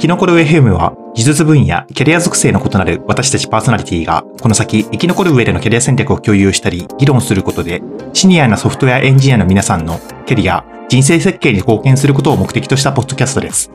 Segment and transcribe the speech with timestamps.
[0.00, 7.82] キノコル FM は技術分野、キャリア属性の異なる私たちパーソナリティが、この先生き残る上でのキャリア戦略を共有したり、議論することで、
[8.14, 13.70] シニアなソフトウェアエンジニアの皆さんのキャリア、人生設計に貢献することを目的としたポッドキャストです。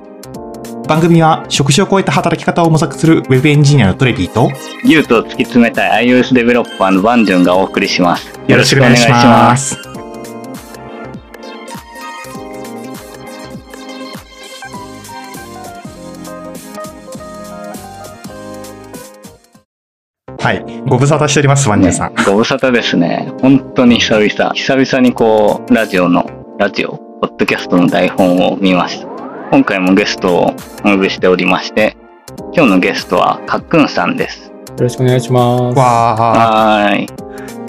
[0.88, 4.50] 番組は職種を超えた働き方を模索するウェブエンジニアのトレビーと、
[4.84, 8.28] ギュートを突き詰めたい iOS デベロッパーのバンジョンがお送りします。
[8.48, 9.95] よろしくお願いします。
[20.46, 20.64] はい。
[20.86, 22.14] ご無沙汰しております、ワンジュさん。
[22.14, 23.34] ねご無沙汰ですね。
[23.42, 24.54] 本当に久々。
[24.54, 29.08] 久々にこう、ラジオの、ラジオ、ポッドキャストの台本を見ました。
[29.50, 31.98] 今回もゲストをお呼びしておりまして、
[32.54, 34.52] 今日のゲストはかっくんさんです。
[34.52, 35.80] よろしくお願いします。
[35.80, 36.22] わー。
[36.22, 37.08] はーい。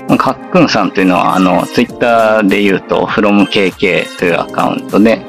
[0.09, 5.23] まあかっくんさんというのは、あの、ツイッターで言うと、FromKK というアカウントで、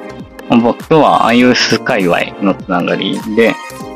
[0.49, 3.55] まあ僕とは iOS 界隈のつながりで、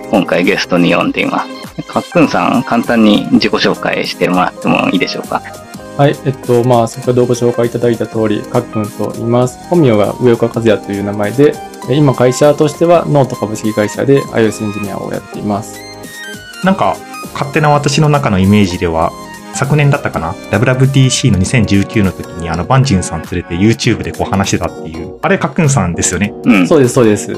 [0.10, 1.61] 今回ゲストに呼んでいます。
[1.88, 5.42] かっくんさん、簡単に自己紹介してもらってもいいでしょうか？
[5.98, 9.58] はい、えっと、まあ、先ほどご紹介いただいた通り、かっくんと言います。
[9.70, 11.54] 本名が上岡和也という名前で、
[11.90, 15.80] え今会社としてはノート株式会社で iOS エンジニアをやっています。
[16.64, 16.96] なんか、
[17.34, 19.12] 勝手な私の中のイメージでは、
[19.54, 26.34] 昨年だったかな ?WWDC の2019の時に、あの、バンジュンさん連れて YouTube でこう話してたっていう、あれ、かっくんさんですよね？
[26.46, 26.68] うん。
[26.68, 27.36] そうです、そうです。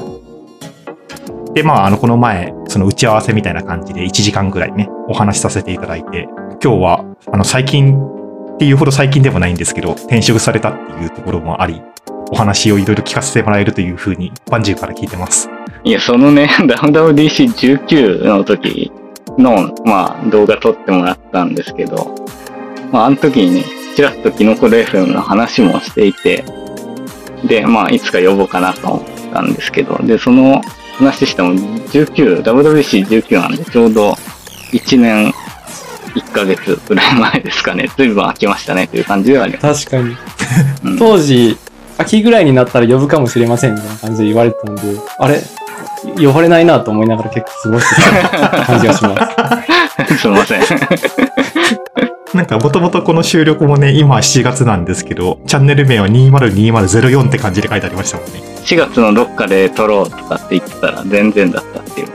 [1.54, 6.26] で、まあ、あの、この前、その打ち合わせみたいな感じで1時間ぐらいね、お話しさせていただいて、
[6.60, 11.80] 今日は、あの、最近っていうほど最近でもないんですけど、転職されたっていうところもあり、
[12.32, 15.48] お話をいろいろ聞かせてもらえるというふうに、バンジュから聞いてます。
[15.84, 18.90] いや、そのね、 WWDC19 の時
[19.38, 22.12] の、まあ、動画撮ってもらったんですけど、
[22.90, 23.64] まあ、あの時にね、
[23.94, 26.44] ちらっとキノコレ FM の話もしていて、
[27.44, 30.60] で、まあ、いつか呼ぼうかなと思ったんですけど、で、その
[30.98, 34.12] 話したの19、WWDC19 なんで、ちょうど
[34.72, 35.32] 1年
[36.14, 37.88] 1ヶ月ぐらい前ですかね。
[37.96, 39.86] 随分空きましたねという感じではあります。
[39.86, 40.16] 確かに。
[40.84, 41.56] うん当時、
[41.98, 44.82] 秋ぐらいになったら呼ぶかもしれませんみたいな感じで言われてたんで、
[45.18, 45.40] あれ？
[46.18, 49.16] 呼ばれないなと思いながら結構過ごしてた感じがしま
[50.06, 50.18] す。
[50.20, 50.60] すいません。
[52.34, 58.53] なんか、もともとこの収録もね、今7月なんですけど、チャンネル名は202004って感じで書いてありましたもんね。
[58.64, 62.08] 4月のどっかで撮ろうとかって言ってたら全然だったっていう。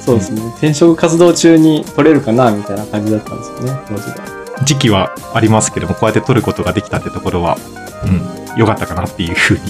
[0.00, 0.42] そうですね。
[0.58, 4.64] 転職活動中に取れるかなみたいな感じだったんですよね、当時が。
[4.64, 7.56] 時期はありますけども、こうやって撮ることができたってところは、
[8.04, 9.60] うん、良かったかなっていうふうに、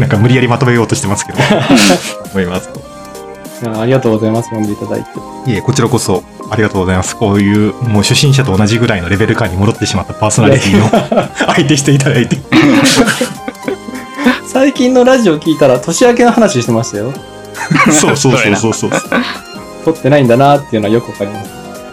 [0.00, 1.38] なんか無理やりまとめようとしてますけど、
[2.32, 2.70] 思います。
[3.62, 5.50] いやありがとうございます、呼んでいただいて。
[5.50, 7.16] いえ、こちらこそありがとうございます。
[7.16, 10.88] こういう、もう初心者と同じぐらいのレベル感に戻ってしまったパーソナリティの
[11.54, 12.38] 相手していただいて。
[14.46, 17.12] 最近のラジオ聞いたら年明けの話してましたよ。
[17.90, 18.90] そうそうそうそうそう。
[19.84, 21.50] 撮ってないんだなっていうのはよくわかります。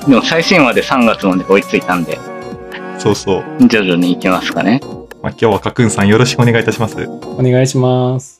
[0.07, 2.19] でも最新話で3月まで追いついたんで、
[2.97, 3.43] そうそう。
[3.67, 4.81] 徐々に行きますかね。
[5.21, 6.95] まあ、今日はかくんさんよろしくお願いいたします。
[7.37, 8.39] お願いします。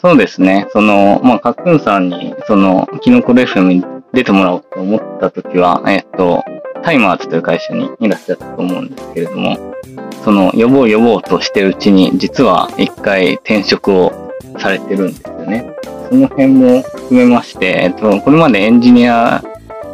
[0.00, 0.66] そうですね。
[0.72, 6.44] その、まあ、かっくんさんに、その、キノコレ FM に出てもらおうと思った時は、えっと、
[6.82, 9.56] タイマーズという会社にいらっしゃったと思うんですけれども、
[10.24, 14.12] その、呼ぼう呼ぼうとしてるうちに、実は一回転職を
[14.58, 15.74] されてるんですよね。
[16.10, 19.42] その辺も含めまして、えっと、これまでエンジニア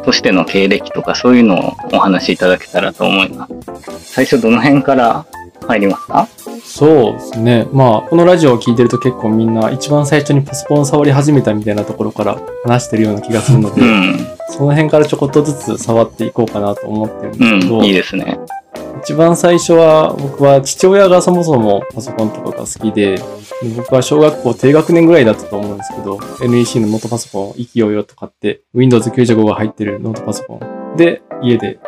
[0.05, 3.47] としての経歴とかそういうのをお話しいただけたらと思いま
[3.91, 4.13] す。
[4.13, 5.25] 最初どの辺から
[5.67, 6.27] 入りますか？
[6.63, 7.67] そうですね。
[7.71, 14.27] まあ、このラジオを聞いてると結構みんな一番最初にパソコンを触り始めたみたいなところから話してるような気がするので、うん。
[14.49, 17.85] その辺からちょこっとずつ触っていこうかなと思ってるんですけど、うん。
[17.85, 18.39] いいですね。
[19.01, 23.23] 一番最初は僕は父親がそもそもパソコンとかが好きで、で
[23.75, 31.79] 僕は小学校低学年ぐらいだったと思うんですけど、NEC のノートパソコンを意気揚々と買って、Windows 95が入ってるノートパソコンで家で、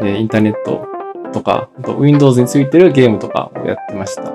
[0.00, 0.93] えーインターネット
[1.34, 4.32] とか、あと Windows についてるゲームとかをやってました。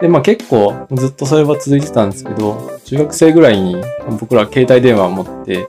[0.00, 3.76] で、まあ結構ずっとそれは続いてたんですけど、中学生ぐらいに
[4.20, 5.68] 僕ら携帯電話を持って、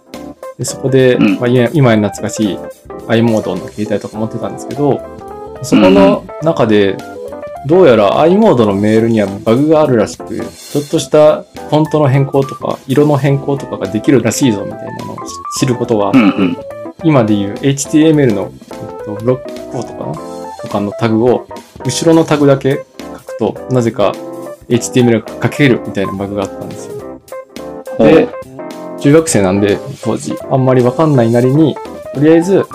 [0.58, 2.60] でそこで、うんまあ、今今に懐かしい
[3.08, 5.02] i モードの携帯とか持ってたんですけど、
[5.64, 6.98] そこの中で、
[7.68, 15.18] どうやら i モードのメールにはバグがあるらしく、ちょっとしたフォントの変更とか、色の変更とかができるらしいぞみたいなのを
[15.56, 16.58] 知知ることがあって、うんうん。
[17.04, 20.31] 今でいう HTML の、えっと、ブロックコードかな
[20.72, 21.48] とかのタグを、
[21.84, 24.14] 後ろのタグだけ書くと、なぜか
[24.70, 27.20] HTML が書けるみたいなバグがあったんですよ。
[28.00, 28.30] で、
[29.00, 31.76] 中学生なんで、当時、あんまりわかんないなりに、
[32.14, 32.66] とりあえず、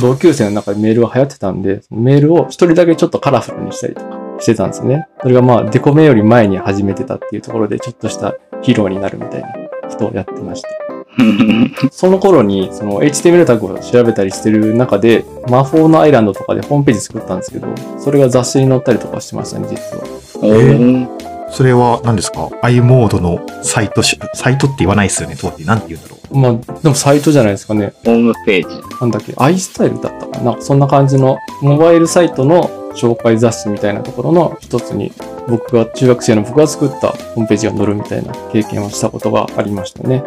[0.00, 4.06] 同級生の中でメールが流行ってたんで、メールを一人だけちょっとカラフルにしたりとか
[4.40, 5.06] してたんですよね。
[5.22, 9.48] それがまあ、デコメより前に始めてたっていうところで、ちょっとしたヒーローになるみたいな
[9.88, 10.83] ことをやってました。
[11.90, 17.68] その頃に、その HTML タグを調べたりしてる中で、魔法のアイランドとかでホームページ作ったんですけど、
[17.98, 20.04] それが雑誌に載ったりとかしてましたね、実は。
[20.42, 25.64] おーそれは何ですか ?i モードのサイトし、サイトって言わないですよね、当時。
[25.64, 26.36] なんて言うんだろう。
[26.36, 27.92] まあ、でもサイトじゃないですかね。
[28.04, 28.74] ホームページ。
[29.00, 30.56] なんだっけ、iStyle だったかな？
[30.60, 35.12] そんな感じのモバイルサイトの紹介雑誌みたいなところの一つに、
[35.46, 40.24] 僕が中学生の僕が作ったホームページが載るみたいな経験をしたことがありましたね。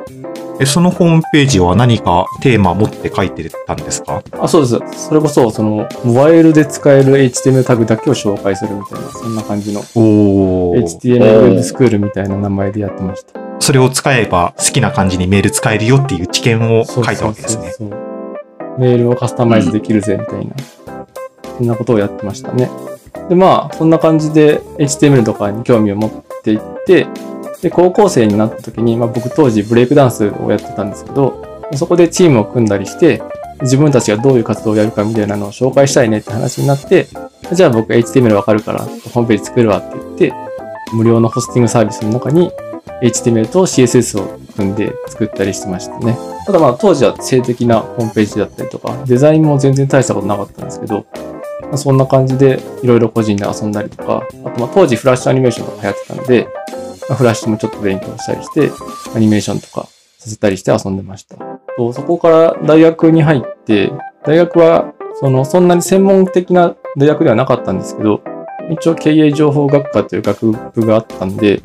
[0.60, 4.24] え、そのホームページは何かテーマを持って書いてたんですか？
[4.40, 5.08] あ、そうです。
[5.08, 10.84] それこそ、その、モバイルで使える HTML タグだけを紹介するみたいな、そんな感じのおー。
[10.84, 13.40] HTML ウェブスクールみたいな名前でやってました。
[13.60, 17.72] それを使えば好きな感じにメール使えるよっていう知見を書いたわけですね。
[17.72, 20.54] そうそうそうメールをカスタマイズできるぜ、みたいな。
[21.58, 22.70] そんなことをやってましたね。
[23.30, 26.12] で、まあ、そんな感じで HTML とかに興味を持っ
[26.44, 27.08] ていって、
[27.62, 31.44] で、高校生になった時に、まあ僕当時ブレイクダンスをやってたんですけど、
[31.76, 33.22] そこでチームを組んだりして、
[33.62, 37.08] 自分たちがどういう活動をやるかみたいなのを紹介したいねって話になって、
[37.54, 40.34] じゃあ僕 HTML わかるから、ホームページ作るわって言って、
[40.94, 42.52] 無料のホスティングサービスの中に
[43.02, 46.18] HTML と CSS を組んで作ったりしてましたね。
[46.46, 51.06] ただまあ当時は性的なホームページだったりとか、デザインも全然大したことなかったんですけど、
[51.64, 56.48] まあそんな感じでいろいろ個人で遊んだりとか、あとまあ当時フラッシュアニメーションとか流行ってたので、
[57.16, 58.72] フラッシュもちょっと勉強したりして、
[59.16, 59.88] アニメーションとか
[60.18, 61.38] させたりして遊んでました。
[61.78, 63.92] とそこから大学に入って、
[64.26, 68.22] 大学はそのそんなに専門的な大学ではなかったんですけど、
[68.70, 71.62] 一応経営情報学科という学部があったんで、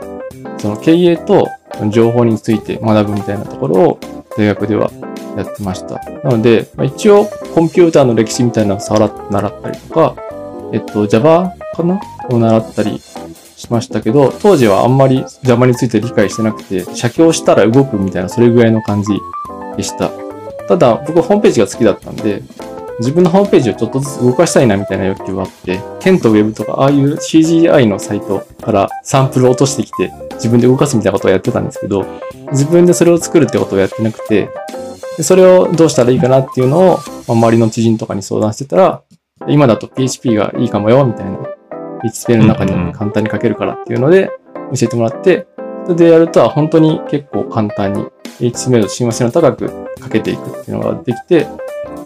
[0.58, 1.48] その経営と
[1.90, 3.98] 情報について学ぶみたいなところを
[4.36, 4.90] 大学では
[5.36, 5.94] やってました。
[6.22, 7.24] なので、まあ一応
[7.54, 10.14] コンピューターの歴史みたいなのをさら習ったりとか、
[10.72, 12.00] えっと、Java かな？
[12.30, 13.00] を習ったり
[13.62, 19.12] しましたけど、当時はあんまり Java について理解してなくて、写経したら動くみたいな、それぐらいの感じ
[19.76, 20.10] でした。
[20.68, 22.42] ただ、僕ホームページが好きだったんで、
[22.98, 32.04] 自分のホームページをちょっとずつ動かしたいなみたいな欲求があって、ケントウェブとか、ああいう CGI のサイトからサンプルを落としてきて、自分で動かすみたいなことをやってたんですけど、
[32.50, 34.50] 自分でそれを作るってことをやってなくて、
[35.16, 39.02] でそれをどうしたらいいかなっていうのを、まあ、周りの知人とかに相談してたら、
[39.48, 41.38] 今だと PHP がいいかもよ、みたいな。
[42.04, 44.30] HTML の中に簡単に書けるからっていうので、
[44.74, 45.46] 教えてもらって、
[45.84, 48.06] それでやるとは本当に結構簡単に
[48.40, 49.70] HTML と親和性の高く
[50.00, 51.46] 書けていくっていうのができて、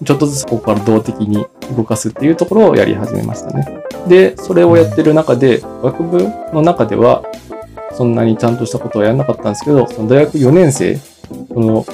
[0.05, 3.67] ちょっとずつここから動的に動かすっていうところをやり始めましたね。
[4.09, 7.25] で、それをやってる中で、学部の中では、
[7.93, 11.85] そんなにちゃんとしたことはやらなかったんですけど、その大学4年生、その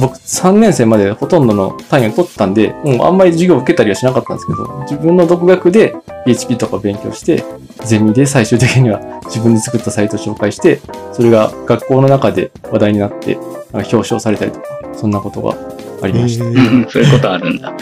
[0.00, 5.94] 僕3年生までほとんどの単位を取ってたんで、もうあんまり授業を受けたりはしなかったんですけど、自分の独学で
[6.24, 7.44] PHP とかを勉強して、
[7.84, 10.80] ゼミで最終的には自分で作ったサイトを紹介して、
[11.12, 15.56] それが学校の中で話題になって、なんか表彰されたりとか、そんなことが
[16.02, 16.44] ありました。
[16.44, 17.72] うん そういうことあるんだ。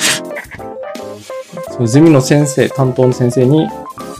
[1.71, 3.67] そのゼミの先生、担当の先生に、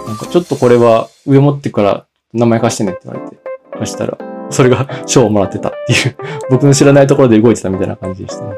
[0.07, 3.37] なんかちょっとこれは上持ってから名前貸してねって言われて、
[3.79, 4.19] 貸したら、
[4.51, 6.17] それが賞をもらってたっていう、
[6.51, 8.51] 僕の知らないところで動いてたみたいな感じでしたね。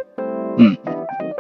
[0.59, 0.79] うん。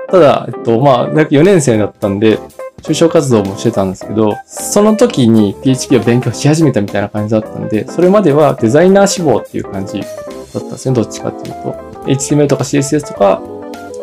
[0.08, 2.38] ただ、えっと、まあ、大学4年生だったんで、
[2.82, 10.06] 就職活動もしてたんですけど、その時に PHP を勉強し始めたみたいな感じだったんで、それまではデザイナー志望っていう感じだっ
[10.52, 11.74] たんですね、どっちかっていうと。
[12.06, 13.42] HTML とか CSS とか、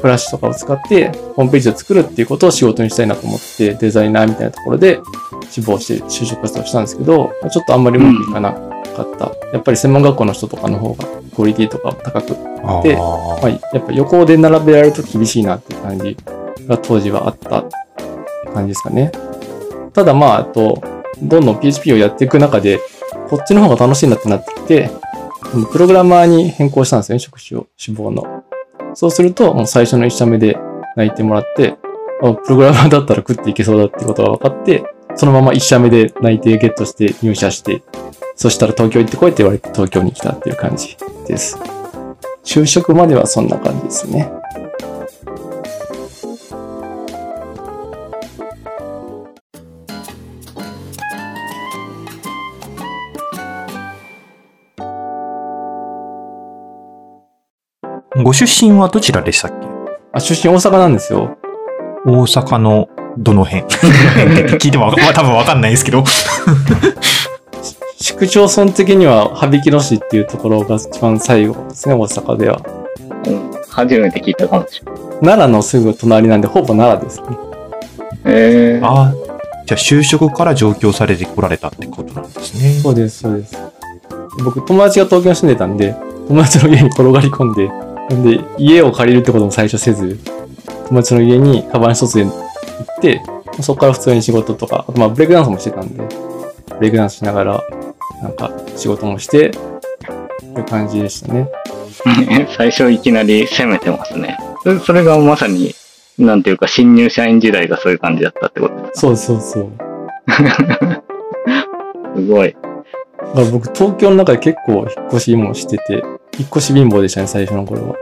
[0.02, 5.00] フラッシュとかを使って、ホームページを作るっていうことを仕事にしたいなと思って、デザイナーみたいなところで
[5.50, 9.32] 志望して就職活動したんですけど、ちょっとあんまりうまくいかなかった。
[9.52, 12.36] やっぱり専門学校の人とかの方がクオリティとかも高く
[12.66, 16.18] あでーまあ、やっぱ横で並べられると厳しいなっていう感じ
[16.68, 17.66] が当時はあった
[18.54, 19.12] 感じですかね。
[19.94, 20.82] ただまあ、あと、
[21.22, 22.80] どんどん PHP をやっていく中で、
[23.30, 24.90] こっちの方が楽しいなってなってきて、
[25.72, 28.44] プログラマーに変更したんですよね、職種を、志望の。
[28.96, 30.58] そうすると、もう最初の一社目で
[30.96, 31.76] 泣いてもらって、
[32.22, 34.84] あプログラマーだったら食っていけそうだってことが分かって、
[35.15, 37.82] そのまま一社目で内定ゲットして入社して、
[38.36, 41.58] そしたら東京行ってこいって言われて東京に来たっていう感じです。
[42.43, 44.32] 就職まではそんな感じですね。
[58.24, 59.67] ご出身はどちらでしたっけ？
[60.13, 61.38] あ、出身大阪なんですよ。
[62.05, 63.63] 大阪のどの辺？
[64.60, 66.03] 聞いても多分わかんないですけど。
[67.98, 72.60] 市区町村的には羽曳野市っていうところが一番最後ですね、大阪では。
[73.25, 75.01] うん初めて聞いたかもしれない。
[75.22, 77.25] 奈良のすぐ隣なんで、ほぼ奈良ですね。
[78.25, 79.13] えー、ああ、
[79.65, 82.74] じゃあ就職から上京されてこられたってことなんですね。
[82.82, 83.58] そうです、そうです。
[84.43, 85.96] 僕、友達が東京に住んでたんで、
[86.27, 90.20] 友達の家に転がり込んで、なんで、家を借りるってことも最初せず、
[90.89, 92.25] 友達の家にカバン一つで
[92.65, 93.22] 行って、
[93.62, 96.03] そこから普通に仕事とか、あとまあブレイクダンスもしてたんで、
[96.77, 97.63] ブレイクダンスしながら、
[98.22, 99.58] なんか仕事もして、って
[100.60, 101.50] いう感じでしたね。
[102.58, 104.38] 最初いきなり攻めてますね。
[104.86, 105.74] それがまさに、
[106.17, 109.00] なんていうか、新入社員時代がそういう感じだったってことですか？
[109.00, 109.70] そうそうそう。
[112.15, 112.53] すごい。
[112.53, 116.03] だから僕、東京の中で結構引っ越しもしてて、
[116.38, 117.96] 引っ越し貧乏でしたね、最初の頃は。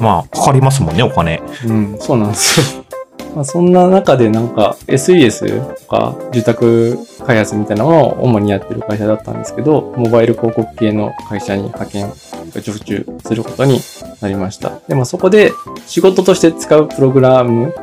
[0.00, 1.42] まあ、かかりますもんね、お金。
[1.66, 2.84] うん、そうなんですよ。
[3.36, 12.10] まあ、そんな中でなんか SES とか住宅開発みたいなのを主にやってる会社だったんですけど、モバイル広告系の会社に派遣、
[12.54, 13.78] 受注することに
[14.22, 14.80] なりました。
[14.88, 15.52] で、まあそこで
[15.86, 17.74] 仕事として使うプログラム、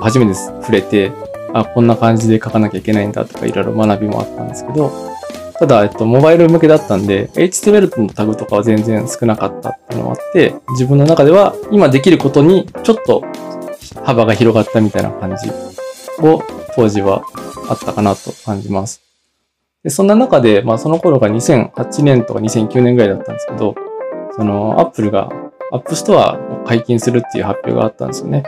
[0.00, 1.10] 初めて触れて、
[1.52, 4.92] あ、こんな感じで書かなきゃいけないんだとかいろいろ学びもあったんですけど、
[5.58, 13.24] ただ、えっと、モバイル向けだったんで、HTML のタグとかは全然少なかったっていうのもあって、自分の中では今できることにちょっと
[14.02, 15.50] 幅が広がったみたいな感じ
[16.20, 16.42] を
[16.74, 17.22] 当時は
[17.68, 19.02] あったかなと感じます。
[19.82, 23.74] でそんな中で、まあその頃が2008年とか2009年ぐらいだったんですけど、
[24.36, 25.28] その Apple が
[25.72, 28.44] App Store を解禁するっていう発表があったんですよね。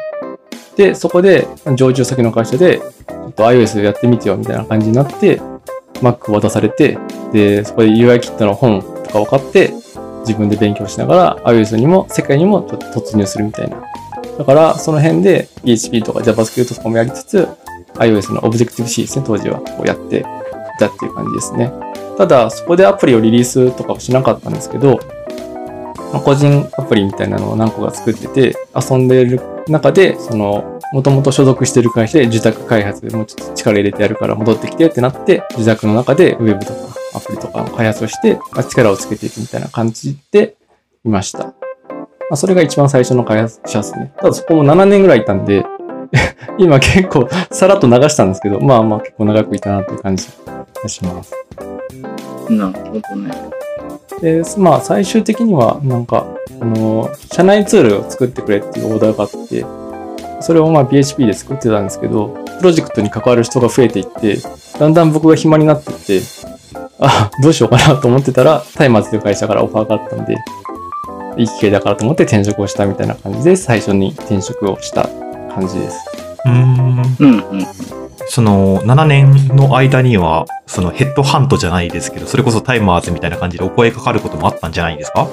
[0.77, 5.41] で、そこで上場先の会社で、ちょっと iOS やってみてよみたいな感じになって、
[6.01, 6.99] Mac 渡されて、
[7.33, 9.73] で、そこで UI キットの本とか分かって、
[10.21, 13.83] 自分で勉強しながら iOS にも世界にもちょっと突入するみたいな。
[14.39, 17.49] だから、その辺で PHP とか JavaScript とかもやりつつ、
[17.95, 20.23] iOS の Objective-C ですね、当時はこうやってい
[20.79, 21.73] たっていう感じですね。
[22.19, 25.01] ただ、そこでアプリをリリースとかはしなかったんですけど、
[26.13, 36.79] まあ個人アプリみたいなのを何個か作ってて、遊んでる中で、その、もともと所属してる会社で受託開発もうちょっと力入れてやるから戻ってきてってなって、受託の中でウェブとか
[37.15, 40.57] アプリとかの開発をして、まあ力をつけていくみたいな感じで
[41.05, 41.66] いました。
[42.29, 44.13] まあ、それが一番最初の開発者ですね。
[44.19, 45.65] ただそこも7年ぐらいいたんで、
[46.59, 50.29] 今結構さらっと流したんですけど、まあまあ結構長くいたなっていう感じ
[50.83, 51.33] がします。
[52.49, 53.31] なるほどね。
[54.21, 56.27] で、まあ最終的にはなんか、
[56.61, 59.65] あの、社内ツールを作ってくれっていうオーダーがあって、
[60.41, 64.39] それをまあ PHP で作ってたんですけど、プロジェクトに関わる人が増えていって、
[64.79, 66.27] だんだん僕が暇になっていって、
[66.99, 70.37] あ、どうしようかなと思ってたら、タイマーズという会社からオファーがあったんで、
[71.37, 75.09] いい機会だからと思って転職をしたみたいな感じで、最初に転職をした
[75.55, 75.99] 感じです。
[76.45, 77.17] うーん。
[77.21, 77.67] うんうん。
[78.29, 85.29] その、7年の間には、そのヘッドハントじゃないですけど、それこそ Timers みたいな感じでお声かかることもあったんじゃないですか？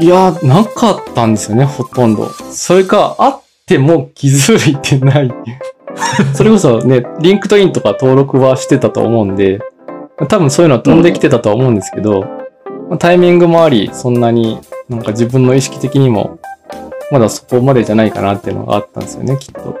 [0.00, 2.28] いや、なかったんですよね、ほとんど。
[2.30, 5.30] それか、あっても気づいてない。
[6.34, 9.60] それこそね、 LinkedIn とか登録はしてたと思うんで、
[10.28, 12.20] 多分そういうのは飛んできてたとは思うんですけど、
[12.88, 14.58] まあタイミングもあり、そんなに
[14.90, 16.40] なんか自分の意識的にも、
[17.10, 19.78] まだそこまでじゃないかなっていうのがあったんですよね、きっと。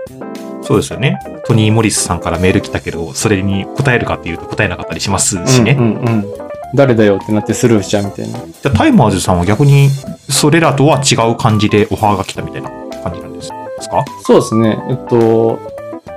[0.62, 1.18] そうですよね。
[1.44, 5.76] トニー・モリスさんからメール来たけど、それに答えるかっていうと答えなかったりしますしね。
[5.78, 6.26] うんうんうん。
[6.74, 8.38] 誰だよってなってスルーしちゃうみたいな。
[8.38, 9.88] じゃあ Timers さんは逆に、
[10.28, 12.70] それらとは違う感じでオファーが来たみたいな
[13.02, 13.50] 感じなんです
[13.88, 14.04] か？
[14.22, 14.80] そうですね。
[14.88, 15.58] えっと、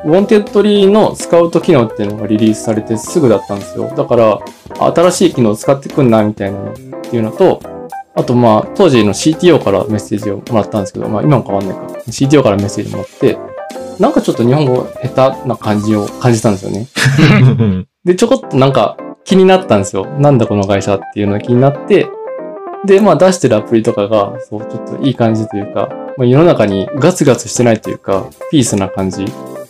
[0.06, 3.92] Wantedly のスカウト機能っていうのがリリースされてすぐだったんですよ。
[3.96, 4.40] だから、
[4.94, 7.62] 新しい機能を使ってくんな、みたいなのっていうのと、
[8.16, 11.86] あとまあ、当時の CTO からメッセージをもらったんですけど、まあ今も変わんないか。
[12.08, 13.38] CTO からメッセージもらって、
[14.00, 16.88] なんかちょっと日本語下手な感じを感じたんですよね。
[18.06, 20.06] で、ちょこっとなんか気になったんですよ。
[20.20, 22.08] なんだこの会社っていうのが気になって、
[22.86, 29.26] で、まあ出してるアプリとかが、そう、ちょっといい感じというか、まあ、世の中にガツガツしてないというか、ピースな感じ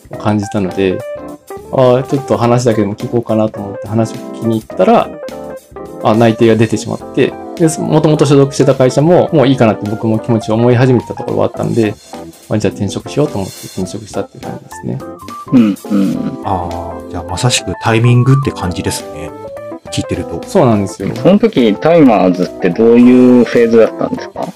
[0.10, 0.98] を感じたので、
[1.72, 5.10] ああ、ちょっと話だけでも聞こうかなと思って話を聞きに行ったら、
[6.04, 11.96] あ内定が出てしまって、で、もともと所属してた会社も、もういいかなって僕も気持ちを思い始めてたところはあったんで、
[12.50, 15.00] まあ、じゃあ転職しようと思って転職したっていう感じですね。
[15.52, 16.42] うんうん。
[16.46, 19.32] ああ、じゃあまさしくタイミングって感じですね。
[19.92, 20.42] 聞いてると。
[20.48, 21.16] そうなんですよ。
[21.16, 24.48] その時、タイマーズってどういうフェーズだったんですか？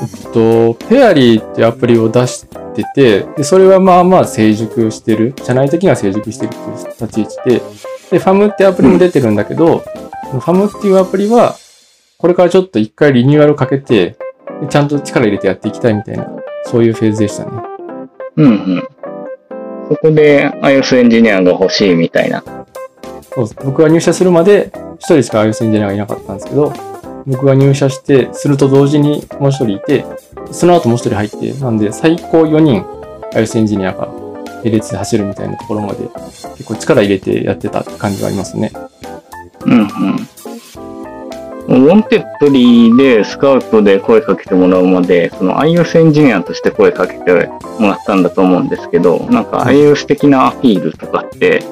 [0.00, 5.34] えっと、ペアリーっていうアプリを出してて、で、それはまあまあ成熟してる。
[5.42, 7.62] 社内的には成熟してるっていう立ち位置で、
[8.12, 9.78] で、ファムってアプリも出てるんだけど、
[10.30, 11.56] ファムっていうアプリは、
[12.20, 14.16] これからちょっと一回リニューアルかけて、
[14.60, 16.28] でちゃんと力入れてやっていきたいみたいな、
[16.64, 17.50] そういうフェーズでしたね。
[18.34, 18.88] うんうん。
[19.88, 22.42] そこで iOS エンジニアが欲しいみたいな。
[23.32, 26.72] そうです僕が入社するまで、一人しか iOS エンジニアがいなかったんですけど、
[27.24, 30.04] 僕が入社して、すると同時にもう一人いて、
[30.50, 32.82] その後もう一人入って、なんで最高4人
[33.32, 34.08] iOS エンジニアが
[34.64, 36.08] 並列で走るみたいなところまで
[36.56, 38.72] 結構力入れてやってたって感じがありますね。
[39.64, 39.88] うんうん。
[41.68, 51.62] Wantedly でスカウトで声かけてもらうまで、その iOS エンジニアとして声かけてもらったんだと思うんですけど、なんか iOS 的なアピールとかって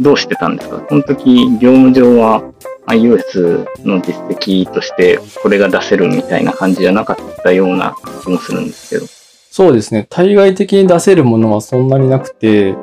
[0.00, 0.84] どうしてたんですか？
[0.88, 2.42] その時、業務上は
[2.88, 7.94] iOS の実績としてこれが出せるみたいな感じじゃなかったような
[8.24, 9.06] 気もするんですけど。
[9.06, 10.08] そうですね。
[10.10, 12.74] 対外的に出せるものはそんなになくて、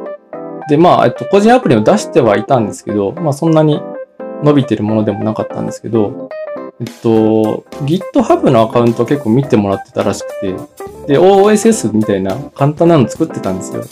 [0.70, 3.82] で、まあ、えっと、個人アプリを出してはいたんですけど、まあ、そんなに
[4.42, 6.30] 伸びてるものでもなかったんですけど、
[6.82, 10.54] えっと、GitHub のアカウント結構見てもらってたらしくて、
[11.08, 13.84] で、OSS みたいな簡単なの作ってたんですよ。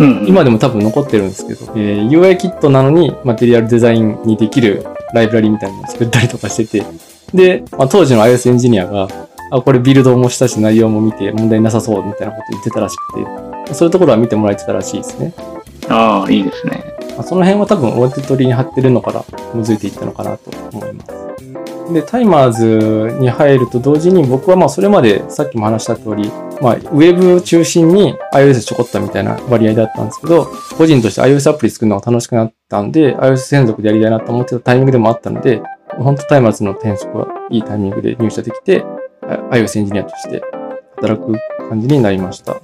[0.00, 6.86] うん、今でも多分残ってるんですけど、えー UI キットなのにマテリアルデザインにできるライブラリみたいなのを作ったりとかしてて、
[7.34, 9.08] で、まあ、当時の iOS エンジニアが、
[9.52, 15.34] あ、これビルドもしたし内容も見て問題なさそうみたいなこと言ってたらしくて、そういうところは見てもらえてたらしいですね。
[15.88, 16.84] ああ、いいですね。
[17.16, 21.27] まあ、その辺は多分表取りに貼ってるのから紐づいていったのかなと思います。
[21.92, 26.30] で、タイマーズに入ると同時に僕はまあそれまでさっきも話した通り、
[26.60, 35.62] まあウェブ中心に iOS ちょこったみたいな割合だったんですけど、個人として iOS アプリ作るのが楽しくなったんで、iOS 専属でやりたいなと思ってたタイミングでもあったので、
[35.98, 38.84] 本当タイマーズの転職はいいタイミングで入社できて、
[39.50, 40.42] iOS エンジニアとして
[40.96, 41.32] 働く
[41.68, 42.60] 感じになりました。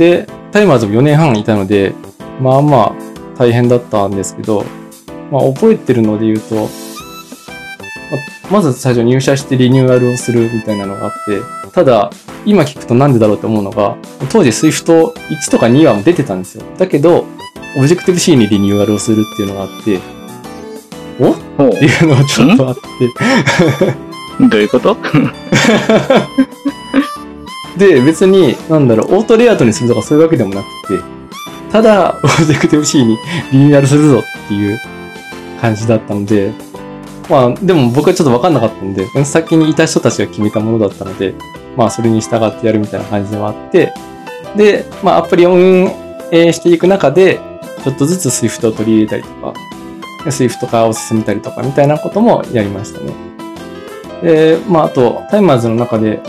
[0.00, 1.94] で、タイマーズも4年半いたので、
[2.40, 2.92] まあまあ
[3.36, 4.64] 大変だったんですけど、
[5.30, 6.54] まあ覚えてるので言うと、
[8.50, 11.42] ままず最初入社してリニューアルをするみたいなのがあって、
[11.72, 12.10] ただ、
[12.46, 13.96] 今聞くとなんでだろうと思うのが、
[14.30, 16.64] 当時 Swift 1とか2はもう出てたんですよ。
[16.78, 17.26] だけど、
[17.76, 20.00] Objective-C にリニューアルをするっていうのがあって、
[21.20, 21.32] お？
[21.32, 21.36] っ
[21.78, 22.80] ていうのがちょっとあって、
[24.48, 24.96] どういうこと？
[27.76, 31.02] で、別に、なんだろう、 Auto Layout にするとかそういうわけでもなくて、
[31.70, 33.16] ただ、 Objective-C に
[33.52, 34.80] リニューアルするぞっていう
[35.60, 36.52] 感じだったので、
[37.28, 41.34] まあ、でも僕はちょっとわかんなかったんで、先にいた人たちが決めたものだったので、
[41.76, 43.92] まあ、それに従ってやるみたいな感じではあって、
[44.56, 45.90] で、まあ、アプリを運
[46.32, 47.38] 営していく中で、
[47.84, 49.54] ちょっとずつ Swift を取り入れたりとか、
[50.24, 53.12] Swift 化を進めたりとかみたいなこともやりましたね。
[54.22, 56.20] で、まあ、あと、タイマーズの中で、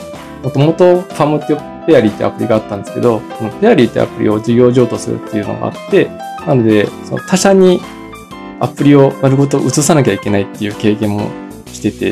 [0.43, 6.09] もともとファムってペアリーってアプリがあったんですけど、そのペアリーってアプリを事業上とするっていうのがあって、
[6.45, 7.79] なので、その他社に
[8.59, 11.29] アプリを丸ごと移さなきゃいけないっていう経験も
[11.67, 12.11] してて、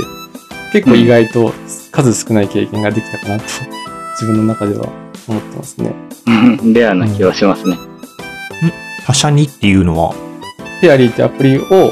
[0.71, 1.53] 結構意外と
[1.91, 3.43] 数少ない経験ができたかなと、
[4.19, 4.87] 自分の中では
[5.27, 5.93] 思ってますね。
[6.27, 7.77] うんレアな気はしますね。
[9.05, 10.13] 他社にっていうのは、
[10.81, 11.91] ペアリーってアプリを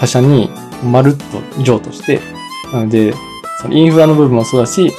[0.00, 0.50] 他社に
[0.84, 2.20] まるっと譲渡して、
[2.72, 3.14] なので、
[3.60, 4.92] そのインフラの部分もそうだし、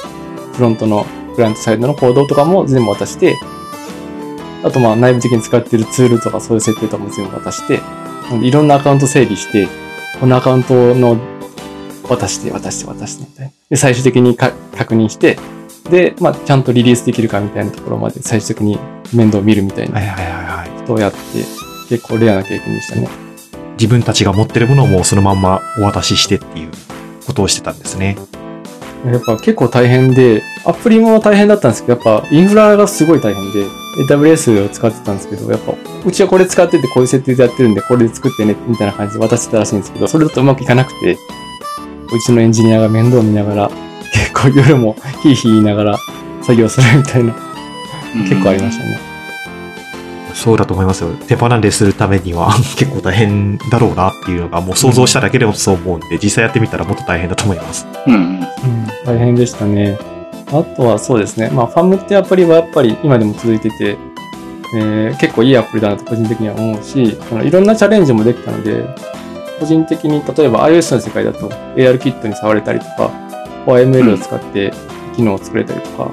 [0.56, 3.36] フロントのクライアントサイドのコードとかも全部渡して、
[4.64, 7.80] あとまあ内部的に使ってるツールとかそういう設定とかも全部渡して、
[8.42, 9.68] いろんなアカウント整理して、
[10.18, 11.18] このアカウントの
[12.08, 13.52] 渡して渡して渡してみたいな。
[13.70, 15.38] で、最終的にか確認して、
[15.90, 18.78] で、まあちゃんとリリースできるかみたいなところまで最終的に
[19.12, 20.80] 面倒を見るみたいなはいはいはいはい。
[20.80, 21.18] ことをやって、
[21.88, 23.08] 結構レアな経験でしたね。
[23.78, 26.70] 自分たちが持ってるものをもうそのまんまお渡ししてっていう
[27.26, 28.16] ことをしてたんですね。
[29.12, 33.64] やっぱ結構大変で、アプリも大変だったんですけど、やっぱインフラがすごい大変で、
[34.08, 41.16] AWS を使ってたんですけど、やっぱ、うちはこれ使っててこういう設定でやってるんで、これで作ってね、みたいな感じで渡してたらしいんですけど、それだとうまくいかなくて、
[42.12, 43.70] うちのエンジニアが面倒見ながら、
[44.12, 45.98] 結構夜もヒーヒー言いながら
[46.42, 47.34] 作業するみたいな、
[48.28, 49.15] 結構ありましたね。
[50.36, 51.10] そうだと思いますよ。
[51.26, 57.86] 手放でするためには 結構大変だろうなっていうのがもう想像しただけでもそう思うんで、実際やってみたらもっと大変だと思います。
[58.06, 58.40] うんうん。
[59.06, 59.96] 大変でしたね。
[60.48, 61.50] あとはそうですね。
[61.52, 63.96] まあ、ファムってアプリはやっぱり今でも続いてて、
[64.76, 68.84] えー結構いいアプリだなと個人的には思うし、そのいろんなチャレンジもできたので、
[69.58, 73.10] 個人的に例えば iOS の世界だと AR キットに触れたりとか、
[73.66, 74.72] OML を使って
[75.16, 76.10] 機能を作れたりとか、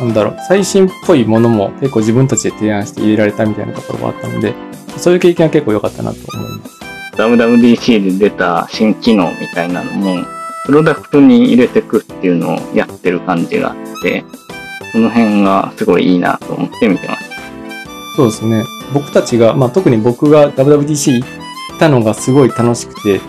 [0.00, 4.54] なんだろう、最新っぽいものも結構自分たちで提案して入れられたみたいなところがあったので、
[4.96, 6.74] そういう経験は結構良かったなと思います。
[7.16, 10.24] WWDC で出た新機能みたいなのも、
[10.66, 14.24] プロダクトに入れてくっていうのをやってる感じがあって、
[14.92, 17.30] その辺がすごいいいなと思って見てます。
[18.16, 18.64] そうですね。
[18.92, 21.28] 僕たちが、まあ特に僕が WWDC 行っ
[21.78, 23.20] たのがすごい楽しくて、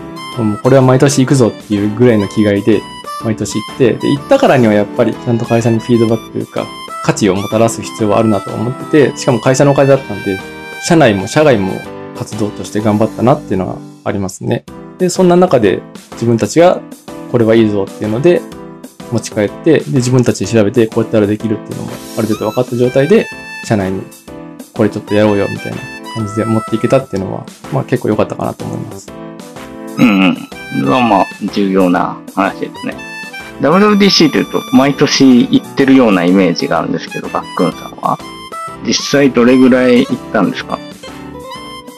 [0.42, 2.82] もうこれは毎年行くぞっていうぐらいの気概で、
[3.26, 6.66] 毎年行って、で、行ったからにはやっぱりちゃんと会社にフィードバックというか、
[7.04, 10.40] 価値をもたらす必要はあるなと思ってて、しかも会社のお金だったんで、
[10.88, 11.74] 社内も社外も
[12.16, 14.64] 活動として頑張ったなっていうのがありますね。
[14.98, 15.82] で、そんな中で
[16.14, 16.80] 自分たちが
[17.32, 18.42] これはいいぞっていうので
[19.12, 23.28] 持ち帰って、で、自分たちで調べてこうやったらできるっていうのもある程度分かった状態で、
[23.64, 24.02] 社内に
[24.74, 25.78] これちょっとやろうよみたいな
[26.16, 29.12] 感じで持っていけたっていうのは、まあ結構良かったかなと思います。
[29.98, 30.36] うんうん。
[30.36, 33.15] それはまあ、重要な話ですね。
[33.62, 38.18] WWDC というと、毎年行ってるようなイメージがあるんですけど、ガックンさんは。
[38.86, 40.78] 実際どれぐらい行ったんですか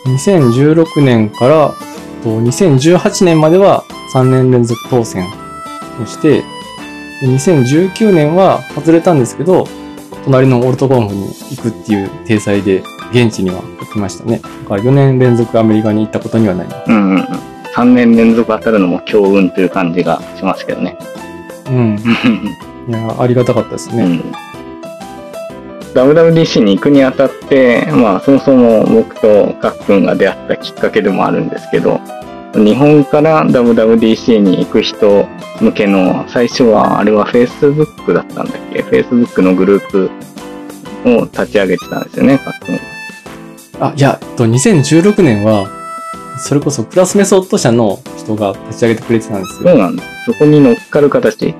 [0.05, 1.73] ？2016年から
[2.23, 5.25] と2018年までは3年連続当選
[6.01, 6.43] をして、
[7.21, 9.67] で2019年は外れたんですけど、
[10.23, 14.39] 隣のオルトコンフに行くっていう体裁で現地には行きましたね。
[14.39, 16.91] だから4年連続アメリカに行ったことにはなります。
[16.91, 17.23] うんうんうん。
[17.75, 20.97] 3年連続当たるのも強運という感じがしますけどね。
[21.69, 21.97] うん。
[22.87, 24.03] いや、ありがたかったですね。
[24.03, 24.31] うん。
[25.93, 31.99] WWDC に行くにあたって、まあ、そもそも僕とカックンが出会ったきっかけでもあるんですけど、
[32.53, 35.27] 日本から WWDC に行く人
[35.59, 40.11] 向けの、最初は、あれは Facebook だったんだっけ ?Facebook のグループ
[41.05, 43.87] を立ち上げてたんですよね、カックンは。
[43.89, 45.67] あ、いや、と、2016年は、
[46.39, 49.77] それこそクラスメソッド社の人が立ち上げてくれてたんですよそう。
[49.77, 50.03] なんだ。
[50.25, 51.53] そこに乗っかる形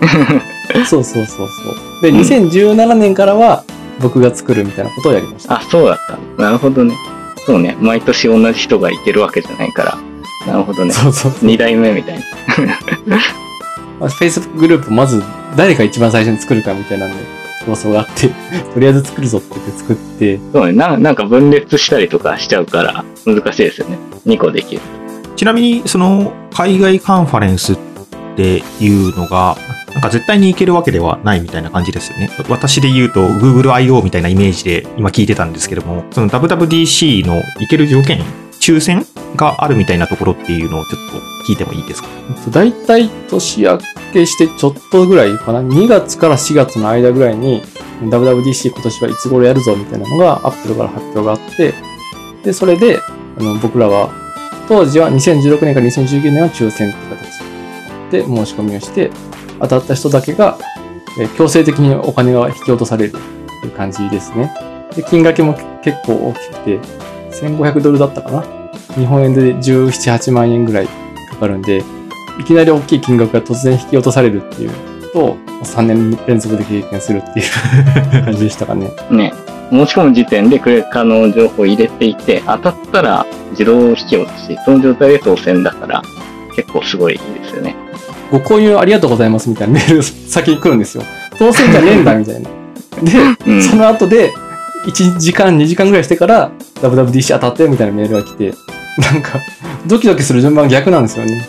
[0.88, 1.68] そうそうそうそ
[2.00, 2.02] う。
[2.02, 3.64] で、うん2017年からは
[4.00, 5.54] 僕が作るみたいなことをやりました。
[5.58, 5.98] あ、そうだっ
[6.36, 6.42] た。
[6.42, 6.96] なるほどね。
[7.46, 7.76] そうね。
[7.80, 9.98] 毎年同じ人がいてるわけじゃないから。
[10.46, 10.92] なるほどね。
[10.92, 11.46] そうそうそう。
[11.46, 12.22] 二代目みたいな。
[14.00, 15.22] まあ Facebook グループまず
[15.56, 17.16] 誰が一番最初に作るかみたいなんで
[17.64, 18.28] 競争があって、
[18.74, 20.96] とりあえず作るぞって言って作って、そうねな。
[20.98, 23.98] なんか分裂したりとかしちゃうから難しいですよね。
[24.26, 24.82] 2個できる。
[25.36, 27.76] ちなみに、その、海外カンファレンスっ
[28.36, 29.56] ていうのが、
[29.92, 32.30] なんか絶対に行けるわけではないみたいな感じですよね。
[32.48, 34.02] 私で言うと Google I.O.
[34.02, 38.22] みたいなイメージで今聞いてたんですけども、その WWDC の行ける条件、
[38.62, 41.16] 抽選があるみたいなところっていうのをちょっと
[41.50, 42.08] 聞いてもいいですか？
[42.50, 43.78] 大体年明
[44.12, 47.60] けしてちょっとぐらいかな、2月から4月の間ぐらいに
[48.02, 51.74] WWDC 今年はいつ頃やるぞみたいなのが Apple から発表があって、
[52.44, 53.00] で、それで
[53.38, 54.10] あの僕らは
[54.68, 57.42] 当時は2016年から2019年は抽選って形。
[58.12, 59.10] で申し込みをして、
[59.60, 60.58] 当たった人だけが、
[61.18, 63.12] え強制的にお金が引き落とされるっ
[63.60, 64.52] ていう感じですね。
[64.94, 66.78] で、金額も結構大きくて、
[67.32, 68.44] 1500ドルだったかな？
[68.94, 71.82] 日本円で17、8万円ぐらいかかるんで、
[72.40, 74.70] いきなり大きい金額が突然引き落とされるっていう
[75.12, 78.90] と、3年連続で経験するっていう 感じでしたかね。
[79.10, 79.32] ね。
[79.70, 86.02] 申し込む時点でクレカの情報を入れていて、当たったら自動引き落とし、その状態で当選だから、
[86.54, 87.74] 結構すごいですよね。
[88.30, 91.02] ご購入ありがとうございますみたいなメール先に来るんですよ。
[91.38, 92.48] 当選じゃねえんだみたいな。
[93.02, 94.32] で、うんその後で、
[94.86, 98.52] 1時間、2時間ぐらいしてから、WWDC 当たったよみたいなメールが来て、
[98.98, 99.40] なんか、
[99.86, 101.46] ドキドキする順番が逆なんですよね。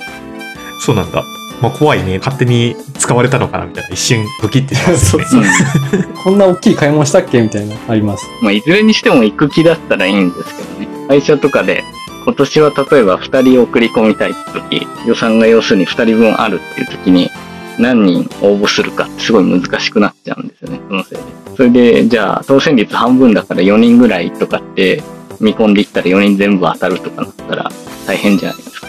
[0.79, 1.23] そうなんだ。
[1.61, 2.17] まあ怖いね。
[2.19, 3.89] 勝手に使われたのかなみたいな。
[3.89, 5.25] 一瞬ドキってしますよね。
[5.31, 8.25] そうそう こんな大きい買い物したっけみたいな、あります。
[8.41, 10.87] まあ、いずれにしても行く気だったらいいんですけどね。
[11.07, 11.83] 会社とかで、
[12.25, 17.29] 今年は例えば2人送り込みたいって時、予算が要するに2人分あるっていう時に、
[17.79, 21.23] 何人応募するかってすごい難しくなっちゃうんですよね、そのせいで。
[21.55, 25.01] それで、じゃあ、当選率半分だから4人ぐらいとかって
[25.39, 27.71] 見込んでいったら4人全部当たるとかなったら
[28.07, 28.87] 大変じゃないですか。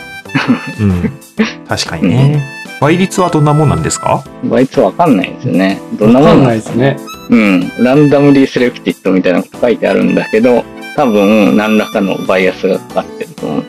[0.81, 1.67] うん。
[1.67, 2.43] 確かにね。
[2.81, 4.25] 倍率はどんなもんなんですか？
[4.45, 5.81] 倍率わかんないですよね。
[5.99, 6.97] どんなもんわかんないですすね。
[7.31, 7.73] うん。
[7.83, 10.65] ランダムリーセレクティッドみたいなこと書いてあるんだけど、
[10.97, 13.65] 多分何らかのバイアスがかかってると思う。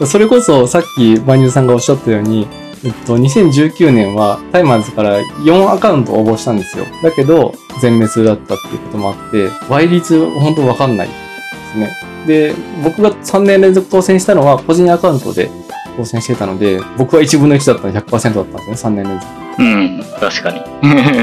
[0.06, 2.46] それこそさっきバニューさんがおっしゃったように、
[2.86, 6.84] えっと、2019年はタイマーズから4アカウント応募したんですよ。
[7.02, 11.14] だけど、全滅だったっていうこともあって、倍率本当わかんないで
[11.72, 11.96] すね。
[12.28, 15.50] で、僕が3年連続当選したのは個人アカウントで
[15.96, 19.32] 当選してたので、僕は1分の1だったので100%だったんですね、3年連続。
[19.58, 20.60] うん、確かに。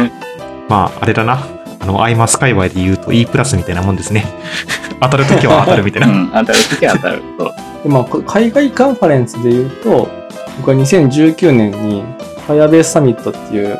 [0.67, 1.39] まあ、あれだな。
[1.79, 4.25] あの、アイマス界隈で言うと E プラスみたいなもんですね。
[4.99, 6.11] 当たるときは当たるみたいうな。
[6.11, 7.21] ん、当たるときは当たる。
[7.39, 7.53] そう。
[7.83, 10.22] で、まあ、こ海外カンファレンスで言うと、
[10.57, 12.03] 僕は2019年に
[12.47, 13.77] Firebase サミットっていう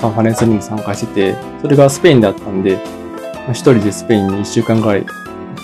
[0.00, 2.76] カンファレンスにも参加してて、それがスペインだったんで、
[3.34, 5.12] まあ一人でスペインに1週間ぐらい行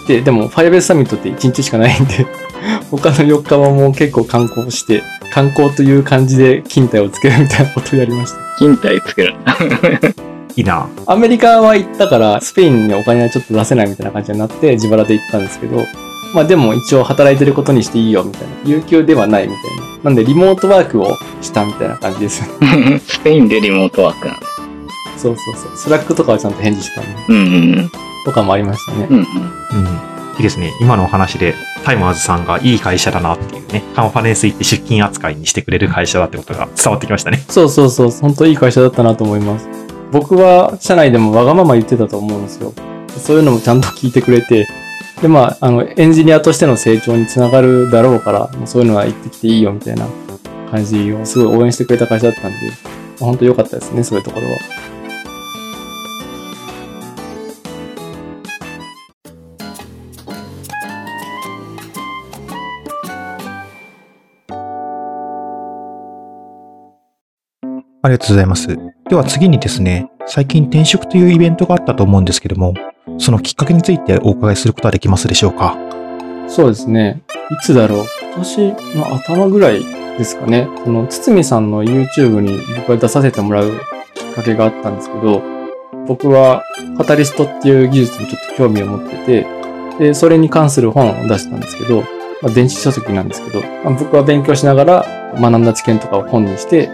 [0.05, 2.27] って、でも Firebase サミットって1日しかないんで、
[2.90, 8.38] 他の4日はもう結構観光して、観光という感じで勤怠をつけるみたいなことをやりました。
[8.59, 9.35] 勤怠つける。
[10.57, 10.88] いいな。
[11.07, 15.85] アメリカは行ったから、スペインにお金はちょっと出せないみたいな感じになって、自腹で行ったんですけど、
[16.35, 18.55] まあでも一応働いてることにしていいよみたいな。
[18.65, 20.05] 有給ではないみたいな。
[20.05, 22.43] なんでリモートワークをしたみたいな感じです。
[23.07, 24.47] スペインでリモートワークなんだ。
[25.17, 25.77] そうそうそう。
[25.77, 27.07] Slack とかはちゃんと返事したね。
[27.29, 27.91] うんうん
[28.25, 29.07] とかもありましたね。
[29.09, 29.17] うん。
[29.19, 29.27] うんうん。
[30.37, 30.73] いいですね。
[30.81, 37.45] 今のお話で、 Timers さんがいい会社だなっていうね、カンファレンス行って出勤扱いにしてくれる会社だってことが伝わってきましたね。
[37.49, 38.11] そうそうそう。
[38.11, 39.69] 本当いい会社だったなと思います。
[40.11, 42.73] 僕は社内でもわがまま言ってたと思うんですよ。
[43.17, 44.69] そういうのもちゃんと聞いてくれて、
[45.20, 50.07] で、まあ、あの、エンジニアとしての成長につながるだろうから、そういうのは言ってきていいよみたいな
[50.70, 52.59] 感じをすごい応援してくれた会社だったんで、
[53.18, 54.57] 本当良かったですね、そういうところは。
[68.02, 68.68] ありがとうございます。
[69.09, 72.72] では次にですね、最近転職というイベントがあったと思うんですけども、
[73.18, 75.76] そのきっかけについてお伺いすることはできますでしょうか？
[76.48, 77.22] そうですね。
[77.50, 78.05] いつだろう？
[78.35, 79.85] 今年の頭ぐらい
[80.16, 80.68] ですかね。
[80.85, 83.72] その、堤さんの YouTube に僕が出させてもらう
[84.14, 85.42] きっかけがあったんですけど、
[86.07, 86.62] 僕は
[86.98, 89.46] カタリストっていう技術にちょっと興味を持ってて、
[89.98, 92.02] で、それに関する本を出したんですけど、
[92.42, 95.07] まあ、電子書籍なんですけど、まあ僕は勉強しながら
[95.40, 96.90] 学んだ知見とかを本にして、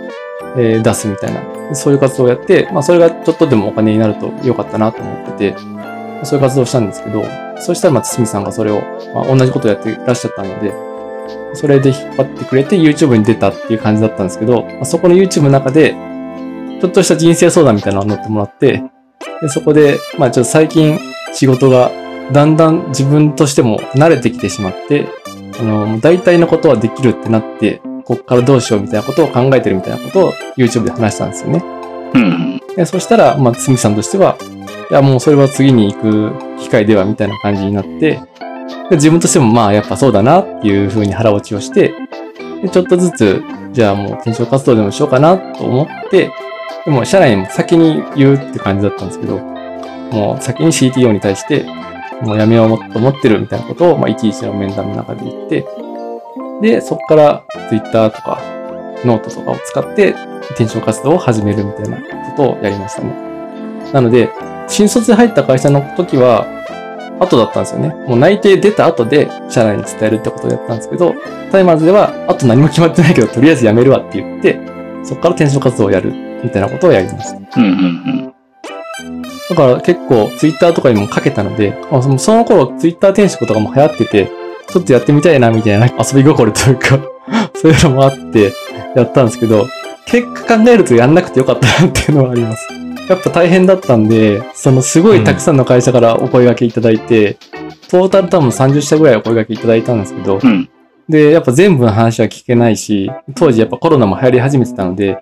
[0.57, 5.72] えー出すみたいな、そういう活動をやって、まあ、それがちょっとでもお金になると良かったなと思ってて、
[6.25, 7.25] そういう活動をしたんですけど、
[7.59, 8.81] そしたら、まあ、堤さんがそれを、
[9.15, 10.73] まあ、同じことをやっていらっしゃったので、
[11.55, 15.95] それで引っ張ってくれて YouTube に出たっていう感じだったんですけど、まあ、そこの YouTube の中で、
[16.81, 18.83] ちょっとした人生相談みたいなのを載ってもらって、
[19.41, 20.99] でそこで、まあちょっと最近
[21.33, 21.91] 仕事が
[22.33, 25.07] だんだん自分としても慣れてきてしまって、
[25.61, 31.63] あの、大体のことはできるってなって、こっからどうしようみたいなことを考えてるみたいなことを YouTube で話したんですよね。
[32.15, 34.37] うんでそしたら、まあ、つみさんとしては、
[34.93, 38.21] いや、もうそれは次に行く機会では、みたいな感じになって、
[38.91, 41.95] で自分としても、まあ、やっぱそうだなっていうふうに腹落ちをして、
[42.61, 46.31] でちょっとずつ、じゃあもう転職活動でもしようかなと思って、
[46.85, 51.65] でも、社内にも先に言うって感じだったんですけど、もう先に CTO に対して、
[52.21, 55.65] もう辞めようと思ってるみたいなことを、まあ、1on1の面談の中で言って、
[56.61, 58.43] で、そこから Twitter とか、
[59.07, 60.15] ノートとかを使って、
[60.51, 63.15] 転職活動を始めるみたいなことをやりましたね。
[63.95, 64.29] なので、
[64.73, 66.47] 新卒で入った会社の時は、
[67.21, 67.89] 後だったんですよね。
[68.09, 71.15] もう内定出た後で、社内に伝えるってことをやったんですけど、
[71.53, 74.59] Timers では、あと何も決まってないけど、とりあえず辞めるわって言って、
[75.05, 77.61] そこから転職活動をやる、みたいなことをやりました。
[77.61, 78.33] うんうん
[79.51, 84.31] だから結構、ツイッターとかにも書けたので、まあそのその頃、ツイッター転職とかも流行ってて、
[84.69, 86.99] ちょっとやってみたいな、みたいな遊び心というか、
[87.55, 88.53] そういうのもあって、
[88.97, 89.67] やったんですけど、
[90.07, 92.82] 結果考えるとやんなくてよかったなっていうのはあります。
[93.09, 97.37] やっぱ大変だったんで、そのすごいたくさんの会社からお声掛けいただいて、
[97.89, 100.49] トータル多分30社ぐらいお声掛けいただいたんですけど、うん。
[100.49, 100.71] うん。
[101.09, 105.19] で、やっぱ全部の話は聞けないし、当時やっぱコロナも流行り始めてたので、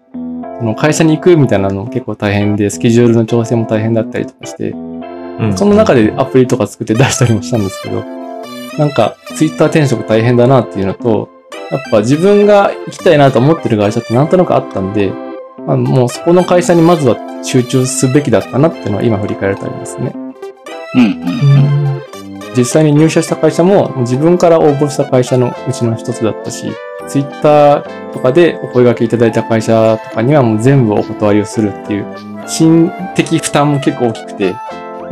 [0.61, 4.91] その会社に行くみたいなのも結構大変で、スケジュールの調整も大変だったりとかして、うん
[5.57, 8.05] その中でアプリとか作って出したりもしたんですけど、
[8.77, 11.31] なんか、ツイッター転職大変だなっていうのと、
[11.71, 15.11] やっぱ自分が行きたいなと思ってる会社ってなんとなくあったんで、
[15.71, 20.13] まあ、もうそこの会社にまずは集中すべきだったなっていうのは今振り返るとありますね。
[20.95, 22.01] うんうん
[22.57, 26.73] 実際に入社した会社も自分から応募した会社のうちの一つだったし、
[27.07, 32.07] ツイッターとかでお声掛けいただいた会社とかにはもう全部お断りをするっていう、
[32.49, 34.57] 心的負担も結構大きくて、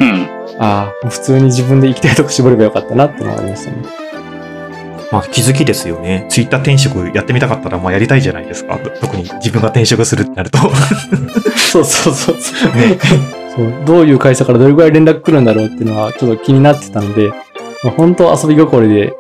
[0.01, 0.29] うん。
[0.59, 4.08] ああ、普通に自分で行きたいとこ絞ればよかったなっていうのがありましたね。
[5.11, 6.27] まあ気づきですよね。
[6.29, 8.79] ツイッター転職やってみたかったらまあやりたいじゃないですか。
[8.79, 10.59] と特に自分が転職するってなると。
[11.57, 12.75] そうそうそうそう。
[12.75, 12.99] ね。
[13.55, 13.85] そう。
[13.87, 17.29] どういう会社からどれくらい連絡来るんだろうっていうのはちょっと気になってたので、
[17.83, 19.14] まあ、本当遊び心で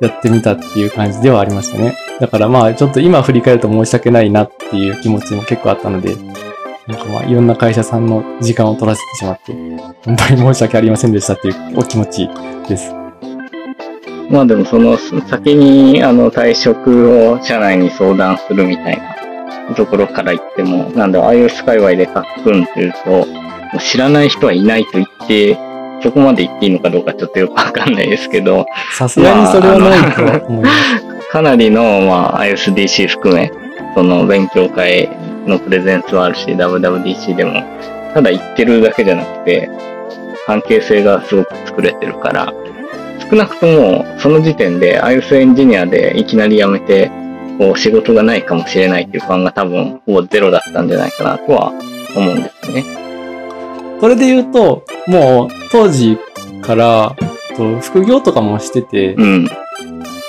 [0.00, 1.96] やってみたっていう感じではありましたね。
[2.20, 6.16] だからまあちょっと今振り返ると申し訳ないなっていう気持ちも結構あったので、
[6.86, 9.52] なんかまあいろんな会社さんの時間を取らせてしまって、
[10.04, 12.28] 本当に申し訳ありませんでしたっていうお気持ち
[12.68, 12.97] です。
[14.30, 23.24] まあでもその先にあの退職を社内に相談するみたいなところから言っても、なんだろう、iOS 界隈で書くんっていうと、も
[23.74, 25.56] う知らない人はいないと言って、
[26.02, 31.30] そこまで言っていいのかどうかちょっとよくわかんないですけど、さすがにそれはないと思います。
[31.30, 33.52] かなりの、まあ、ISDC 含め、
[33.94, 35.10] その勉強会
[35.46, 37.62] のプレゼンスはあるし、WWDC でも、
[38.14, 39.68] ただ言ってるだけじゃなくて、
[40.46, 42.54] 関係性がすごく作れてるから、
[43.18, 47.10] 少なくともその時点で iOS エンジニアでいきなり辞めて、
[47.58, 51.72] こう仕事がないかもしれないっていう不安が多分ほぼゼロだったんじゃないかなとは
[52.16, 52.84] 思うんですね。
[54.00, 56.18] それで言うと、もう当時
[56.62, 57.16] から
[57.58, 59.48] と、副業とかもしてて、うん。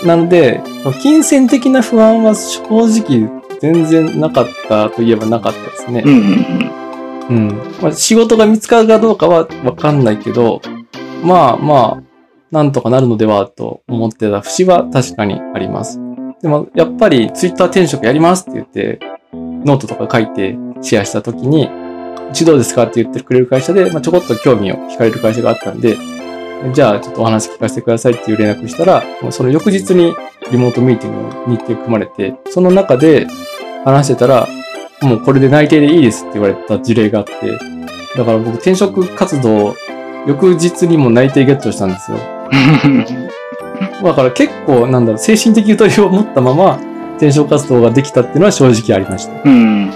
[0.04, 0.62] なので、
[1.02, 6.14] 金銭的な不安は正直全然なかったといえばなかったですねうん。。
[7.30, 7.50] うん。
[7.50, 7.74] うん。
[7.82, 10.62] まあ、仕事が見つかるかどうかはわかんないけど、
[11.24, 12.09] まあまあ、
[12.52, 16.00] なんとかなるのではと思ってた節は確かにあります。
[16.42, 19.00] でも、やっぱりツイッター転職やりますって言って、
[19.34, 21.70] ノートとか書いてシェアした時に、
[22.30, 22.84] うちどうですか？
[22.84, 25.98] って言ってくれる会社で、まあ、ちょこっと興味を惹かれる会社があったんで、
[26.74, 30.16] じゃあちょっとお話聞かせてくださいっていう連絡したら、もうその翌日に
[30.52, 33.28] リモートミーティングの日程組まれて、その中で
[33.84, 34.48] 話してたら、
[35.02, 37.34] もうこれで内定でいいですって言われた事例があって、
[38.18, 39.76] だから僕転職活動、
[40.28, 42.18] 翌日にも内定ゲットしたんですよ。
[44.04, 46.80] だから結構、なんだろう、精神的ゆとりを持ったまま
[47.18, 49.34] 転職活動ができたっていうのは正直ありました。
[49.44, 49.92] うん。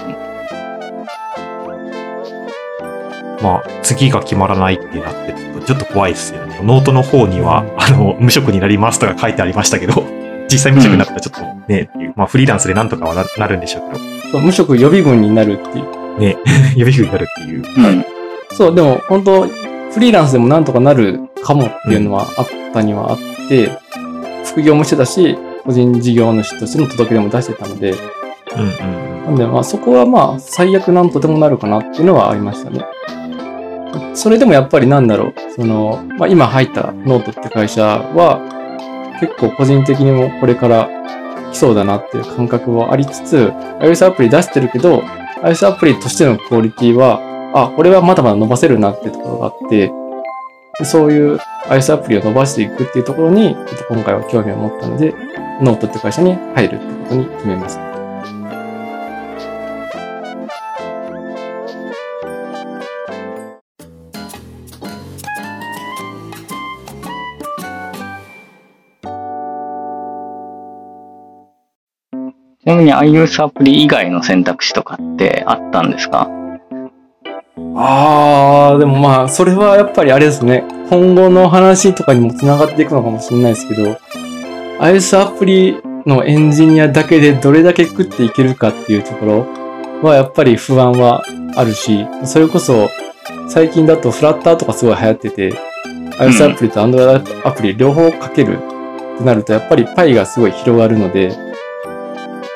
[3.42, 5.34] まあ、次が決まらないってなって
[5.66, 6.60] ちょっと怖いですよね。
[6.62, 10.04] ノートの方には、あの、無職になりますとか書いてありましたけど、
[10.50, 13.98] 実際無職になったらちょっとね、っていうまあ、フリーランスでなんとかはななるんでしょうけ
[14.30, 15.84] そう無職予備軍になるっていう。
[15.84, 16.36] ど、ね、
[16.76, 17.62] 予備軍になるっていう。
[17.62, 18.04] うん。
[18.52, 19.46] そう、でも本当
[19.94, 23.70] フリーランスでもなんとかなるかもっていうのはあったにはあって、
[24.44, 32.84] 副業もしてたし、個人事業主としての届け出も出してたので、うんうんなんでまあそこはまあ最悪なんとでもなるかなっていうのはありましたね。
[34.14, 38.40] それでもやっぱりなんだろう、その、まあ今入ったノートって会社は
[39.20, 40.88] 結構個人的にもこれから
[41.52, 45.02] 来そうだなっていう感覚はありつつ、iOS アプリ出してるけど、
[45.42, 47.20] iOS アプリとしてのクオリティは、
[47.56, 49.92] あ、これはまだまだ伸ばせるなっていうところがあって、
[50.80, 51.38] でそういう
[51.68, 55.14] iOS アプリを伸ばしていくっていうところに、ちょっと今回は興味を持ったので、
[55.62, 57.94] ノートって会社に入るってことに決めました。
[72.64, 76.28] ちなみに iOS アプリ以外の選択肢とかってあったんですか？
[77.76, 80.64] あー、でもまあ、それはやっぱりあれですね。
[80.90, 83.98] 今後の話とかにも繋がっていくのかもしれないですけど、
[84.78, 89.46] iOS アプリのエンジニアだけでどれだけ食っていけるかっていうところ
[90.02, 91.22] はやっぱり不安は
[91.56, 92.90] あるし、それこそ
[93.48, 95.52] 最近だとフラッターとかすごい流行ってて、
[96.18, 98.58] iOS アプリと Android アプリ両方かける
[99.16, 101.32] ってなるとやっぱりパイがすごい広がるので、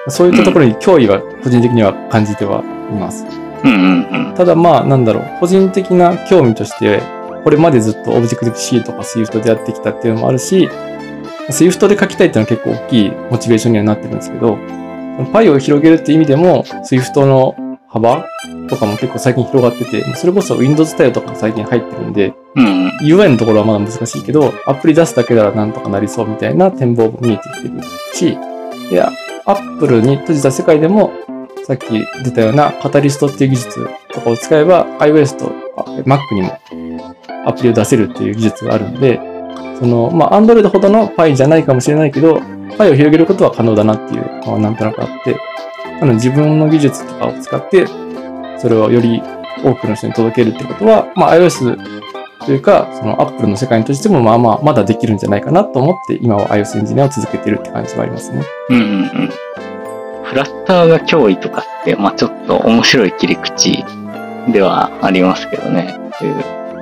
[0.09, 3.25] そういったところに脅威は個人的には感じてはいます。
[3.65, 4.35] うんうんうん。
[4.35, 7.03] ただまあ、なんだろう、個人的な興味として、
[7.45, 10.69] これまでずっとオブジェクティブ C とか Swift でやってきたっていうのもあるし、
[11.49, 14.59] Swift で書きたいっていうのは結構大きいモチベーションにはなってるんですけど、
[15.33, 17.55] パイを広げるっていう意味でも、Swift の
[17.89, 18.27] 幅
[18.69, 22.89] とかも結構最近広がってて、それこそ Windows 対応とかも最近入ってるんで、うんうん。
[23.01, 28.39] UI のところはまだ難しいけど、アプリ出すだけならなんとかなりそうみたいな展望も見えてきてるし、
[28.91, 29.11] いや、
[29.47, 31.13] Apple に閉じた世界でも、
[31.69, 35.53] さっき出たようなカタリストっていう技術とかを使えば iOS と
[36.05, 36.59] Mac にも
[37.45, 39.21] アプリを出せるっていう技術があるので、
[39.79, 45.37] その、まあ、Android ほどの Py じゃないかもしれないけど、Py を広げることは可能だなっていうのはなんとなくあって、
[46.01, 47.87] なの自分の技術とかを使って、
[48.59, 49.23] それをより
[49.63, 51.77] 多くの人に届けるってことは、まあ、iOS
[52.47, 58.43] というか、その Apple の世界にとしてもまあまあまだできるんじゃないかなと思って今は iOS エンジニアを続けてるって感じはありますね。
[58.71, 59.68] うんうんうん。
[60.29, 63.85] フラッターが脅威とかって、まあちょっと面白い切り口
[64.53, 65.99] ではありますけどね。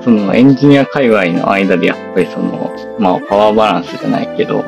[0.03, 4.65] そのエンジニア界隈の間でやっぱりその、まあパワーバランスじゃないけど、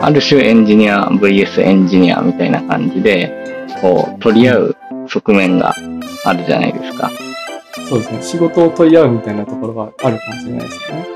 [0.00, 4.76] ある種エンジニア VS エンジニアみたいな感じで、こう取り合う
[5.08, 5.74] 側面が
[6.24, 7.10] あるじゃないですか。
[7.88, 8.22] そうですね。
[8.22, 11.06] 仕事を取り合うみたいなところがあるかもしれないですね。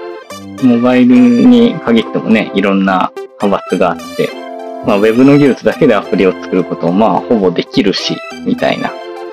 [0.62, 3.10] モバイルに限ってもね、いろんな
[3.40, 4.41] 派閥があって、
[4.86, 8.92] まあ、ウェブの技術だけでアプリを作ることも、まあ、ほぼできるし、みたいな。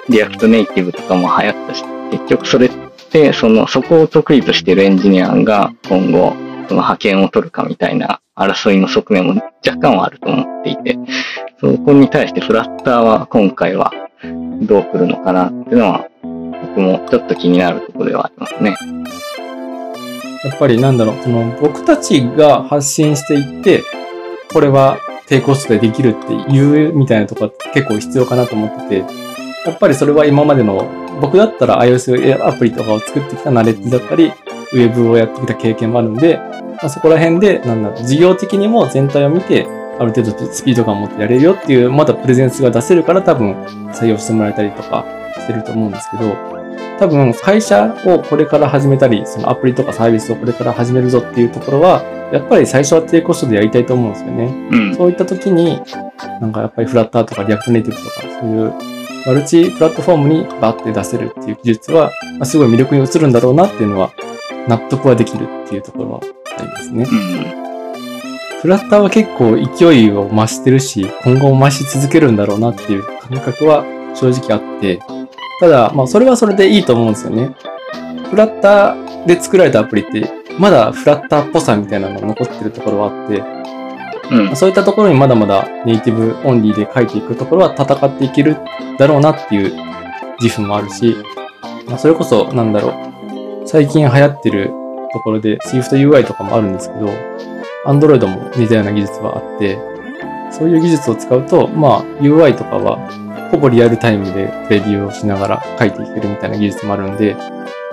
[0.10, 2.72] React Native とかも流行ったし、結局それっ
[3.12, 6.34] て、その、そこを得意としているエンジニアが今後、
[6.68, 10.98] その覇権を取るかみたいな争いの側面も若干はあると思っていて、
[11.60, 13.92] そこに対してフラッターは今回は
[14.62, 18.76] どう来るのかなっていうのは、僕もちょっと気になるところではありますね。
[20.44, 23.84] やっぱりなんだろう、その僕たちが発信していって、
[24.54, 29.14] これは低コストでできるっていうみたいなとこ結構必要かなと思ってて、
[29.66, 30.90] やっぱりそれは今までの、
[31.22, 34.32] 僕だったら iOS アプリとかを作ってきたナレッジだったり、
[34.74, 39.68] ウェブをやってきた経験もあるんで、まあ、そこら辺で、なんだろう、事業的にも全体を見て、
[40.00, 43.54] ある程度スピード感を持ってやれるよっていう、まだプレゼンスが出せるから多分
[43.94, 45.06] 採用してもらえたりとか
[45.38, 46.36] してると思うんですけど、
[46.98, 52.02] 多分会社をこれから始めたり、そのアプリとかサービスをこれから始めるぞっていうところは、
[52.32, 54.70] やっぱり最初は低コストでやりたいと思うんですよね。
[54.72, 54.96] うん。
[54.96, 55.82] そういった時に、
[56.42, 58.74] なんかやっぱり Flutter とか React Native とか、そういう
[59.26, 64.12] マルチプラットフォームにバッて出せるっていう技術は、まあすごい魅力に映るんだろうなっていうのは、
[64.68, 66.22] 納得はできるっていうところは
[66.58, 67.06] ありますね。
[67.12, 67.60] うん。
[68.62, 75.00] フラッターは結構勢いを増してるし、今後も増し続けるんだろうなっていう感覚は正直あって、
[75.60, 77.56] ただ、まあそれはそれでいいと思うんですよね。
[78.30, 83.44] フラッターで作られたアプリって、まだフラッターっぽさみたいなのが残ってるところはあって、
[84.32, 84.56] うん。
[84.56, 88.58] そういったところにまだまだネイティブオンリーで書いていくところは戦っていける
[88.98, 89.74] だろうなっていう
[90.42, 91.16] 自負もあるし、
[91.88, 92.90] まあ、それこそなんだろ
[93.64, 94.72] う、最近流行ってる
[95.14, 97.08] ところで SwiftUI とかもあるんですけど、
[97.86, 99.80] Android も似たような技術はあって、
[100.52, 102.98] そういう技術を使うと、まあ UI とかは
[103.52, 107.44] ほぼリアルタイムでレビューをしながら書いていけるみたいな技術もあるんで、ま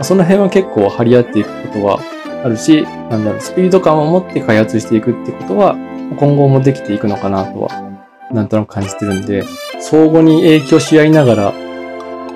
[0.01, 2.16] あその辺は結構張り合っていくことは
[2.47, 5.75] あるし、なんだろう、スピード感を持って開発していくってことは、
[6.19, 7.99] 今後もできていくのかなとは、
[8.33, 9.45] なんとなく感じてるんで、
[9.81, 11.53] 相互に影響し合いながら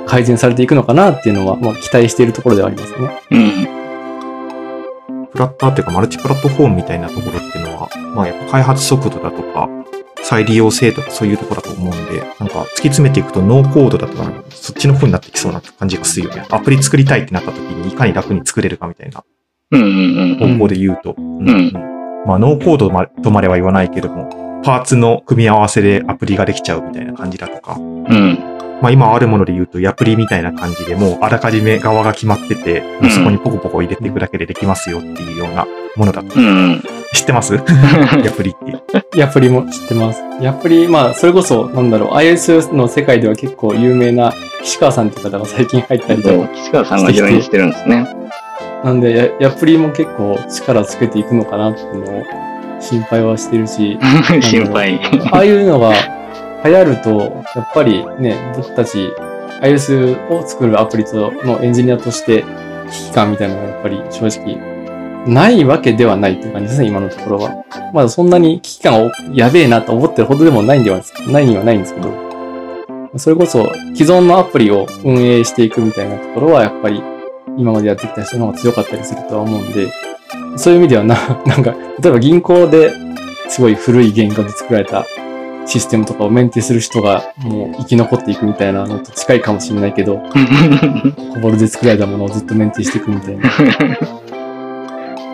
[0.07, 3.21] 改善されていくのかなっていうのは、まあ、期待しているところではありますね。
[3.31, 3.81] うん。
[5.33, 9.69] フラッターっていうかマルチプラットフォームみたいなところっていうのは、まあやっぱ開発速度だとか、
[10.23, 16.45] 再利用性とかそういうところだと思うんで、なんか突き詰めていくとノーコードだとか、そっちの方になってきそうな感じがするよね。
[16.51, 19.25] アプリ作りたいってなった時にいかに楽に作れるかみたいな。
[19.71, 21.14] 方向で言うと。
[21.16, 21.73] うんん
[22.27, 22.91] まあノーコード
[23.23, 28.39] とまでは言わないけども、パーツの組み合わせでアプリができちゃうみたいな感じだとか、うん。
[28.83, 35.66] まあ今あるもので言うと、ヤプリみたいな感じでもうあらかじめ側が決まってて、もうそこにポコポコ入れていくだけでできますよっていうような
[35.97, 36.39] ものだと。
[36.39, 36.83] うんうん。
[37.12, 37.55] 知ってます？
[38.25, 39.18] ヤプリって。
[39.18, 40.23] ヤプリも知ってます。
[40.41, 48.07] ヤプリ、まあ、それこそ、なんだろう、iOS の世界では結構有名な岸川さんって方が最近入ったりとか、岸川さんがしてるんですね。
[48.85, 52.24] なんで、ヤヤプリも結構力つけていくのかなっていうのを
[52.81, 53.99] 心配はしてるし、
[54.41, 55.01] 心配。
[55.31, 55.93] ああいうのが
[56.64, 57.11] 流行ると、
[57.55, 59.11] やっぱりね、僕たち
[59.61, 62.45] iOS を作るアプリとのエンジニアとして
[62.91, 64.59] 危機感みたいなのがやっぱり正直
[65.26, 67.64] ないわけではないっていう感じですね、今のところは。
[67.93, 72.12] まだそんなに危機感をやべえなと思ってるほどでもないんではないにはないんですけど、
[73.16, 77.03] それこそ既存のアプリを運営していくみたいなところはやっぱり
[77.57, 79.92] 今までやってきた人の方が強かったりするとは思うんで、
[80.57, 82.92] そういう意味ではな、 なんか、例えば銀行で
[83.48, 85.05] すごい古い言語で作られた
[85.66, 90.20] システムとかをメンテする人がもう生き残っていくみたいなのと近いかもしれないけど、
[91.35, 93.51] COBOL で作られたものをずっとメンテしていくみたいな。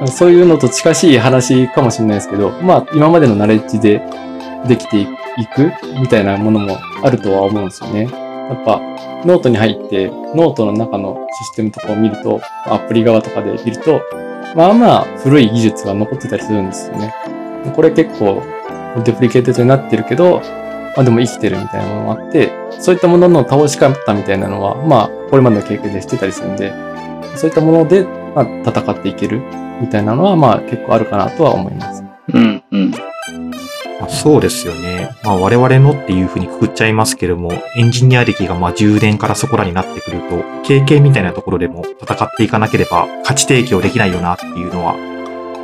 [0.08, 4.02] そういうのと近しい話かもしれないですけど、まあ今までのナレッジで
[4.68, 5.06] できてい
[5.54, 8.02] くみたいなものもあるとは思うんですよね。
[8.02, 8.80] やっぱ
[9.26, 14.00] ノートに入ってノートの中のシステムとかを見ると、アプリ側とかで見ると、
[14.54, 17.12] まあまあ古い技術が残ってたりするんですよね。
[17.74, 18.42] これ結構
[19.04, 20.40] deprecated になってるけど、
[20.96, 26.72] まあでも生きてるみたいなものもあって、そういったものの倒し方みたいなのは、まあこれまでの経験でしてたりするんで、
[27.36, 28.04] そういったもので、
[28.34, 29.42] まあ、戦っていける
[29.80, 32.04] みたいなのは、まあ結構あるかなとは思います。
[32.32, 32.94] うんうん。
[34.00, 35.16] まあ、そうですよね。
[35.22, 44.96] まあ我々のっていうふうにくくっちゃいますけども、エンジニア歴がまあ10年からそこらになってくると、経験みたいなところでも戦っていかなければ価値提供できないよなっていうのは、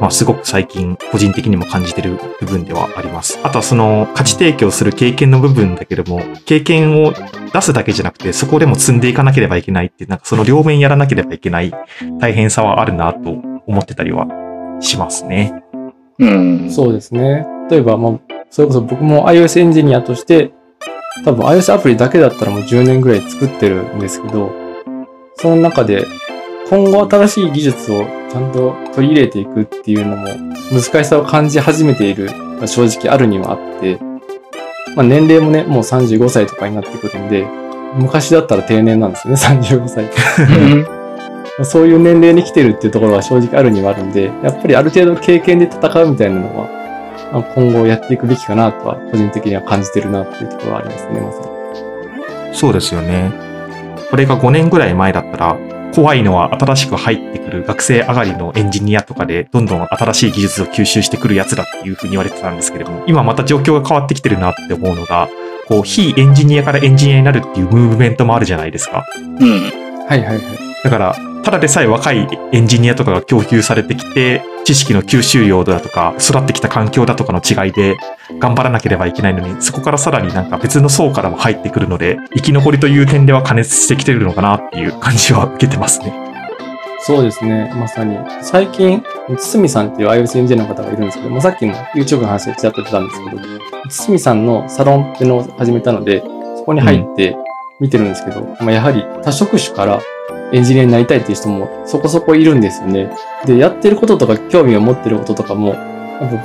[0.00, 3.38] まあすごく最近個人的にも感じてる部分ではあります。
[3.42, 7.12] あとはその価値提供する経験の部分だけども、経験を
[7.52, 11.72] 出すだけじゃなくて、そこでも積んでいかなければいけないって、なんかその両面やらなければいけない
[12.18, 13.30] 大変さはあるなと
[13.66, 14.26] 思ってたりは
[14.80, 15.61] しますね。
[16.22, 16.70] うん。
[16.70, 17.46] そうですね。
[17.70, 18.12] 例えば、まあ、
[18.50, 20.52] それこそ僕も iOS エンジニアとして、
[21.24, 24.50] 多分 iOS アプリだけだったらもう10年ぐらい作ってるんですけど、
[25.36, 26.06] その中で
[26.68, 30.26] 今後新しい技術をちゃんと取り入れていくっていうのも
[30.70, 33.98] 難しさを感じ始めている、まあ正直あるにはあって、
[34.96, 37.46] まあ年齢もね、もう35歳とかになってくるんで、
[37.94, 41.01] 昔だったら定年なんですよね、35歳。
[41.64, 46.68] そういう年齢に来てるっていうところは正直あるにはあるんで、やっぱりある程度経験で戦うみたいなのは、
[47.32, 51.38] まあ今後やっていくべきかなとは、個人的には感じてるなっていうところはありますね、まさ
[52.50, 52.54] に。
[52.54, 53.32] そうですよね。
[54.10, 55.58] これが5年ぐらい前だったら、
[55.94, 65.28] 怖いのは新しく入ってくる学生上がりのエンジニアとかで、どんどん新しい技術を吸収してくるやつだっていうふうに言われてたんですけれども、今また状況が変わってきてるなって思うのが、
[65.68, 69.04] こう、非エンジニアからエンジニアになるっていうムーブメントもあるじゃないですか。
[69.38, 69.50] うん。
[70.08, 70.71] はいはいはい。
[70.84, 77.96] だから、ただでさえ若いエンジニアとかが供給されてきて、知識の吸収量だとか、育ってきた環境だとかの違いで
[78.38, 86.12] 頑張らなければいけないのに、そこからさらになんか別の層からも入ってくるので、生き残りという点では加熱してきてるのかなっていう感じは受けてますね。
[87.04, 88.16] そうですね、まさに。
[88.40, 89.02] 最近、
[89.36, 93.42] 堤さんっていう iOS エンジニアの方がいるんですけど、まあ、さっきの YouTube の話でちらっと出たんですけど、
[93.88, 96.20] 堤さんのサロンっていうのを始めたので、
[96.56, 97.36] そこに入って
[97.80, 100.00] 見てるんですけど、まあ、やはり多職種から
[100.52, 103.10] エンジニアになりたいっていう人もそこそこいるんですよね。
[103.46, 105.76] で、やってることとか興味を持ってることとかも、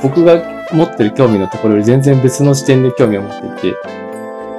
[0.02, 0.42] 僕が
[0.72, 3.78] 持ってる興味のところより全然別の視点で興味を持っていて、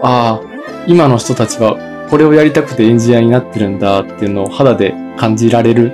[0.02, 1.76] ああ、今の人たちは
[2.10, 5.92] これをやりたくてエンジニアになってるんだっていうのを肌で感じられる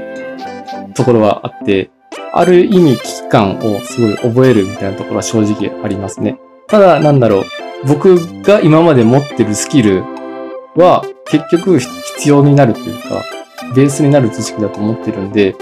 [0.94, 1.90] ところはあって、
[2.32, 6.38] ある意味危機感をすごい覚えるみたいなところは正直ありますね。
[6.66, 7.44] ただ、なんだろう、
[7.86, 10.02] 僕が今まで持ってるスキル
[10.74, 13.22] は結局必要になるというか、
[13.74, 15.54] ベースになる知識だと思ってるんで、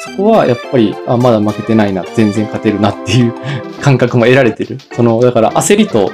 [0.00, 3.34] そこはやっぱり、あ、まだ負けてないな、全然勝てるなっていう
[3.80, 4.78] 感覚も得られてる。
[4.92, 6.10] その、だから焦りと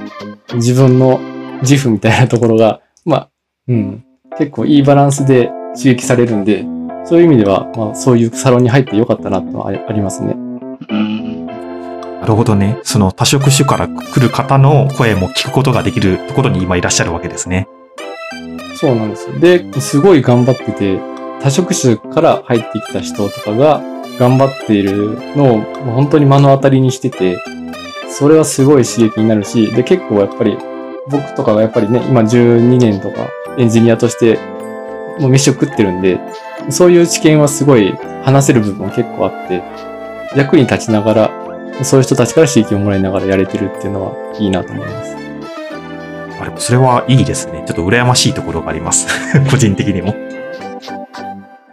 [0.54, 1.20] 自分の
[1.62, 3.28] 自負みたいなところが、まあ、
[3.68, 4.04] うん、
[4.38, 6.64] 結構いいバランスで刺激されるんで、
[7.04, 10.34] そういう意味では、まあ、そういうサロンに入ってよかったなとはあありますね。
[10.90, 11.46] うん。
[11.46, 12.78] なるほどね。
[12.82, 17.66] その多職種から来る方の声も聞くことができるところに今いらっしゃるわけですね。
[18.74, 19.38] そうなんですよ。
[19.38, 21.09] で、すごい頑張ってて、
[21.42, 23.80] 多職種から入ってきた人とかが
[24.18, 25.60] 頑張っているのを
[25.92, 27.42] 本当に目の当たりにしてて、
[28.08, 30.58] それはすごい刺激になるし、で、結構やっぱり
[31.08, 34.38] 僕とかがやっぱりね、今12年とかエンジニアとして
[35.18, 36.20] もう飯を食ってるんで、
[36.68, 39.62] そういう知見はすごい話せる部分も結構あって、
[40.36, 41.30] 役に立ちながら、
[41.82, 45.16] そういう人たちから刺激をもらいながらやれてるっていうのはいいなと思います。
[46.40, 47.64] あれ、それはいいですね。
[47.66, 49.06] ちょっと羨ましいところがあります。
[49.50, 50.29] 個人的にも。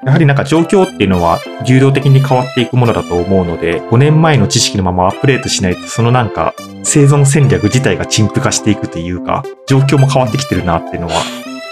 [0.08, 6.54] やはりなんか状況っていうのは流動的に変わっていくものだと思うので、5年前の知識のままアップデートしないと、そのなんか
[6.84, 11.14] 生存戦略自体が陳腐化していくというか、状況も変わってきてるなっていうのは、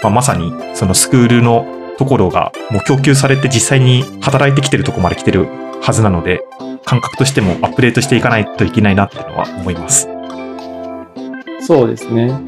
[0.02, 1.64] まあ、まさにそのスクールの
[1.96, 5.48] ところがもう供給されて実際に働いてきてるとこまで来てる
[5.80, 6.42] はずなので、
[6.84, 10.10] 感覚としてもアップデートしていかないといけないなっていうのは思います。
[11.66, 12.38] そうですね。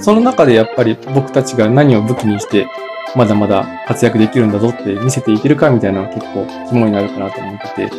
[0.00, 2.66] その中でやっぱり僕たちが何を武器にして、
[3.14, 7.90] まだまだ活躍できるんだぞって見せていけるかみたいなのが結構肝になるかなと思ってて、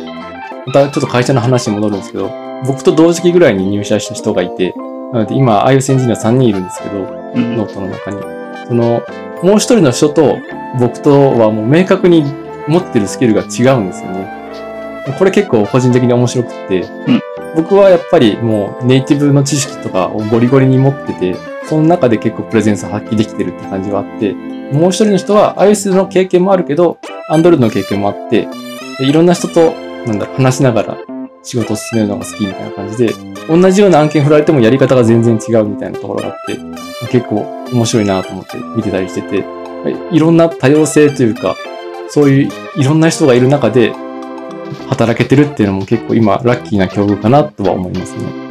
[0.66, 2.30] またちょっと会社の話に戻るんですけど、
[2.66, 4.74] 僕と同時期ぐらいに入社した人がいて、
[5.12, 6.96] なので今 iOS エンジニア3人いるんですけど、
[7.34, 8.22] うんノートの中に。
[8.66, 9.02] その、
[9.42, 10.38] もう一人の人と
[10.78, 12.24] 僕とはもう明確に
[12.66, 14.44] 持ってるスキルが違うんですよね。
[15.18, 16.84] これ結構個人的に面白くって、ん
[17.54, 21.36] 僕はやっぱりもうネイティブの知識とかをゴリゴリに持ってて、
[21.68, 24.32] その中で結構プレゼンスを発揮できてるって感じはあって、
[24.72, 26.98] もう一人の人は iOS の経験もあるけど、
[27.30, 28.48] Android の経験もあって、
[28.98, 29.72] でいろんな人と、
[30.06, 30.98] なんだろ、話しながら
[31.42, 33.14] 仕事を進めるのが好きみたいな感じで、
[33.48, 36.58] 同じような案件振られてもやり方が全然違うみたいなところがあって、
[37.08, 39.44] 結構面白いなと思って見てたりしてて、
[40.12, 41.56] いろんな多様性というか、
[42.08, 43.92] そういういろんな人がいる中で
[44.88, 48.43] 働けてるっていうのも結構今ラッキーな境遇かなとは思いますね。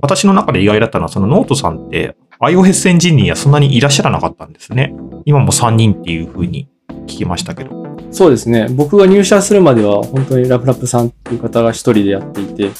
[0.00, 4.94] 私の中で意外だったのは、そのノートさんって iOS エンジニアそんなにいらっしゃらなかったんですね。
[5.24, 6.68] 今も3人っていう風に
[7.02, 7.96] 聞きましたけど。
[8.10, 8.68] そうですね。
[8.70, 12.70] 僕が入社するまでは本当にラプラプさんっていう方が一人でやっていて、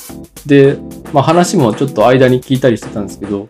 [0.47, 0.79] で、
[1.12, 3.49] まあ話もちょっと間に聞いたりしてたんですけど、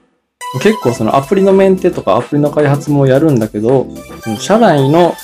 [0.63, 3.87] 結構そのアプリのメンテとかアプリの開発もやるんだけど、
[4.41, 5.15] 社内の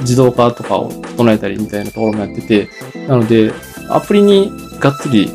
[0.00, 2.68] 自動化とかを整えたりみたいなところもやってて、
[3.06, 3.52] なので、
[3.90, 4.50] アプリに
[4.80, 5.30] がっつり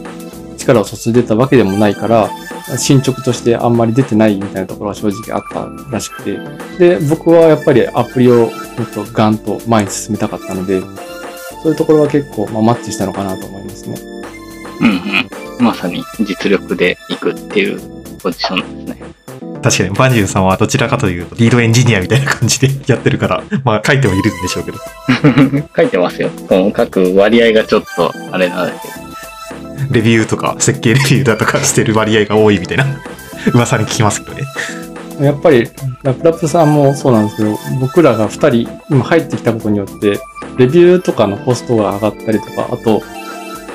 [0.62, 2.30] 力を注いでたわけでもないから、
[2.78, 6.40] 進捗としてあんまり出てないみたいなところは正直あったらしくて、
[6.78, 8.52] で、僕はやっぱりアプリをもっ
[8.94, 10.82] とガンと前に進めたかったので、
[11.62, 13.96] そういうところは結構、まあ、マッチしたのかなと思いますね。
[14.82, 14.88] うん
[15.60, 15.66] うん。
[15.66, 17.80] まさに実力でいくっていう
[18.20, 19.22] ポジションですね。
[19.62, 24.80] 確かに、バンジュンさんはどちらかというと、リードエンジニアみたいな感じでやってるから、 まあ書いてもいるんでしょうけど。
[25.76, 26.30] 書いてますよ。
[26.50, 29.11] その書く割合がちょっとあれなんですけど。
[29.90, 32.86] レビューとか、設計レビューだとかしてる割合が多いみたいな
[33.54, 34.44] 噂に聞きますけどね。
[35.20, 35.70] やっぱり、
[36.04, 40.20] ラプラプさんもそうなんですけど、僕らが2人今入ってきたことによって、
[40.58, 43.02] レビューとかのコストが上がったりとか、あと、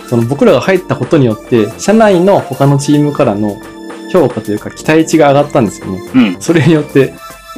[0.09, 3.57] その僕らが入ったことによって、社内の他のチームからの
[4.13, 6.11] 評価というか期待値が上がったんですよね。
[6.15, 6.41] うん。
[6.41, 7.15] それによって、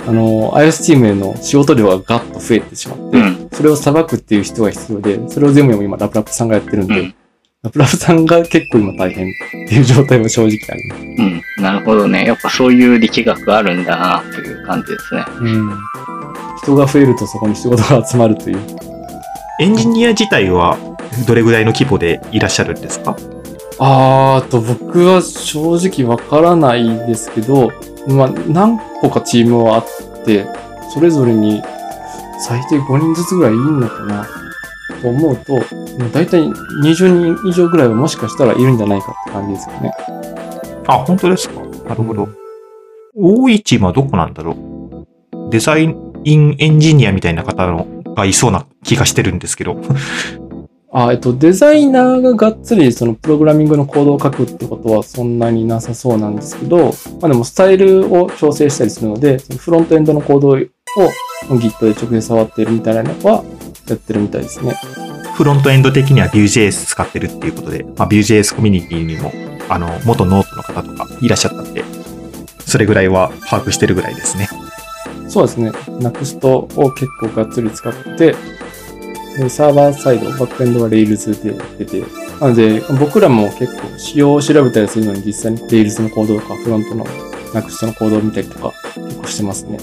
[0.07, 3.49] あの、iOS チームへの仕事量がガッと増えてしまって、うん。
[3.53, 7.15] それを裁くっていう人が必要で、それを全部今ラプラプさんがやってるんで、うん。
[7.69, 11.03] プラブさんが結構今大変っていう状態も正直あります。
[11.03, 11.43] うん。
[11.63, 12.25] なるほどね。
[12.27, 15.25] やっぱそういう力学あるんだな、という感じですね。
[15.41, 15.79] うん。
[16.63, 18.59] 人が増えるとそこに仕事が集まるという。
[19.61, 20.79] エンジニア自体は
[21.27, 23.17] どれぐらいの規模でいらっしゃるんですか？
[23.81, 27.71] あーと、僕は正直わからないですけど、
[28.09, 30.47] まあ、何個かチームはあって、
[30.95, 31.63] それぞれに
[32.41, 34.27] 最低5人ずつぐらいいんのかな
[35.03, 35.59] と思うと、
[36.13, 39.93] だいたい20人以上ぐらいはもしかしたらいるんじゃないかって感じですかね。
[40.87, 41.61] あ、本当ですか？
[41.89, 42.29] なるほど。
[43.15, 45.51] 多いチームはどこなんだろう？
[45.51, 49.81] デザインエンジニアみたいな方のがいそうな気がしてるんですけど。
[50.91, 63.45] あ、えっと、デザイナーががっつりそのプログラミングのコードを書くってことはそんなになさそうなんですけど、まあでもスタイルを調整したりするので、そのフロントエンドのコードを Git で直接触ってるみたいなのは
[63.91, 64.75] やってるみたいですね。
[65.35, 69.33] フロントエンド的には Vue.js 使ってるっていうことで、まあ、Vue.js コミュニティにも、
[69.69, 71.85] あの、元ノートの方とかいらっしゃったんで、
[72.67, 74.49] それぐらいは把握してるぐらいですね。
[75.29, 75.71] そうですね。
[75.71, 78.35] Nuxt を結構がっつり使って
[79.49, 82.01] サーバーサイド、バックエンドは Rails でやってて、
[82.41, 87.05] なので僕らも結構仕様を調べたりするのに実際に Rails のコードとかフロントの
[87.53, 89.79] Nuxt のコードを見たりとか結構してますね。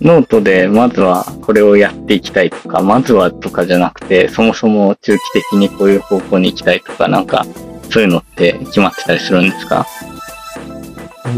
[0.00, 7.44] ノートでまずはこれをやっていきたいとか、まずはとかじゃなくて、そもそも中期的にこういう方向に行きたいとか、なんか、
[7.90, 9.86] そういうのって決まってたりするんですか？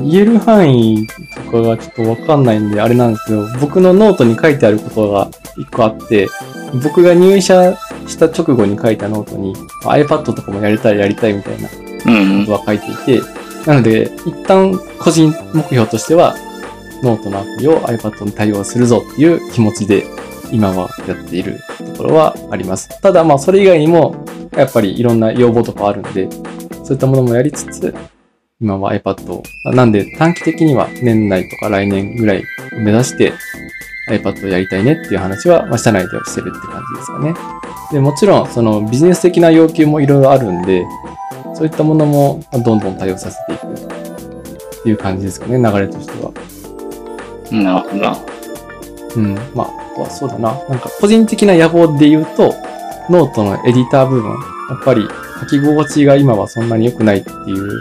[0.01, 1.07] 言える範囲
[1.47, 6.29] とかがちょっとわかんないんであれなんですけど、僕のノートに書いてあることが一個あって、
[6.83, 9.55] 僕が入社した直後に書いたノートに
[9.85, 11.75] iPad とかもやりたいやりたいみたいなこ
[12.47, 12.53] と。
[12.53, 13.23] は書いていて、
[13.67, 16.35] なので、一旦個人目標としては、
[17.03, 20.05] ノートのアプリを iPad に対応するぞっていう気持ちで、
[20.53, 21.61] 今はやっている
[21.95, 23.01] ところはあります。
[23.01, 24.25] ただ、まあ、それ以外にも、
[24.57, 26.29] やっぱりいろんな要望とかあるんで、
[26.85, 27.95] そういったものもやりつつ、
[28.61, 29.43] 今は iPad を、
[29.73, 32.45] なんで短期的には年内とか来年ぐらい
[32.85, 33.33] 目指して
[34.09, 37.35] iPad をやりたいねっていう話は、まあ、社内ではしてるって感じですかね。
[37.91, 40.85] で、もちろん、そのビジネス的な要求もいろいろあるんで、
[41.55, 46.33] そういったものもどんどん対応させていくっていう感じですかね、流れとしては。
[47.53, 48.27] なるほど。
[49.17, 49.35] うん。
[49.55, 50.53] まあ、あとはそうだな。
[50.69, 52.55] なんか個人的な野望で言うと、
[53.11, 54.37] ノートのエディター部分、や
[54.77, 55.07] っぱり
[55.41, 57.81] 書き心地が今はそんなに良くないっていう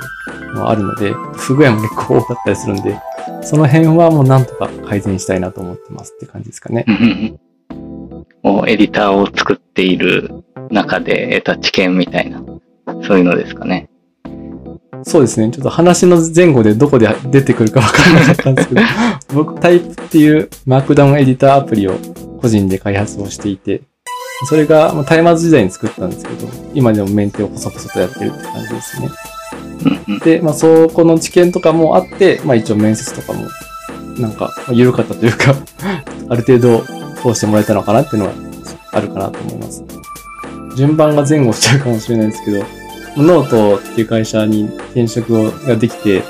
[0.55, 2.99] のはあるので、不具合も結構多かったりするんで、
[3.43, 6.85] その辺はもうなんとか改善したいなと思ってますって感じですかね。
[8.43, 12.43] もうエディターを作っている中で得た知見みたいな、
[13.03, 13.90] そういうのですかね。
[15.03, 15.49] そうですね。
[15.51, 18.81] ちょっと話の前後でどこで出てくるかわかんなかったんですけど、
[19.33, 21.95] 僕タイプっていうマークダウンエディターアプリを
[22.41, 23.81] 個人で開発をしていて、
[24.47, 29.09] それがまあタイマーズ時代に作ったんですけど、今でもメンテを細々とやってるって感じですね。
[30.23, 33.47] で、まあそこの知見とかもあって、まあ一応面接とかも、
[34.17, 35.55] なんか、まあ緩かったというか、
[36.29, 36.83] ある程度
[37.21, 38.33] 通してもらえたのかなっていうのは
[38.91, 39.83] あるかなと思います。
[40.75, 42.63] 順番が前後しちゃうかもしれないですけど、
[43.17, 46.23] ノートっていう会社に転職をができて、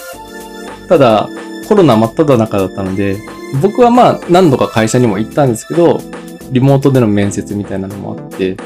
[0.87, 1.29] ただ
[1.67, 3.17] コロナ真っ只中だったので、
[3.61, 5.99] 僕はまあ何度か会社にも行ったんですけど、
[6.51, 8.57] リモートでの面接みたいなのもあって、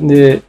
[0.00, 0.42] で、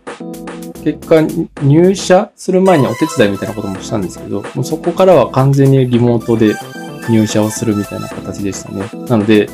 [0.84, 1.22] 結果
[1.62, 6.56] 入社する前にお手伝いみたいなこともしたんですけど、もうそこからは完全にリモートで
[7.10, 8.90] 入社をするみたいな形でしたね。
[9.08, 9.50] なので、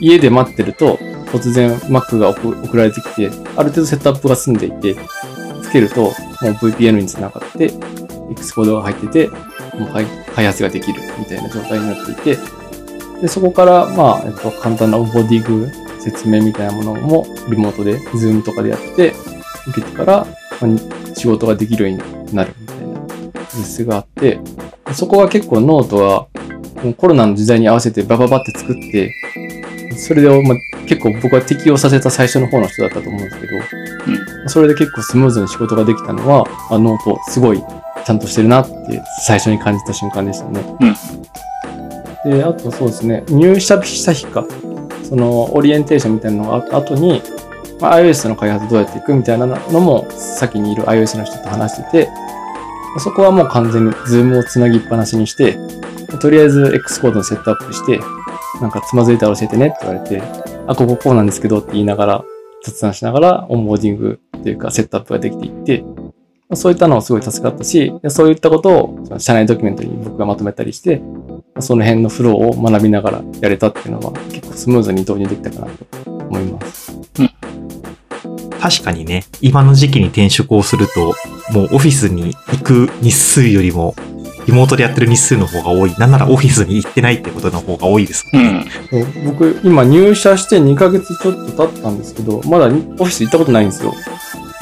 [0.00, 0.98] 家で待ってると、
[1.32, 4.96] 突然 Mac が送送られてきて、ある程度セットアップが済んでいて、
[5.62, 6.12] つけると、
[6.42, 7.72] もう VPN につながって、
[8.30, 9.28] X コードが入ってて、
[9.76, 9.88] もう
[10.34, 12.38] 開発ができるみたいな状態になっていて、
[13.20, 19.12] で、そこから、まあ、えっと、簡単なオンボーディング説明みたいなものもリモートで、Zoom とかでやって、
[19.68, 20.26] 受けてから、
[20.60, 23.00] まあ仕事ができるようになるみたいな
[23.52, 24.38] 実があって、
[24.94, 26.28] そこが結構ノートは、
[26.82, 29.12] もうコロナの時代に合わせてバババって作って、
[29.98, 33.52] それで、まあ、結構僕は適用させた最初の方の人だったと思うんですけど、
[34.48, 37.62] それで結構スムーズに仕事ができたのは、あノートすごい
[38.06, 40.62] ちゃんとしてるなって最初に感じた瞬間でしたね。
[42.24, 44.46] で、あとそうですね、入社した日か、
[45.02, 47.22] そのオリエンテーションみたいなのがあった後に、
[47.80, 52.08] まあ、iOS の開発どうやっていくみたいなのも先にいる iOS の人と話してて、
[52.98, 55.58] そこはもう完全に Zoom をつなぎっぱなしにして、
[56.20, 58.00] とりあえず X コードのセットアップして、
[58.60, 60.22] なんかつまずいたら教えてねって言われて、
[60.66, 62.24] あ、こここうなんですけどって言いながら、
[62.64, 65.84] 雑談しながらオンボーディングっていうかセットアップができていって、
[66.54, 71.02] そういったのはすごい助かったし、そういったことを社内ドキュメントに僕がまとめたりして、
[71.60, 76.98] その辺のフローを学びながらやれたっていうのは結構スムーズに導入できたかなと思います。
[78.60, 81.14] 確かにね、今の時期に転職をすると、
[81.52, 83.94] もうオフィスに行く日数よりも、
[84.48, 85.94] リモートでやってる日数の方が多い。
[85.98, 88.66] なんならオフィスに行ってないってことの方が多いですもんね。
[88.92, 89.24] うん。
[89.26, 93.92] 僕、今入社して2ヶ月ちょっと経ったんですけど、まだオフィス行ったことないんですよ。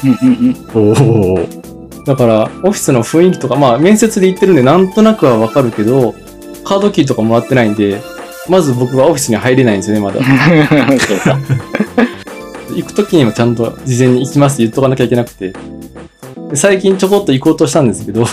[0.03, 0.91] うんうんうん。
[0.99, 2.03] おお。
[2.03, 6.13] だから、オフィスの雰囲気とか、まあ、面接で行ってるんで、なんとなくはわかるけど、
[6.65, 8.01] カードキーとかもらってないんで、
[8.49, 10.19] まず僕はオフィスに入れないんですよね、まだ。
[12.75, 15.53] 行くときにもちゃんと事前に行きますって言っとかなきゃいけなくて。
[16.49, 18.25] で最近ちょこっと行こうとしたんですけど、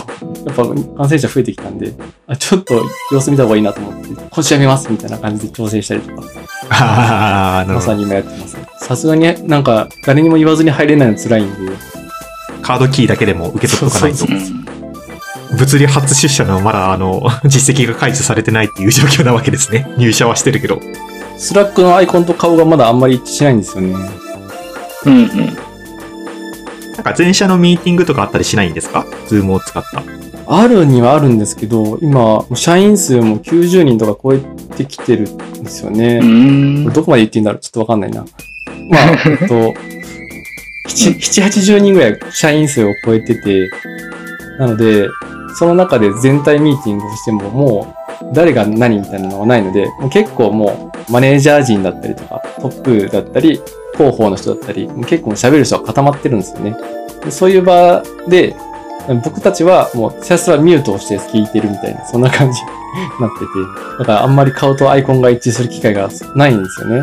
[0.46, 0.76] やっぱ感
[1.08, 1.92] 染者増えてきたんで、
[2.26, 6.22] あちょっと様子見た方がいいなと思って、今週やめますみたいな感じで調整したりとか、
[6.70, 7.92] ああ、なるほど。
[7.92, 8.56] まさに今やってます。
[8.78, 11.72] さすがになんか誰にも言わずに入れないの辛いんで、
[12.62, 14.28] カードキーだけでも受け取っとかないとそう。
[14.30, 14.64] うん
[15.56, 19.86] 物理初出社のまだあの、 実績が解除されてないっていう状況なわけですね。
[19.98, 20.80] 入社はしてるけど。
[21.38, 23.94] Slack のアイコンと顔がまだあんまり一致しないんですよね。
[25.06, 25.28] うんうん。
[26.96, 29.06] なんか全社のミーティングとかあったりしないんですか？
[29.28, 30.02] Zoom を使った。
[30.46, 34.38] あるにはあるんですけど、今、社員数も90人とか超え
[34.76, 36.20] てきてるんですよね。
[36.22, 36.84] うん。
[36.92, 38.24] どこまで言っていいんだろうちょっとわかんないな。
[38.90, 43.70] まあ、 えっと、7、7 80人ぐらい社員数を超えてて、
[44.58, 45.08] なので、
[45.56, 53.60] その中で全体ミーティングをしても、もう、誰が何みたいなのがないので、もう結構もう、マネージャー陣だったりとか、トップだったり、
[53.94, 56.76] 広報の人だったり、結構喋る人が固まってるんですよね。
[57.24, 58.54] でそういう場で、
[59.22, 62.66] 僕たちはもうひたすらミュートをして聞いてるみたいな、そんな感じに
[63.20, 63.44] なってて、
[63.98, 67.02] だからあんまり顔とアイコンが一致する機会がないんですよね。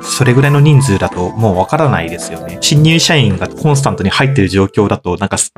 [0.00, 2.58] それぐらいの人数だともうわからないですよね。
[2.60, 5.52] 新入社員がコンスタントに入ってる状況だと、なんかす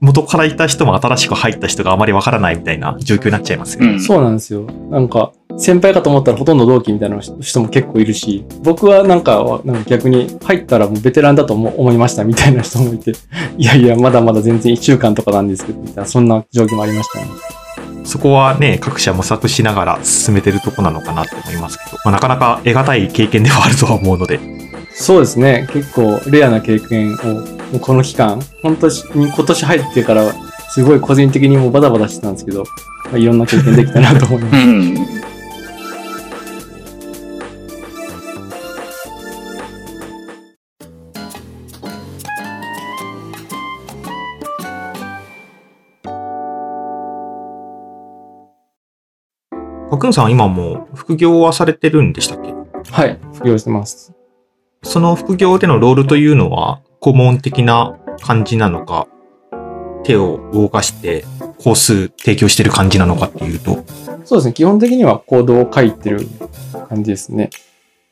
[0.00, 3.92] 元からいた人も新しく入った人があまりわからないみたいな状況になっちゃいますよね。
[3.92, 4.00] うん。
[4.00, 4.62] そうなんですよ。
[4.90, 13.12] なんか、先輩かと思ったらほとんど同期みたいな人も結構いるし、僕はなんかは、なんか逆に入ったらもうベテランだと思思いましたみたいな人もいて、
[13.58, 17.26] いやいや、まだまだ全然1週間とかなんですけど、みたいな、そんな状況もありましたね。
[18.04, 24.40] そこはね、各社模索しながら進めてるとこなのかなって思いますけど、まあ、なかなか得難い経験ではあるとは思うので、
[24.94, 25.68] そうですね。
[25.72, 27.42] 結構レアな経験を、も
[27.74, 30.32] うこの期間、本当に今年入ってから、
[30.70, 32.64] すごい個人的にもうバタバタしてたんですけど、
[33.04, 34.56] まあ、いろんな経験できたなと思います。
[34.56, 35.19] うん。
[50.00, 52.54] パクンさんは今もう副業はされてるんでしたっけ？
[52.90, 53.18] はい。
[53.34, 54.14] 副業してます。
[54.82, 59.08] その副業でのロールというのは、顧問的な感じなのか、
[60.02, 61.26] 手を動かして
[61.58, 63.84] 工数提供してる感じなのかっていうと、
[64.24, 64.54] そうですね。
[64.54, 66.26] 基本的にはコードを書いてる
[66.88, 67.50] 感じですね。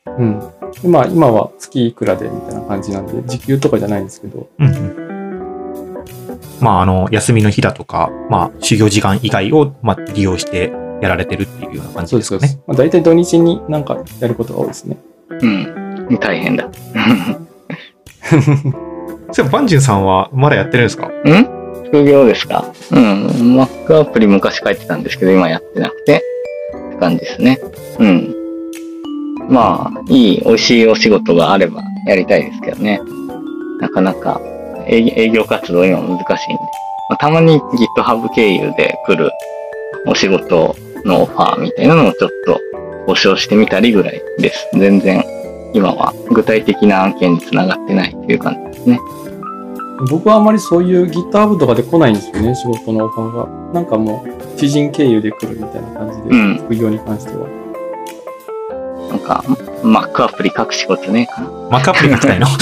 [0.04, 0.40] うん。
[0.82, 6.28] でまあ、今は月いくらでみたいな感じなんで、時給とかじゃないんですけど、うんうん。
[6.60, 10.70] まあ、あの、休みの日だとか、まあ、修行時間以外を、まあ、利用して
[11.00, 12.62] やられてるっていうような感じそうですかねそうです。。
[12.66, 14.96] まあ、大体土日になんかやることが多いですね。
[15.30, 16.18] うん。
[16.20, 16.68] 大変だ。
[19.32, 21.10] そうバンジュンさんはまだやってるんですか？
[21.24, 22.64] うん副業ですか？
[22.90, 23.26] うん。
[23.58, 26.22] Mac アプリ昔書いてたんですけど、今やってなくて、
[26.88, 27.58] って感じですね。
[27.98, 28.34] うん。
[29.48, 33.00] まあ、いい、美味しいお仕事があればやりたいですけどね。
[33.80, 34.40] なかなか
[34.86, 36.28] 営営業活動今難しいんで。
[37.10, 39.30] まあ、たまに GitHub 経由で来る
[40.06, 42.60] お仕事のオファーみたいなのをちょっと
[43.06, 44.68] 募集してみたりぐらいです。
[44.74, 45.24] 全然
[45.74, 49.00] 今は具体的な案件につながってないっていう感じですね。
[50.10, 53.72] 僕はあまりそういう GitHub とかで来ないんですよね、仕事のオファーが。
[53.72, 57.48] なんかもう、知人経由で来るみたいな感じで、うん副業に関しては。
[59.10, 59.42] なんか、
[59.82, 61.50] Mac アプリ書く仕事ねえかな。
[61.70, 62.46] マックアプリ書きたいの？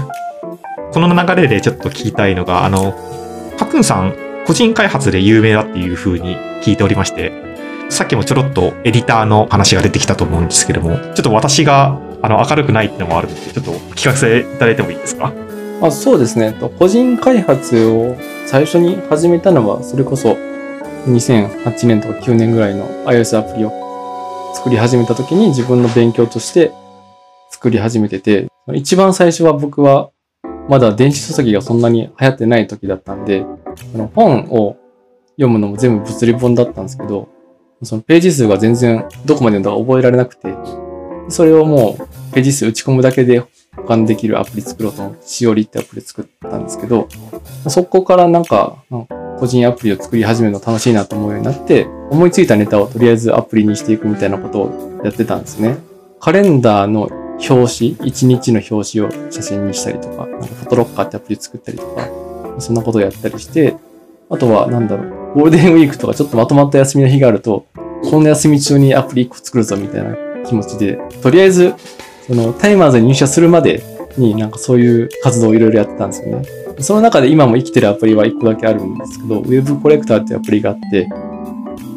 [0.92, 2.94] この流れでちょっと聞きたいのが、あの、
[3.58, 4.14] パクンさん、
[4.46, 7.32] 個人開発で有名だっていう風に聞いておりまして、
[7.88, 15.32] さっきもちょろっとエディターの話が出てきたと思うんですけども、ちょっと私があの明るくないってのもあるので、ちょっと聞かせていただいてもいいですか？
[15.82, 16.56] あそうですね。
[16.78, 18.16] 個人開発を
[18.46, 20.36] 最初に始めたのは、それこそ
[21.06, 26.72] 2008年とか9年ぐらいの iOS アプリを作り始めた時に自分の勉強として
[27.50, 30.10] 作り始めてて、一番最初は僕は
[30.68, 33.44] まだ電子書籍がそんなに流行ってない時だったんで、
[33.94, 34.76] の本を
[35.36, 37.28] 読むのも全部物理本だったんですけど、
[37.82, 40.54] そのページ数が全然どこまでのか覚えられなくて、
[41.28, 43.40] それをもうページ数打ち込むだけで
[43.76, 47.08] 保管できるアプリ作ろうと、しおりってアプリ作ったんですけど、
[47.68, 48.76] そこからなんか、
[49.38, 55.78] 個人アプリを作り始めるの楽しいなと思うようになって、思いついたネタをとりあえずアプリにしていくみたいなことをやってたんですね。
[56.20, 57.08] カレンダーの
[57.48, 62.06] 表紙、一日の表紙を写真にしたりとか、なんかフォトロッカーってアプリ作ったりとか、
[62.60, 63.74] そんなことをやったりして、
[64.30, 70.14] あとは、なんだろう、ゴールデンウィークとかちょっとまとまった休みの日があると、この休み中にアプリ1個作るぞみたいな
[70.44, 71.74] 気持ちで、とりあえず、
[72.26, 73.82] そのタイマーズに入社するまで
[74.18, 76.46] になんかそういう活動をいろいろやってたんですよね。
[76.80, 81.08] その中で今も生きてるアプリは1個だけあるんですけど、Web コレクターっていうアプリがあって、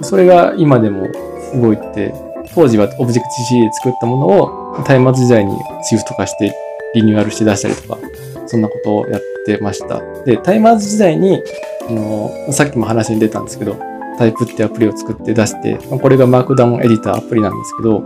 [0.01, 1.07] それが今でも
[1.55, 2.13] 動いて、
[2.53, 5.57] 当時は Objective-C で作ったものをタイマーズ時代に
[5.91, 6.55] Swift 化して
[6.93, 7.97] リニューアルして出したりとか、
[8.45, 10.01] そんなことをやってました。
[10.23, 11.41] で、タイマーズ時代に、
[11.87, 13.77] あのさっきも話に出たんですけど、
[14.17, 18.03] タイプってアプリを作って出して、これがマークダウンエディターアプリなんですけど、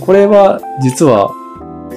[0.00, 1.30] これは実は、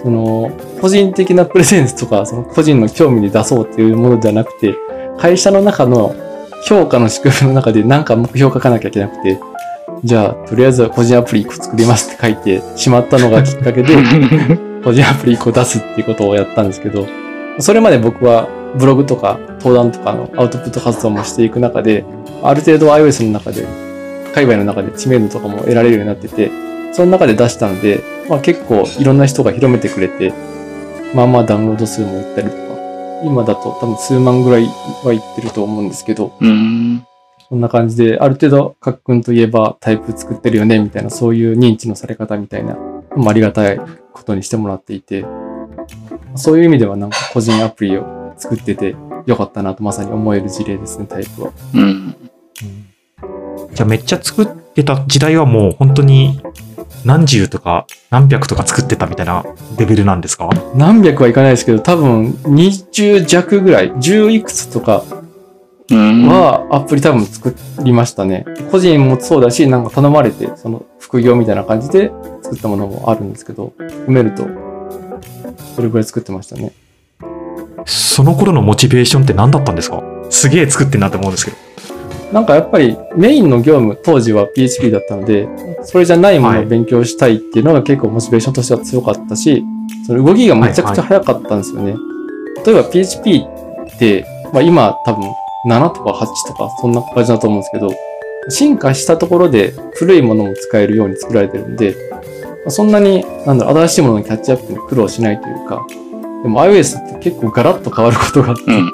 [0.04, 4.76] その、個人的なプレゼンスとか、その個人の興味で出そうっていうものではなくて、
[5.18, 6.16] 会社の中の
[6.64, 9.40] 評価の仕組みの中で何か目標を書かなきゃいけなくて、
[10.04, 13.96] じゃあ、とりあえずは個人アプリ1個作りますって書いてしまったのがきっかけで、
[14.84, 17.08] 個人アプリ1個出すっていうことをやったんですけど、
[17.60, 18.48] それまで僕は
[18.78, 22.06] ブログとか登壇とかのアウトプット活動もしていく中で、
[22.44, 23.66] ある程度 iOS の中で、
[24.34, 26.52] 海外の中で知名度とかも得られるようになってて、
[26.94, 30.34] その中で出したので、まあ結構いろんな人が広めてくれて、
[31.16, 32.58] まあまあダウンロード数もいったりとか、
[33.24, 34.66] 今だと多分数万ぐらい
[35.04, 37.06] はいってると思うんですけど、うん。
[37.50, 42.76] そんな感じで、ある程度、かっくんといえばタイプ作ってるよね、みたいな、そういう認知のされ方みたいな、
[43.16, 43.80] もありがたい
[44.14, 45.26] ことにしてもらっていて、
[46.38, 51.52] そういう意味ではなんか個人アプリを作っててよかったなとまさに思える事例ですね、タイプは。
[51.74, 52.16] うん。
[53.74, 56.42] じゃあめっちゃ作ってた時代はもう本当に
[57.06, 59.44] 何十とか何百とか作ってたみたいな
[59.78, 60.50] レベルなんですか？
[60.76, 65.04] 何百はいかないですけど、多分20弱ぐらい、10いくつとか
[65.90, 66.28] うん。
[66.28, 68.46] はアプリ多分作りましたね。
[68.72, 72.12] 個人もそうだし、なんか頼まれて、その副業みたいな感じで
[72.42, 74.46] 作ったものもあるんですけど、含めると、
[75.78, 76.72] それぐらい作ってましたね。
[77.86, 80.02] その頃のモチベーションって何だったんですか？
[80.32, 81.58] すげえ作ってんなって思うんですけど。
[82.34, 85.48] なんかやっぱりメインの業務、当時は PHP だったので、
[85.84, 89.64] それじゃないものを勉強したいっていうのが結構モチベーションとしては強かったし、
[90.08, 91.96] その動きがめちゃくちゃ早かったんですよね。
[92.66, 93.46] 例えば PHP
[93.96, 95.30] って、まあ今多分
[95.70, 97.92] 7とか8とかそんな感じだと思うんですけど、
[98.50, 102.07] 進化したところで古いものも使えるように作られてるんで、まあ
[102.70, 105.86] そんなに、なんだろう、新しいもののキャッチアップに苦労しないというか、
[106.44, 108.92] でも iOS って結構ガラッと変わることがあって、うん。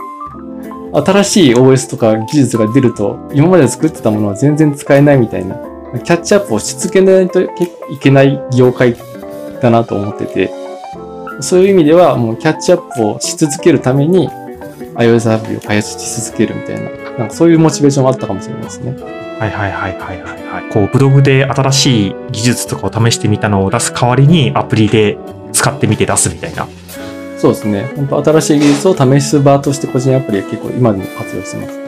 [1.05, 5.55] 新しい OS とか技術が出ると、今まで作ってたものは全然使えないみたいな、
[6.03, 7.49] キャッチアップをし続けないとい
[7.99, 8.95] けない業界
[9.61, 10.51] だなと思ってて、
[11.39, 14.29] そういう意味ではもうキャッチアップをし続けるために
[14.95, 18.91] iOS アプリを開発し続けるみたいな、なんかそういうモチベーションもあったかもしれないですね。
[19.39, 20.73] はいはいはいはいはいはい。
[20.73, 25.17] こう、ブログで新しい技術とかを試してみたのを出す代わりにアプリで
[25.51, 26.67] 使ってみて出すみたいな。
[27.37, 27.91] そうですね。
[27.95, 31.83] 本当新しい技術を試す場として個人アプリは結構今でも活用してます。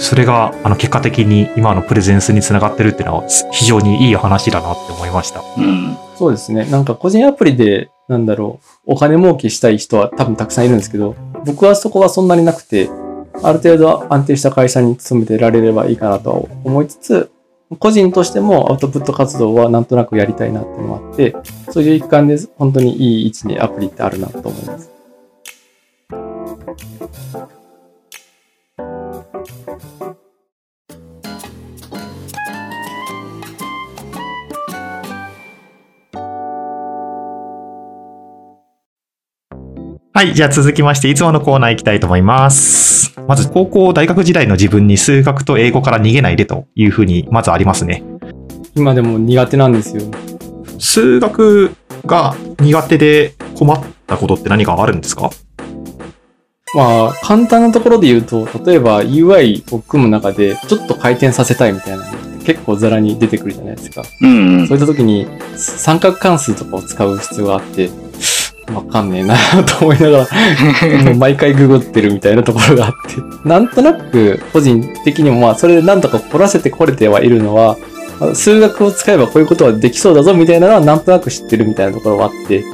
[0.00, 5.42] それが、あの、結果的に今のプレゼンスにつながってるっていうのはす非常にいい話だなって思いました。
[5.58, 5.96] うん。
[6.16, 6.64] そうですね。
[6.64, 12.88] なんか個人アプリで、なんだろう、お金儲けしたい人は多分たくさんいるんですけど、僕はそこはそんなになくて、
[13.42, 17.30] ある程度安定した会社に勤めてられればいいかなと思いつつ、
[17.78, 21.36] 個人としてもアウトプット活動はなんとなくやりたいなっていうのもあって、
[21.70, 24.90] そういう一環で本当にいい位置にアプリってあるなと思います。
[40.12, 40.34] はい。
[40.34, 43.14] じゃあ続きまして、いつものコーナー行きたいと思います。
[43.28, 48.02] まず、高校、大学時代の自分に数学と英語から逃げないでというふうに、まずありますね。
[48.74, 50.02] 今でも苦手なんですよ。
[50.80, 55.30] 数学が苦手で困ったことって何かあるんですか？
[56.74, 62.04] まあ、簡単なところで言うと、例えば UI を組む中でちょっと回転させたいみたいな
[62.44, 64.02] 結構ザラに出てくるじゃないですか。
[64.20, 64.66] うん。
[64.66, 67.90] そういった時に三角関数とかを使う必要があって、
[68.74, 70.26] わかんねえなと思いながら、
[71.04, 77.76] もう毎回ググってるみたいなところがあって、なんとなく個人的にもまあそれでなんとか凝らせてこれてはいるのは、
[78.34, 82.64] 数学を使えばこういうことはできそうだぞみたいなのはなんとなく知ってるみたいなところはあって、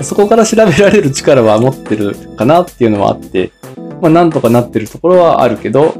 [0.00, 3.50] そこから調べられる力は持ってるかなっていうのはあって、
[4.00, 5.94] まあなんとかなってるところはあるけど、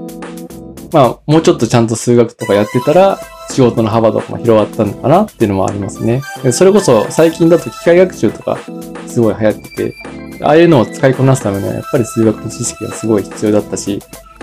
[0.93, 3.19] まあもうちょっとちゃんと数学とかやってたら
[3.51, 6.23] 仕事の幅とかも広がったのかなっていうのもありますね。
[6.53, 8.59] それこそ最近だと機械学習とか
[9.07, 9.95] すごい流行ってて、
[10.43, 14.01] ああいうのを使いこなすためにはやっぱり数学の知識がすごい必要だったし、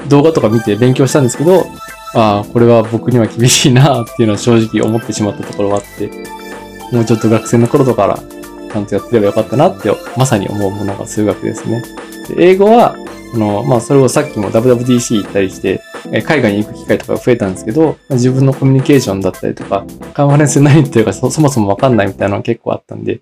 [0.08, 1.66] 動画とか見て勉強したんですけど、
[2.16, 6.10] ああ、これは僕には厳しいなっていうのは正直思ってしまったところはあって、
[6.92, 8.20] もうちょっと学生の頃とかから
[8.72, 11.84] ちゃんとやってればよかったなって、まさに思うものが数学ですね。
[12.30, 12.96] で英語は、
[13.34, 23.22] あの、まあ、それをさっきも WWDC 行ったりして、え海外に行く機会とかが増えたんですけど、自分のコミュニケーションだったりとか、カンファレンス何言ってるかそそもそもわかんないみたいなのが結構あったんで、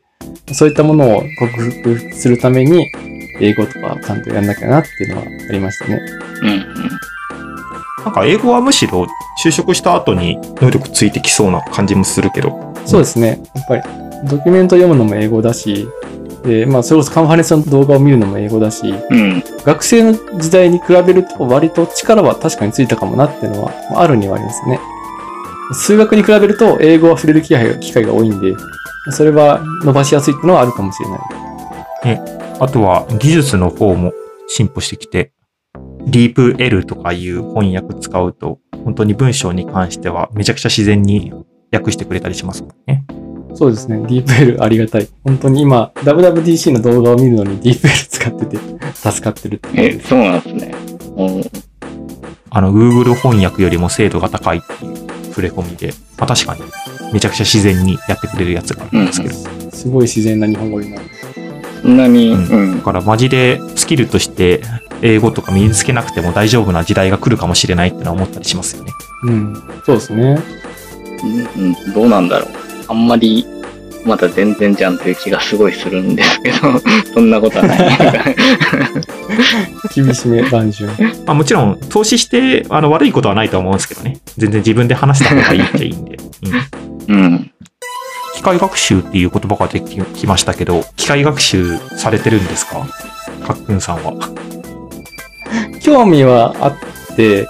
[0.54, 2.92] そういったものを克服するために、
[3.40, 6.00] 英語とかちゃんとやんなきゃなっていうのはありましたね。
[6.42, 6.64] うんうん。
[8.04, 9.06] なんか英語はむしろ
[9.44, 12.74] 就職した後に能力ついてきそうな感じもするけど。
[12.86, 13.42] そうですね。
[13.54, 13.82] やっぱり、
[14.24, 15.88] ドキュメント読むのも英語だし、
[16.48, 19.44] で、まあ、それこそカンファレンスの動画を見るのも英語だし、うん。
[19.64, 24.80] 学生の時代に比べると割と力は確かについたかもなっていうのは、まああるにはありますね。
[25.74, 28.56] 数学に比べると英語は触れる機会が機会が多いんで、
[29.12, 31.20] それは伸ばしやすいっていうのはあるかもしれない。
[32.60, 34.14] あとは技術の方も
[34.48, 35.34] 進歩してきて、
[36.06, 41.34] DeepL とかいう翻訳使うと、本当に文章に関してはめちゃくちゃ自然に
[41.72, 43.06] 訳してくれたりしますもんね。
[43.56, 43.98] そうですね。
[43.98, 45.08] DeepL ありがたい。
[45.24, 48.58] 本当に今、WWDC の動画を見るのに DeepL 使ってて
[48.94, 50.76] 助かってるっていうえ、そうなんですね。
[51.18, 51.68] うん
[52.50, 56.62] あの、Google 翻訳よりも精度が高いっていう触れ込みで、まあ確かに
[57.14, 59.36] めちゃくちゃ自然にやってくれるやつがあるんですけど。
[59.72, 61.06] すごい自然な日本語になる。
[61.82, 62.84] そんなに、ううんだ。
[62.84, 64.62] からマジでスキルとして
[65.02, 68.92] 英語とか身につけなくても大丈夫な時代が来るかもしれないってのは思ったりしますよね。
[69.24, 69.54] うん。
[69.86, 70.42] そうですね。
[71.58, 72.67] うんうん、どうなんだろう。
[72.88, 73.46] あんまり、
[74.06, 76.80] まだ全然じゃんという気がすごいするんですけど、
[77.14, 77.80] そんなことはない。
[79.94, 80.90] 厳しめ万順。
[81.26, 84.20] まあもちろん投資してあの悪いことはないと思うんですけどね。
[84.38, 86.18] 全然自分で話した方がいいっちゃいいんで。
[87.08, 87.52] うんうん。
[88.36, 92.86] 機械学習っていう言葉が出てきましたけど、機械学習されてるんですか？
[93.46, 94.14] かっくんさんは。
[95.82, 97.48] 興味はあって、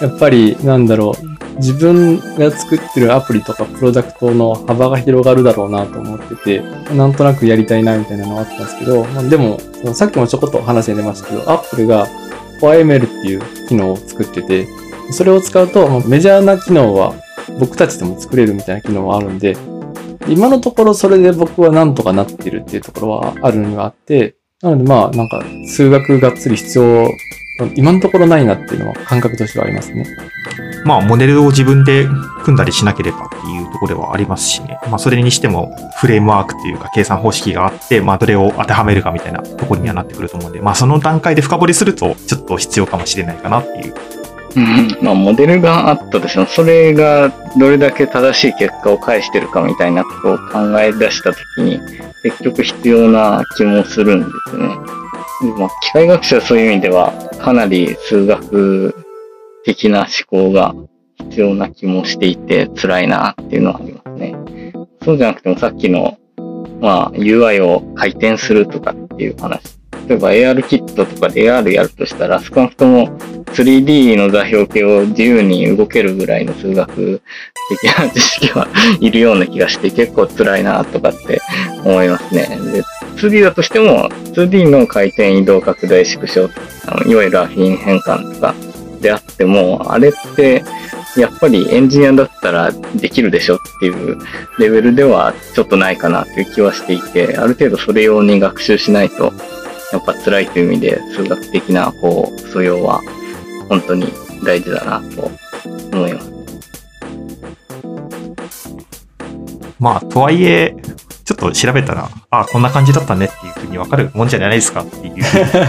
[0.00, 6.60] やっぱりなんだろう、自分が作ってるアプリとかプロダクトの幅が広がるだろうなと思ってて、
[6.94, 9.58] なんとなくやりたいなみたいなのがあったんですけど、でも、
[9.94, 12.06] さっきもちょこっと話に出ましたけど、Apple が
[12.60, 14.66] OIML っていう機能を作ってて、
[15.12, 17.14] それを使うと、メジャーな機能は
[17.58, 19.56] 僕たちでも作れるみたいな機能もあるんで、
[20.28, 27.08] 今のところそれで僕はなんとかなってるっていうところはあるにはあって、なのでまあなんか数学がっつり必要、
[27.76, 30.04] 今のところないなっていうのは感覚としてはありますね。
[30.86, 32.06] まあモデルを自分で
[32.44, 34.78] 組んだりしなければっていうところではありますしね。
[34.88, 43.94] まあそれにしてもフレームワークっていうか計算方式があって、まあどれを当てはめるかみたいなところにはなってくると思うんで、まあその段階で深掘りするとちょっと必要かもしれないかなっていう。
[44.56, 51.78] うんまあ、モデルがあったとしても、それがどれだけ正しい結果を返してるかみたいなことを考え出したときに、
[52.22, 54.68] 結局必要な気もするんですね。
[55.58, 58.94] まあ、機械学習はそういう意味では、かなり数学
[59.66, 60.76] 的な思考が
[61.18, 64.72] 必要な気もしていて、辛いなっていうのはありますね。
[65.02, 66.18] そうじゃなくてもさっきの、
[66.80, 69.76] まあ、UI を回転するとかっていう話。
[70.08, 73.08] 例えば AR キットとかで AR やるとしたら、少なくとも
[73.46, 77.20] 3D の座標系を自由に動けるぐらいの数学
[77.80, 78.68] 的な知識は
[79.00, 81.40] いるような気がして結構辛いなとかって
[81.84, 82.46] 思いますね。
[82.72, 82.84] で
[83.16, 86.50] 2D だとしても 2D の回転移動拡大縮小
[86.86, 88.54] あのいわゆるアフィン変換とか
[89.00, 90.64] であってもあれって
[91.16, 94.18] やっぱりエンジニアだったらできるでしょっていう
[94.58, 99.32] レベルではちょっとないかなという気はしていてある程度それ用に学習しないと
[99.92, 103.00] やっぱ辛いという意味で数学的なこう素養は
[103.68, 104.06] 本当に
[104.44, 105.30] 大事だなと
[105.92, 106.36] 思います。
[109.78, 110.74] まあとはいえ、
[111.26, 115.24] ちょっと調べたら、ああ、こんな感じだったねっていうふうにわかるもんじゃないですかっていう、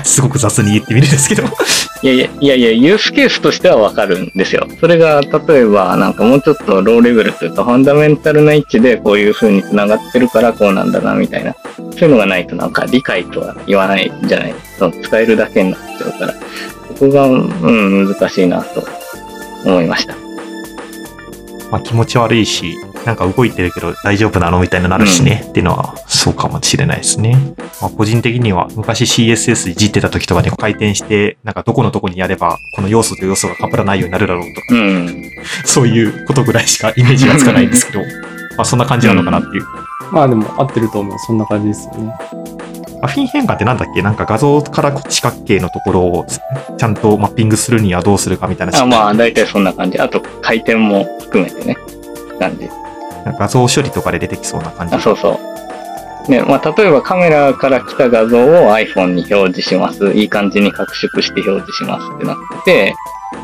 [0.05, 1.43] すごく雑に言ってみるんですけど。
[2.03, 4.67] いやいや、いやいや、ユースケースとしてはわかるんですよ。
[4.79, 11.55] それが、例えば、なんかもうちょっとローレベルというか、ファンダメンタルな位置でこういう風に繋がってるからこうなんだな、みたいな。
[11.75, 14.53] そういうのがないとなんか理解とは言わないじゃない。
[14.77, 16.33] その使えるだけになっちゃうから。
[16.95, 18.87] そこが、うん、難しいなと
[19.65, 20.26] 思いました。
[21.71, 27.55] まあ気持ち悪いし、なんか動いてるけど大丈夫なのみたいになるしね、っていうのはそうかもしれないですね。
[27.81, 35.31] まあ個人的には昔 CSS いじってた時とかに回転して、なんかどこのとこにやればこの要素と要素が被らないようになるだろうとか、うん。
[35.65, 37.99] そういうことぐらいしかイメージがつかないんですけど、
[38.57, 39.65] まあそんな感じなのかなっていう。
[40.11, 41.19] まあでも合ってると思う。
[41.19, 42.13] そんな感じですよね。
[43.01, 44.01] アフィン変換ってなんだっけ？
[44.01, 46.25] なんか画像から四角形のところを
[46.77, 48.81] ちゃんとマッピングするにはどうするかみたいな。
[48.81, 49.99] あまあ、大体そんな感じ。
[49.99, 51.75] あと、回転も含めてね。
[52.39, 52.69] 感じ。
[53.37, 54.95] 画像処理とかで出てきそうな感じ？
[54.95, 55.39] あ、そうそ
[56.27, 56.31] う。
[56.31, 60.11] ね、まあ、例えばカメラから来た画像を iPhone に表示します。
[60.13, 62.95] いい感じに拡縮して表示しますってなってて、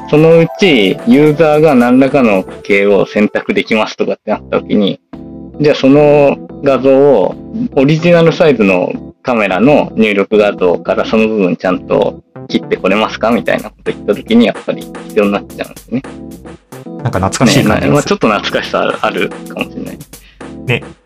[0.09, 4.99] そのうちユーザーが何らかの系を選択できますとかってなった時に、
[5.61, 7.35] じゃあその画像を
[7.75, 16.03] オリジナルサイズのカメラの入力画像からその部分ちゃんと切ってこれますかみたいなこと言った時にやっぱり必要になっちゃうんですね。
[16.85, 19.99] なんか懐かしいね感じがするまあちょっと懐かしさあるあるかもしれない。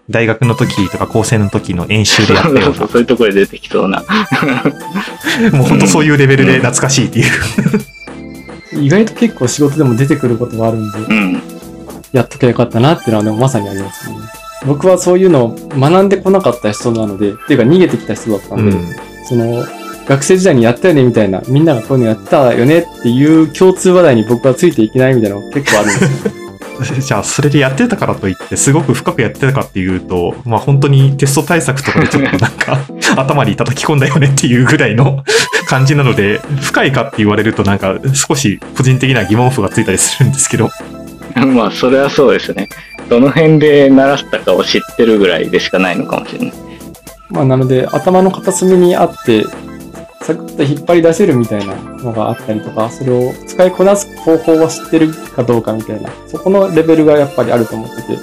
[0.10, 4.04] 大学の時とか高専の時の演習でやったような、そういうところで出てきそうな。
[5.52, 7.26] もう本当そういうレベルで懐かしいっていう。
[8.82, 11.42] 意外と結構仕事でも出てくることもあるんで、うん。
[12.14, 14.16] やっときゃよかったなっていうのはでもまさにありますね。
[14.66, 18.96] 僕はそういうのを学んでこなかった人なので、っていうか逃げてきた人だったんで、うん
[19.28, 19.66] その、
[20.08, 26.34] 学生時代にやったよねみたいな、みんながこういうのやったよねっていう共通話題に僕はついていけないみたいなのが結構あるんですよ。
[27.02, 32.80] じゃあ、それでやってたからといって、すごく深くやってたかっていうと、まあ本当にテスト対策とかでちょっとなんか、
[33.18, 35.24] 頭に叩き込んだよねっていうぐらいの
[35.68, 40.70] 感じなので、深いかって言われるとなんか、少し個人的な疑問符がついたりするんですけど、
[41.36, 42.70] まあ、それはそうですね。
[43.10, 46.54] どの辺で習ったかを知ってるぐらいでしかないのかもしれない。
[47.30, 49.46] まあなので頭の片隅にあって、
[50.22, 58.20] サクッと引っ張り出せるみたいなのがあったりとか、それを使いこなす方法を知ってるかどうかみたいな、そこのレベルがやっぱりあると思ってて、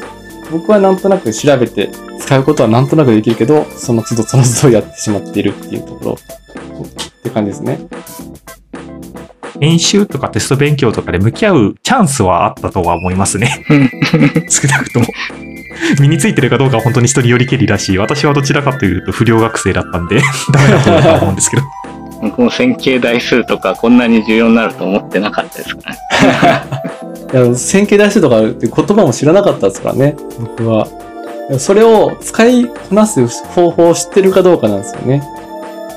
[0.51, 7.79] 僕はなんとなく調べて使うことはなんとなくできるけど、その都度その都度やってしまっているっていうところって感じですね。
[9.65, 13.65] 演習とかテスト勉強とかで向き合うチャンスはあったとは思いますね。
[14.49, 15.07] 少なくとも。
[16.01, 20.21] 身についてるかどうかは本当に人によりけりだし、私はどちらかというと不良学生だったんで、
[20.53, 21.63] ダメだとは思うんですけど。
[22.23, 27.49] 僕も線形代数とかこんなに重要になると思ってなかったですからね。
[27.49, 30.87] いや線形代数とかって言葉も知らなかったですからね、僕は。
[31.59, 35.23] それを使いこなす方法を知ってるかどうかなんですよね。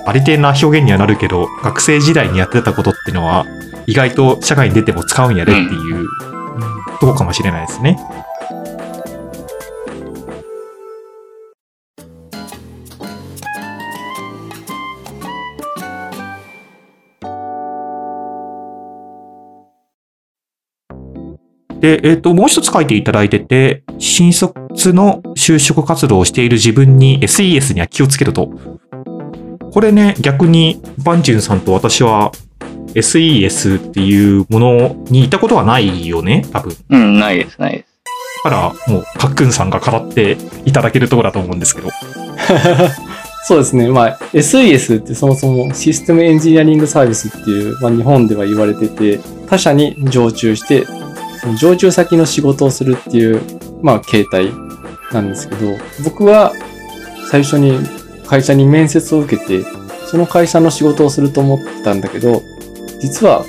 [0.08, 3.46] ありてえな表現にはなるけど、学生時代にやってたことっていうのは、
[3.88, 6.08] 意外と社会に出ても使うんやでっていう、
[7.02, 8.00] とこかもしれないですね。
[21.82, 28.77] で、えっ、と、もう一つ書いていただいてて、新卒の就職活動をしている自分に SES には気をつけると。
[29.72, 32.32] これね、逆に、バンジュンさんと私は
[32.94, 36.76] SES っていうものにいたことはないよね、多分。
[36.90, 37.98] うん、ないです、ないです。
[38.44, 41.90] だから、もう、かっくんさんが語っていただけるところだと思うんですけど。
[43.48, 43.88] そうですね。
[43.90, 50.86] まあ、SES ってそもそもシステムエンジニアリングサービスっていう、まあ、日本では言われてて、他社に常駐して、
[51.40, 53.42] その常駐先の仕事をするっていう、
[53.82, 54.52] まあ、形態
[55.14, 56.52] なんですけど、僕は
[57.30, 57.80] 最初に
[58.28, 59.64] 会社に面接を受けて、
[60.06, 62.42] その会社の仕事をすると思ったんだけど、
[63.00, 63.44] 実は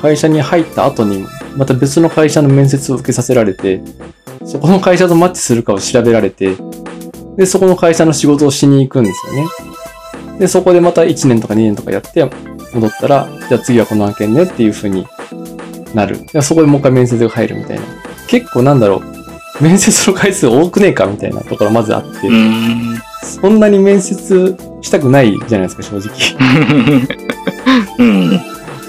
[0.00, 1.24] 会社に入った後に、
[1.56, 3.80] また別の会社の面接を受けさせられて、
[4.44, 6.56] そこの会社とマッチするかを調べられて、
[7.36, 9.48] で、そこの会社の仕事をしに行くんですよね。
[10.38, 12.28] で、そこでまた1年とか2年とかやって
[12.74, 15.06] 戻ったら、じゃあ次はこの案件ねっていう風に
[15.94, 16.18] なる。
[16.42, 17.82] そこでもう一回面接が入るみたいな。
[18.26, 19.02] 結構なんだろ
[19.60, 22.28] う、面接の回数多くねえかみたいなところまずあって、
[23.24, 26.10] そんなに面接したくないじゃないですか、正直。
[27.98, 28.30] うん。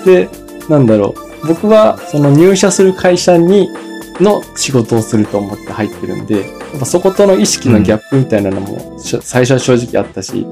[0.06, 0.30] で、
[0.70, 1.48] なんだろう。
[1.48, 3.70] 僕は、その入社する会社に、
[4.20, 6.46] の仕事をすると思って入ってるんで、や
[6.78, 10.46] っぱそことの意識のギャップみたいなのも、最初は正直あったし、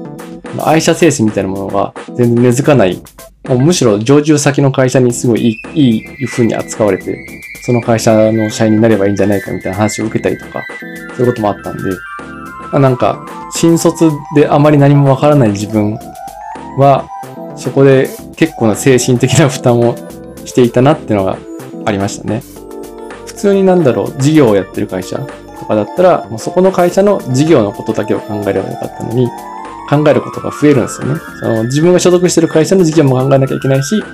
[0.58, 3.02] 愛社精神みたいなものが全然根付かない。
[3.48, 7.16] もうむしろ常駐先の会社にすごいいい、いい風に扱われて、
[7.62, 10.62] その会社の社員になればいいんじゃないかみたいな話を受けたりとか、
[11.16, 11.82] そういうこともあったんで、
[12.72, 13.24] まあ、なんか、
[13.64, 15.98] 新卒であまり何もわからない自分
[16.76, 17.08] は、
[17.56, 19.96] そこで結構な精神的な負担を
[20.44, 21.38] していたなっていうのが
[21.86, 22.42] ありましたね。
[23.24, 29.28] 普通になんだろう、事業をやってる会社とかだったら、もうそこの会社の事業のことだけを考えればよかったのに、
[29.88, 31.20] 考えることが増えるんですよね。
[31.40, 34.04] その自分が所属してる会社の事業も考えなきゃいけないし、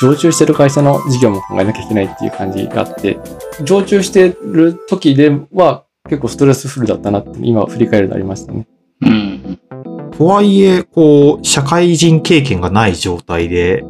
[0.00, 3.20] 常駐してる会社の事業も考えなきゃいけないっていう感じがあって、
[3.62, 8.66] 常駐してる時では結構ストレスフルだったなって今振り返るとありましたね。
[10.18, 10.26] うん。
[10.26, 13.84] とはいえ、こう、社会人経験がない状態で、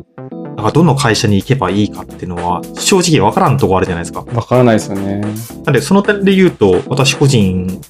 [0.57, 4.25] なんかどの会社に行けばいいかっていうのは、正直わからんとこあるじゃないですか。
[4.35, 5.21] わからないですよね。
[5.65, 7.81] なんで、その点で言うと、私個人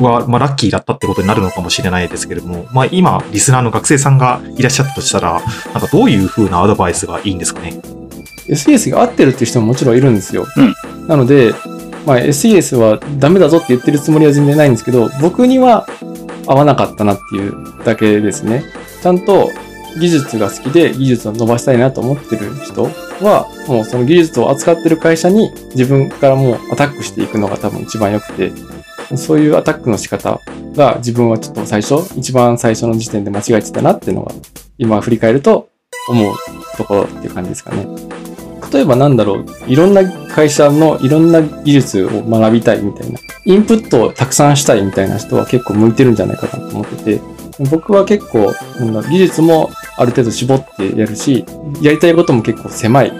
[0.00, 5.40] は、まあ、ラッキーだったってことになるのかもしれないですけれども、まあ、今、リスナーの学生さんがいらっしゃったとしたら、
[5.72, 7.80] なんかどういう風なアドバイスがいいんですかね
[8.48, 10.46] ？SES が合ってるっていう人ももちろんいるんですよ。
[10.56, 10.74] うん
[11.06, 11.54] なので、
[12.04, 15.86] まあ、SES はダメだぞって言ってるつもりは全然ないんですけど、僕には
[16.46, 17.54] 合わなかったなっていう
[17.84, 18.64] だけですね。
[19.02, 19.50] ちゃんと
[20.00, 22.84] 技術が好きで技術を伸ばしたいなと思ってる人
[23.22, 28.52] は、もうその技術を扱ってる会社に自分からもうアタックしていくのが多分一番良くて、
[29.16, 30.40] そういうアタックの仕方
[30.74, 34.32] が自分はちょっと最初、一番最初の時点で間違えてたなっていうのが、
[34.78, 35.68] 今振り返ると
[36.08, 36.34] 思う
[36.76, 37.86] ところっていう感じですかね。
[38.72, 47.20] 例えばなんだろう、いろんな会社のいろんな技術を学びたいみたいな、インプットをたくさんしたいみたいな人は結構向いてるんじゃないかなと思ってて、
[47.70, 48.52] 僕は結構、
[49.08, 51.44] 技術もある程度絞ってやるし、
[51.80, 53.12] やりたいことも結構狭い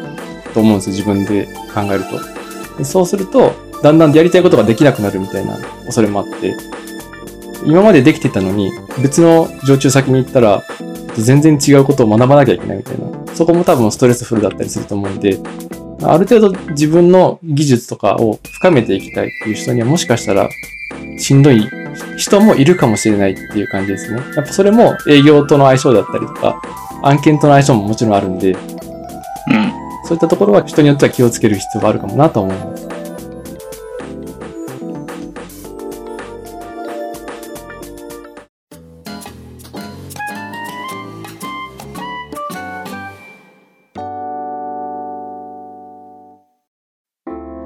[0.53, 2.79] と思うんですよ、自分で考えると。
[2.79, 3.53] でそうすると、
[3.83, 6.55] だんだんやりたいことができなくなるみたいな恐れもあって、
[7.65, 8.71] 今までできてたのに、
[9.03, 10.63] 別の常駐先に行ったら、
[11.23, 13.35] 全然違うことを学ばなきゃいけないみたいな。
[13.35, 15.39] そこも多分ストレスフルだったりすると思うんで、
[16.03, 20.49] ある程度自分の技術とかを深めていきたいっていう人にはもしかしたら
[21.19, 21.67] しんどい
[22.17, 24.21] 人もいるかもしれないっていう感じですね。
[24.37, 26.61] やっぱそれも営業との相性だったりとか、
[27.03, 28.59] 案件との相性ももちろんあるんで、うん。
[30.05, 32.89] そういったところは人によっては気をつける必要があるかもなと思います。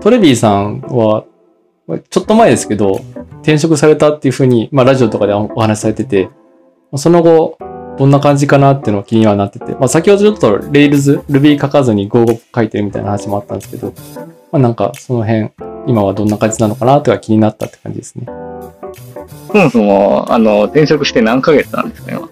[0.01, 1.25] トレビーさんは、
[2.09, 3.01] ちょっと前ですけど、
[3.43, 6.31] 転職されたっていうふうに、まあラジオとかでお話しされてて、
[6.97, 7.59] その後、
[7.99, 12.25] どんな感じかなっていうのが気にはなってて、まあ先ほどちょっと Rails、Ruby 書かずに Go
[12.55, 13.93] 書いてるみたいな話もあったんですけど、
[14.53, 15.51] まあなんかその辺、
[15.87, 18.27] 今はどんな感じなのかなとか気になったって感じですね。
[19.53, 22.29] そもそも、あの、転職して何ヶ月なんですか、今？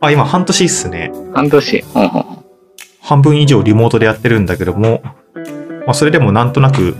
[0.00, 1.10] あ、今半年っすね。
[1.34, 1.84] 半年。
[1.94, 2.10] うんうん、
[3.00, 5.02] 半分以上リモートでやってるんだけども、
[5.88, 6.96] まあ、それでもなんとなく、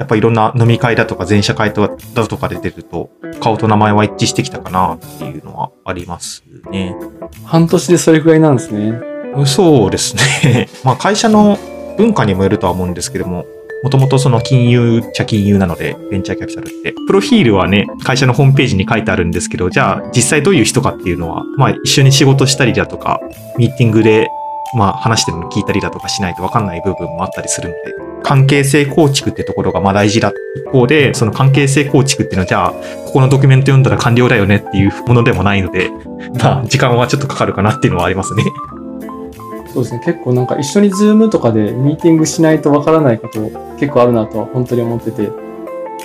[0.00, 3.08] やっぱいろんな飲み会だとか全社会だとかで出ると、
[3.38, 6.42] 顔と名前は一致してきたかなっていうのはあります
[6.72, 6.96] ね。
[7.44, 9.00] 半年でそれぐらいなんですね。
[9.46, 10.68] そうですね。
[10.82, 11.56] まあ会社の
[11.96, 13.44] 文化にもよるとは思うんですけども、
[13.84, 16.94] もともとその金融っちゃ金融なので、ベンチャーキャピタルって。
[17.06, 23.20] プロフィールはね、会社のホームページに書いてあるんですけど、じゃあ実際どういう人かっていうのは、まあ一緒に仕事したりだとか、
[23.56, 24.26] ミーティングで
[24.74, 27.80] まあ話してるの聞いたりだとかしないと分かんない部分もあったりするので、
[28.22, 32.72] 関係性構築ってところがまあ大事だ一方で、その関係性構築っていうのはじゃあ、
[33.06, 35.90] ここのドキュメント読んだら完了だよねっていうものでもないので、
[36.40, 38.44] まあ時間はちょっとかかるかなっていうのはありますね。
[39.72, 40.02] そうですね。
[40.04, 43.40] 結構なんか一緒に Zoom とかでミーティングしないと分からないこと
[43.78, 45.30] 結構あるなとは本当に思ってて、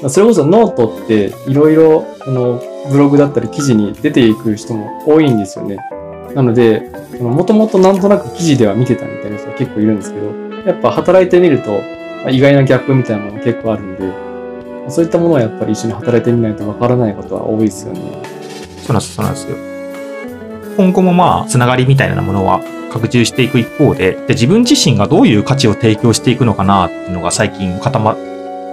[0.10, 2.06] それこそノートっていろいろ
[2.90, 5.78] ブログだったり記事に出ていく人も多いんですよね。
[6.36, 6.90] なので、
[7.22, 10.28] もともとなんとなく記事では見てたみたいな人が結構いるんですけど、
[10.66, 11.82] やっぱ働いてみると、
[12.30, 18.24] 意外なギャップみたいなもの結構あるんで、そういったものはやっぱり一緒に働いてみないとわからないことは多いですよね。
[18.82, 19.56] そうなんです、そうなんですよ。
[20.78, 28.18] 今後もまあ、つながりみたいなものは拡充していく一方で、で自分自身がどういう価値を提供していくのかなっていうのが最近固まっ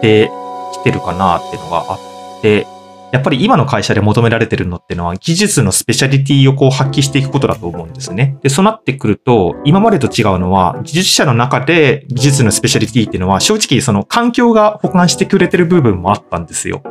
[0.01, 0.31] て
[0.72, 2.66] きてるかなっていうのがあって、
[3.15, 8.36] やっぱり今の会社で求められてるのってのは技術のスペシャリティをこう発揮していくことだと思うんですね。
[8.43, 16.82] で、そうなってくると、今までと違うのは、技術者の中で技術のスペシャリティっていうのは、正直その環境が保管してくれてる部分もあったんですよ。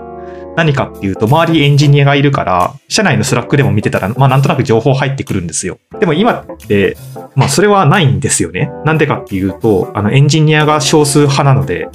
[0.56, 5.78] 何かっていうと、周りエンジニアがいるから、社内の Slack でも見てたら、まあなんとなく情報入ってくるんですよ。
[6.00, 6.95] でも今って、
[7.36, 8.72] まあそれはないんですよね。
[8.86, 11.90] なんでかっていうと、あのエンジニアが少数派なので、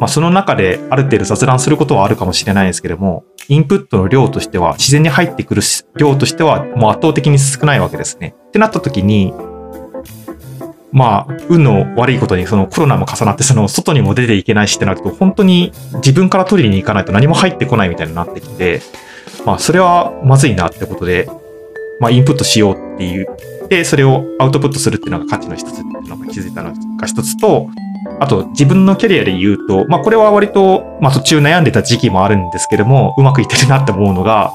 [0.00, 5.62] まあその中である程度雑談することはあるかもしれないですけども、インプットの量としては、自然に入ってくる
[5.96, 8.34] 量としては、もう圧倒的に少ないわけですね。
[8.48, 9.32] ってなった時に、
[10.92, 18.82] まあ、運の悪いことにそのコロナも重なって、その外にも出ていけないしってなると、本当に自分から取りに行かないと何も入ってこないみたいになってきて、
[19.46, 21.28] まあ、それはまずいなってことで、
[22.00, 23.28] まあ、インプットしようっていう、
[23.68, 27.68] で、それをアウトプットするっていうのが価値の一つっていうのが気づいたのが一つと、
[28.20, 34.52] あと、自分のキャリアで言うと、まあ、これは割と、まあ、途中悩んでた時期もあるんですけども、うまくいってるなって思うのが、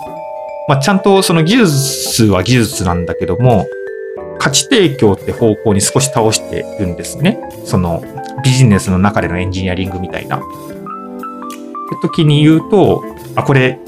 [0.67, 3.65] まあ、ちゃんとその技術は技術なんだけども、
[4.39, 7.39] 価値提供って方向に少し倒してるんですね。
[7.65, 8.03] その
[8.43, 10.37] ビジネスの中でのエンジニアリングみたいな。
[10.37, 10.45] って
[12.01, 13.03] 時に言うと、
[13.35, 13.79] あ、これ、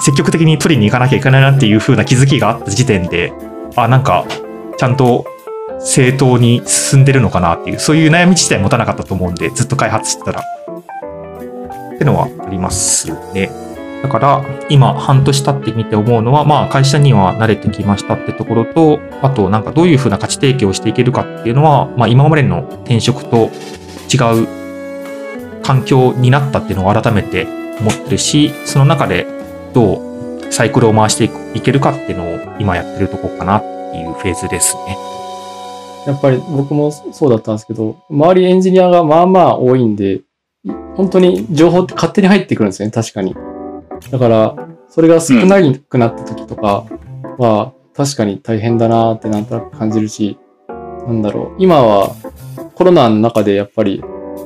[0.00, 3.32] 積極的に取りに行かなきゃいけないなっていう風な気づきがあった時点で、
[3.74, 4.24] あ、なんか、
[4.76, 5.24] ちゃんと
[5.80, 10.40] 正当に進んでるのかなっていう、そういう悩み自体持たなかったと思うんで、ずっと開発してたら。
[10.40, 13.50] ってのはありますね。
[14.02, 23.50] だから、今、半年経ってみて思うのは、まあ、会社には慣れてきましたってところと、あと、なんかどういうふうな価値提供をしていけるかっていうのは、まあ、今までの転職と
[24.12, 24.46] 違う
[25.64, 27.46] 環境になったっていうのを改めて
[27.80, 29.26] 思ってるし、その中で
[29.74, 35.17] どうサイクルを回していけるかっていうのを今やってるとこかなっていうフェーズですね。
[36.08, 40.22] やっぱり僕もそうだったんですけど、周りエンジニアがまあまあ多いんで、
[40.96, 43.36] 本当に情報って勝手に入ってくるんですよね、確かに。
[44.10, 44.56] だから、
[44.88, 46.86] それが少なくなった時とか
[47.36, 50.38] は、確かに大変だなってなんとなく感じるし、
[51.06, 52.14] なんだろう、今は
[52.74, 54.02] コロナの中でやっぱり、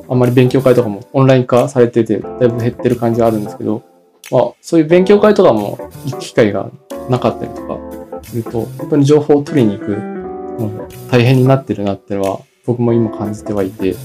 [0.09, 3.83] あんまり勉強会とかもオンライン化されてて、だいぶ減ってる感じはあるんですけど、
[4.31, 6.69] まあ、そういう勉強会とかも行く機会が
[7.09, 7.77] なかったりとか
[8.23, 10.12] すると、本当に情報を取りに行く
[11.09, 13.95] 大変になってるなっていうのは、僕も今感じてはいて、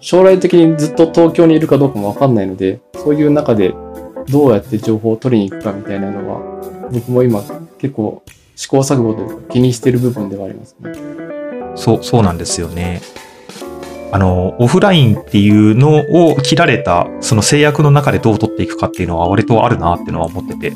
[0.00, 3.74] 将来的にずっと東京にいるかどうかもわかんないので、そういう中で
[4.28, 7.42] どうやって情報を取りに行くかみたいなのは、僕も今
[7.78, 8.22] 結構
[8.56, 10.92] 試行錯誤というか気にしてる部分ではありますね。
[11.76, 13.00] そう、そうなんですよね。
[14.12, 20.72] あの、オフラインっていうのを切られた、その制約の中でどう取っていくかっていうのは割とあるなっていうのは思ってて。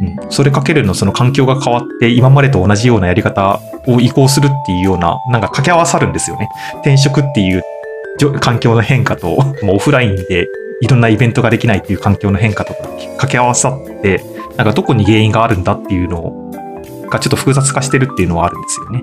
[0.00, 0.16] うん。
[0.30, 6.48] それかけるのその環境が変わって、今までと同じようなやり方を移行するっていうような、なんか掛け合わさるんですよね。
[6.80, 7.62] 転職っていう
[8.40, 9.28] 環境の変化と、
[9.62, 10.46] もうオフラインで
[10.80, 14.22] いろんなイベントができないっていう環境の変化とか掛け合わさって、
[14.56, 16.50] なんかどこに原因があるんだっていうの
[17.10, 19.02] がちょっと複雑化してるっていうのはあるんですよね。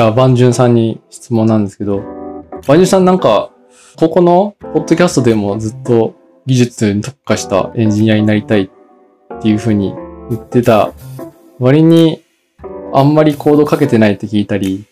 [0.00, 1.98] じゃあ、バンジュンさんに質問なんですけど、
[2.66, 3.50] バンジュンさんなんか、
[3.96, 6.14] ここのポッドキャストでもずっと
[6.46, 8.70] 技術に特化したエンジニアになりたいっ
[9.42, 9.92] ていうふうに
[10.30, 10.94] 言ってた
[11.58, 12.22] 割に、
[12.94, 14.86] あんまりコードかけてないって聞いたり、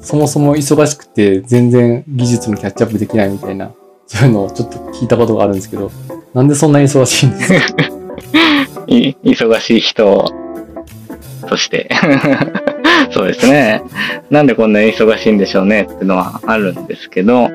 [0.00, 3.74] そもそも忙しくて全然技術にキャッチアップできないみたいな、
[4.06, 5.90] そういうのをちょっと聞いたことがあるんですけど、
[6.32, 7.84] なんでそんなに忙しいんですか？
[8.88, 10.32] 忙しい人
[11.46, 11.90] として。
[13.12, 13.82] そうですね。
[14.30, 17.50] なんでこんなに忙しいんでしょうねっていうのはあるんですけど、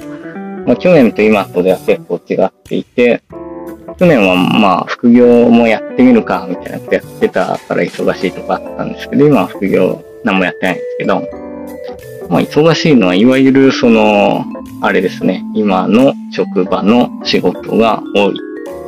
[0.65, 3.21] まあ、去年と今とでは結構違っていて、
[3.97, 11.15] 去年はまあ副業もやってみるかみたいなことやってたから忙しいとかあったんですけど、今は副業何もやってないんですけど、
[12.29, 14.45] まあ忙しいのはいわゆるその、
[14.81, 18.33] あれですね、今の職場の仕事が多い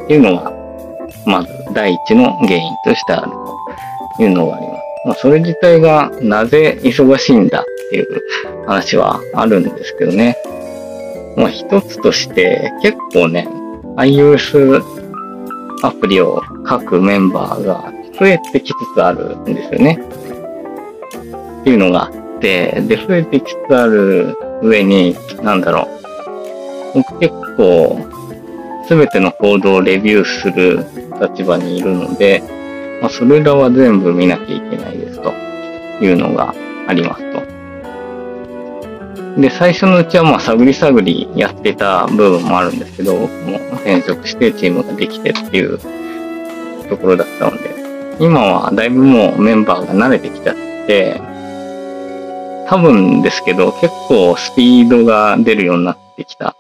[0.03, 0.53] っていうのが、
[1.25, 3.31] まず第一の原因としてある
[4.17, 4.70] というのがあります。
[5.05, 8.21] まあ、それ自体がなぜ忙しいんだっていう
[8.67, 10.37] 話はあるんですけどね。
[11.35, 13.47] まあ一つとして結構ね、
[13.97, 14.83] iOS
[15.83, 19.99] アプリを書くメンバーが増えてきつつあるんですよね。
[21.61, 25.87] っていうのがあって、で、増えてきつつある上に、なんだろ
[26.93, 26.97] う。
[26.99, 28.05] 僕結構、
[28.87, 30.85] すべてのコードをレビューする
[31.19, 32.43] 立場にいるので、
[33.01, 35.33] まあ、それらは全部見なきゃいけないですと
[36.03, 36.53] いうのが
[36.87, 37.41] ありますと。
[39.41, 45.79] で、最初のうちはまあ探り探りやってた部分もあるんですけど、僕も転職してチームができてっていう
[46.89, 47.73] ところだったので、
[48.19, 50.55] 今はだいぶもうメンバーが慣れてきちゃっ
[50.85, 51.21] て、
[52.67, 56.55] 多分ですけど結構スピードが出るようになってきた。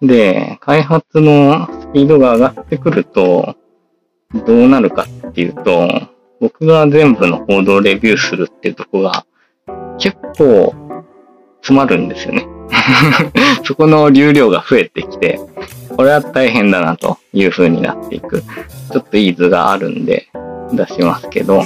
[0.00, 3.56] で、開発のスピードが上がってくると、
[4.34, 5.88] どうなるかっていうと、
[6.40, 9.24] 僕が全部のコードをレビューするっていうとこが
[9.98, 10.74] 結構
[11.62, 12.46] 詰まるんですよね。
[13.64, 15.40] そこの流量が増えてきて、
[15.96, 18.42] これは大変だなという風になっていく。
[18.92, 20.28] ちょっといい図があるんで
[20.72, 21.62] 出しますけど、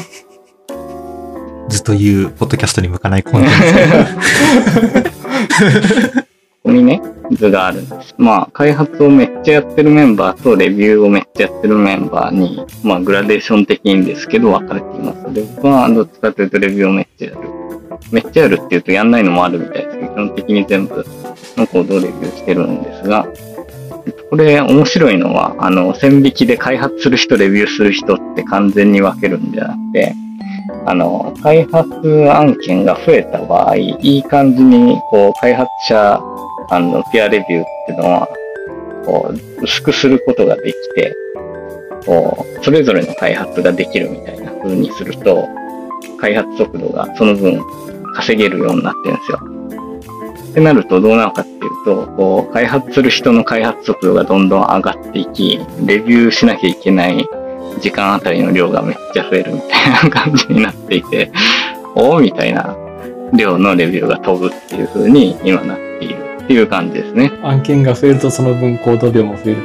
[1.68, 3.50] ずっと言う、ポッドキャストに向かないコンテン
[6.14, 6.24] ツ。
[6.64, 7.02] ここにね、
[7.32, 8.14] 図があるんです。
[8.18, 15.34] まあ、開発をめっちゃやってるメンバーとレビューをめっちゃやってるメンバーに、まあ、グラデーション的にですけど分かれています。
[15.34, 17.38] で、僕はどっちかというとレビューをめっちゃやる。
[18.12, 21.04] めっちゃやるっていうとやんないのもあるみたいですけど、基本的に全部
[21.56, 23.26] のコードをレビューしてるんですが、
[24.30, 30.14] これ面白いのは、あの、線引きで開発する人、レビューする人って完全に分けるんじゃなくて、
[30.86, 36.20] あの、開発案件が増えた場合、いい感じに、こう、開発者、
[36.70, 38.28] あの、ピアレビューっていうのは、
[39.04, 41.16] こう、薄くすることができて、
[42.06, 45.48] こう、それぞれの開発ができるみたいな風にすると、
[46.20, 47.60] 開発速度がその分
[48.14, 49.40] 稼げるようになってるんですよ。
[50.52, 57.26] ってなるとどうなのかっていうと、こう、開発する人の開発速度がどんどん上がっていき、レビューしなきゃいけない
[57.80, 61.32] 時間あたりの量がめっちゃ増えるみたいな感じになっていて、
[61.96, 62.76] おーみたいな
[63.32, 67.32] 量のレビューが飛ぶっていう風に今なっているっていう感じですね。
[67.42, 69.56] 案件が増えるとその分コード量も増える。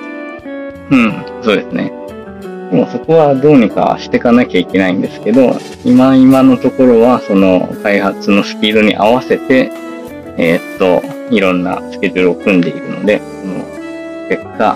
[0.90, 1.92] うん、そうですね。
[2.72, 9.72] でもそこはどうにかしていかなきゃいけないんですけど、今今のところはその開発のスピードに合わせて、
[10.38, 11.02] えーっと、
[11.34, 13.66] いろんなスケジュールを組んでいるので、その
[14.30, 14.76] 結果、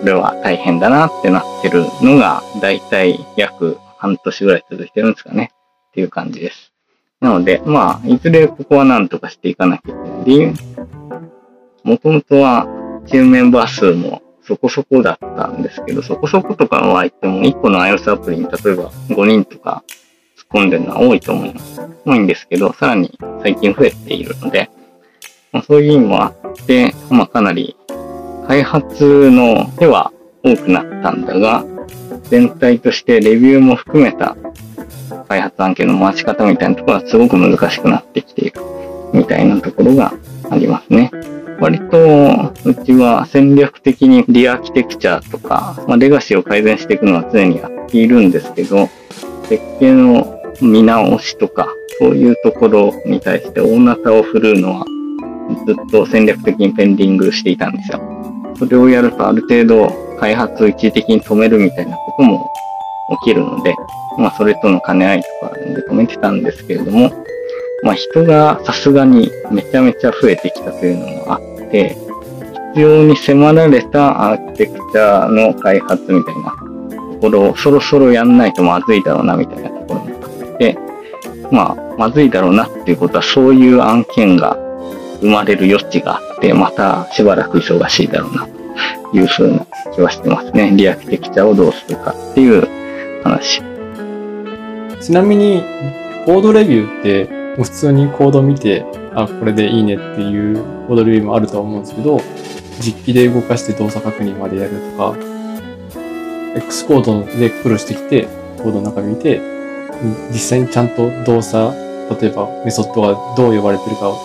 [0.00, 5.50] これは大変だなってなってるのが、だいたい約半年ぐらい続いてるんですかね。
[5.90, 6.72] っていう感じです。
[7.20, 10.71] なので、まあ、いずれここは何とかしていかなきゃいけない。
[11.84, 12.66] もともとは、
[13.06, 19.84] チームメンバー数もそこそこだったんですけど、そこそことかは言っても、1個の iOS アプリに例えば5人とか
[20.36, 21.80] 突っ込んでるのは多いと思います。
[22.04, 24.70] 多いんですけど、さらに最近増えているので、
[25.52, 27.76] まあ、そういう意味もあって、まあ、かなり
[28.46, 31.64] 開発の手は多くなったんだが、
[32.24, 34.36] 全体としてレビューも含めた
[35.28, 38.60] 開発案件の回し方みたいなところはすごく難しくなってきている
[39.12, 40.12] みたいなところが
[40.50, 41.10] ありますね。
[41.62, 48.88] 割と、うちは戦略的にリアーキテクチャとか、まあ、レガシーを改善していくのは常にやっているんですけど、
[49.44, 51.68] 設計の見直しとか、
[52.00, 54.84] そういうところに対して大なたを振るうのは、
[55.64, 58.00] ずっと戦略的にペンディングしていたんですよ。
[58.58, 62.50] それをやるとある程度開発を一時的に止めるみたいなことも
[63.22, 63.72] 起きるので、
[64.18, 67.12] まあそれとの兼ね合いとかで止めてたんですけれども、
[67.84, 71.96] まあ人がさすがにめちゃめちゃ増えてきたというのもあって、
[72.74, 76.50] 必要に迫られたアーキテクチャの開発みたいな
[77.14, 80.78] ところをそろそろやんないとまずいだろうなみたいなところもあって、
[81.50, 84.56] まあまずいだろうなっていうことはそういう案件が
[85.20, 88.46] 生まれる余地があって、またしばらく忙しいだろうな
[89.10, 90.72] というふうな気はしてますね。
[90.74, 92.66] リアクテクチャをどうするかっていう
[93.22, 93.62] 話。
[95.00, 95.62] ちなみに、
[96.24, 98.84] コードレビューって、普通にコード見て、
[99.14, 100.56] あ、これでいいねっていう
[100.86, 102.20] コードレビューもあると思うんですけど、
[102.80, 105.14] 実機で動かして動作確認までやるとか、
[106.56, 108.26] X コードでプロしてきて、
[108.58, 109.40] コードの中見て、
[110.30, 111.72] 実際にちゃんと動作、
[112.20, 114.16] 例えばメソッドがどう呼ばれてるかを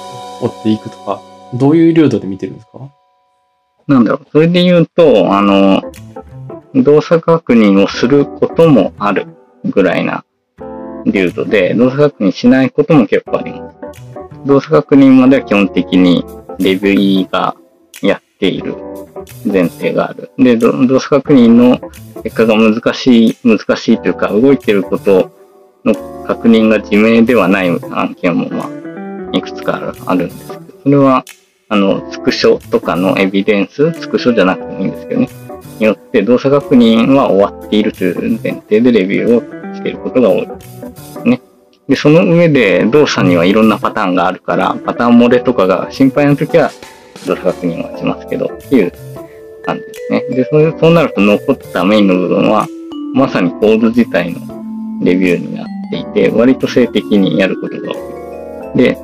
[0.42, 1.22] 追っていくとか、
[1.54, 2.90] どういう流度で見てるんですか？
[3.88, 5.82] なんだろう、それで言うと、あの、
[6.76, 9.28] 動作確認をすることもある
[9.66, 10.26] ぐらいな
[11.06, 13.77] 流度で、動作確認しないことも結構あります。
[14.48, 16.26] 動作確認までは基本的に
[16.58, 17.56] レビューが
[18.02, 18.76] やっている
[19.46, 20.32] 前提がある。
[20.38, 21.80] で、動作確認の
[22.24, 25.32] 結果が難しい、難しいというか、動いてること
[25.86, 25.94] の
[26.26, 31.26] 確認が自明ではない案件も、まあ、いくつかあるあるんですけど、それは、
[31.70, 35.30] あの、スクショとかのエビデンス、スクショじゃなくてもいいんですけどね。
[35.80, 40.48] によって動作確認は終わっているという前提でレビューをしていることが多い
[41.88, 41.96] で。
[41.96, 46.72] その上で動作にはいろんなパターンがあるから、パターン漏れとかが心配な時は
[47.26, 48.92] 動作確認はしますけど、っていう
[49.64, 50.22] 感じですね。
[50.30, 52.68] で、そうそうなると残ったメインの部分は、
[53.14, 54.40] まさにコード自体の
[55.02, 58.78] レビューになっていて、割と性的にやることが多い。
[58.78, 58.98] で、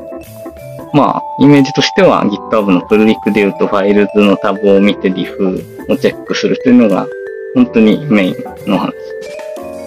[0.94, 7.08] まあ、イメージとしては GitHub のプルリックで言うとファイルズのタブを見てリフをチェックするというのが
[7.56, 8.36] 本当にメイン
[8.70, 8.94] の話。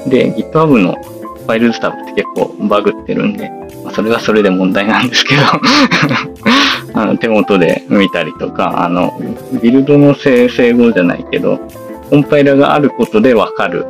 [0.09, 0.97] で、GitHub の
[1.47, 3.49] ファイルズタブって結構バグってるんで、
[3.85, 5.43] まあ、それはそれで問題なんですけど
[6.93, 9.13] あの手元で見たりとか、あの、
[9.63, 11.59] ビルドの整合じゃないけど、
[12.09, 13.85] コンパイラがあることでわかる、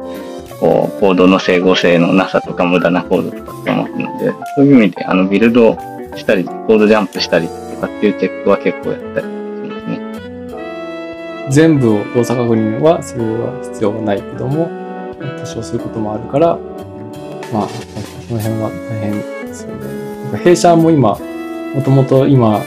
[0.61, 5.79] こう、コードの整合性のなさとか無駄なコードとかって思うので、そういう意味で、あの、ビルド
[6.17, 9.31] したり、コードジャンプしたりとかっていうチェックは結構やったりし
[9.73, 10.01] ますね。
[11.51, 14.69] 全部を動作確認はそれは必要はないけども、
[15.39, 16.59] 多少することもあるから、
[17.53, 20.39] まあ、その辺は大変ですよね。
[20.39, 21.19] 弊社も今、
[21.75, 22.61] もともと今、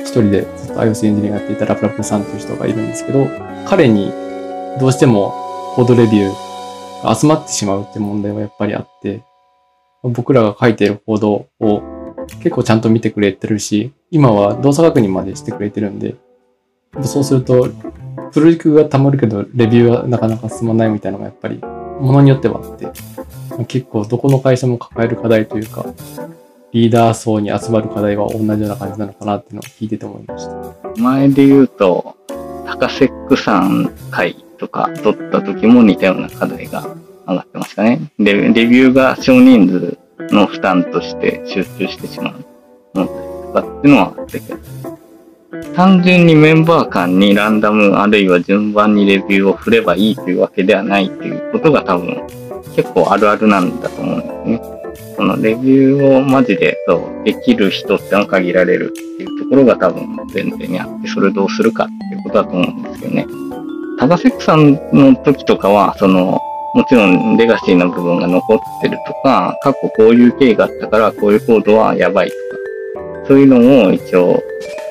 [0.00, 3.26] 一人でずっと iOS エンジニアやっていたラプラプさんという人がいるんですけど、
[3.66, 4.12] 彼に
[4.80, 5.32] どうしても
[5.74, 9.22] コードレビューが集まってしまうって問題はやっぱりあって、
[10.02, 11.82] 僕らが書いているコードを
[12.40, 16.16] 結構ちゃんと見てくれてるし、今は動作確認までしてくれてるんで、
[17.02, 17.68] そうすると、
[18.32, 21.60] プロジェクトが溜まるけど、レビューはなかなか進まないみたいなのがやっぱり、
[22.00, 22.88] ものによってはあって、
[23.68, 25.84] 結構どこの会社も抱える課題というか、
[26.72, 31.00] リーダー層に集まる課題は同じような感じなのかなっていうのを聞いてて思いました。
[31.00, 32.16] 前で言うと、
[32.66, 36.82] 高セックさん会とか取った時も似たような課題が
[37.26, 38.00] 上がってましたね。
[38.18, 39.98] で、レビューが少人数
[40.34, 42.44] の負担として集中してしまう
[42.94, 44.56] 問題とかっていうのはあったけど、
[45.74, 52.22] 単純にメンバー間にランダムあるいは順番にレビューを振ればいいというわけではないということが多分
[52.74, 54.62] 結構あるあるなんだと思うんですね。
[55.16, 63.26] そのレビューをマジでそうできる人ってのは限られるっていうところが多分前提にあって、それをどうするかっていうことだと思うんですよね。
[63.98, 66.40] タガセックさんの時とかは、その、
[66.74, 74.42] もちろんレガシーの部分が残ってるとか、過去こういう経緯があったからこういうコードはやばいとか、そういうのを一応、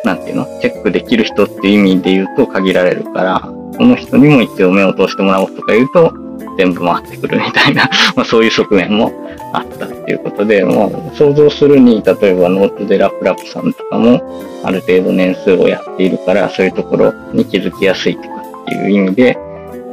[0.05, 0.45] なんていうの？
[0.61, 6.13] チェックできる人っていう意味で言うと限られるから、この人にも一応目を通してもらおうとか言うと、
[6.61, 9.11] 全部回ってくるみたいな、 まそういう側面も
[9.51, 14.21] あったっていうことで、まあ想像するに、例えばノートでラプラプさんとかも、
[14.63, 18.27] ある程度年数をやっているから、そういうところに気づきやすいとか
[18.63, 19.37] っていう意味で、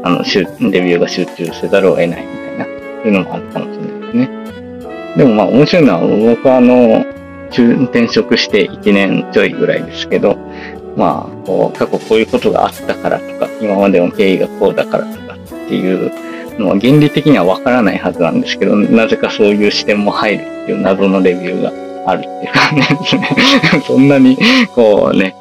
[0.02, 2.70] あの、レビューが集中せざるを得ないみたいな、そ
[3.04, 4.30] ういうのもあるかもしれないですね。
[5.16, 6.00] でもまあ面白いのは、
[6.34, 7.04] 僕はあの、
[7.50, 10.36] 転職して1年ちょいぐらいですけど、
[10.98, 15.38] まあ、こう過去こういうことがあったからとか、今までの経緯がこうだからとかっ
[15.68, 16.27] ていう
[16.58, 23.30] のは原理的にはわからないはずなんですけど、なぜかそういう視点も入るっていう謎のレビューがあるっていう感じですね。
[23.86, 24.36] そんなに、
[24.74, 25.34] こうね、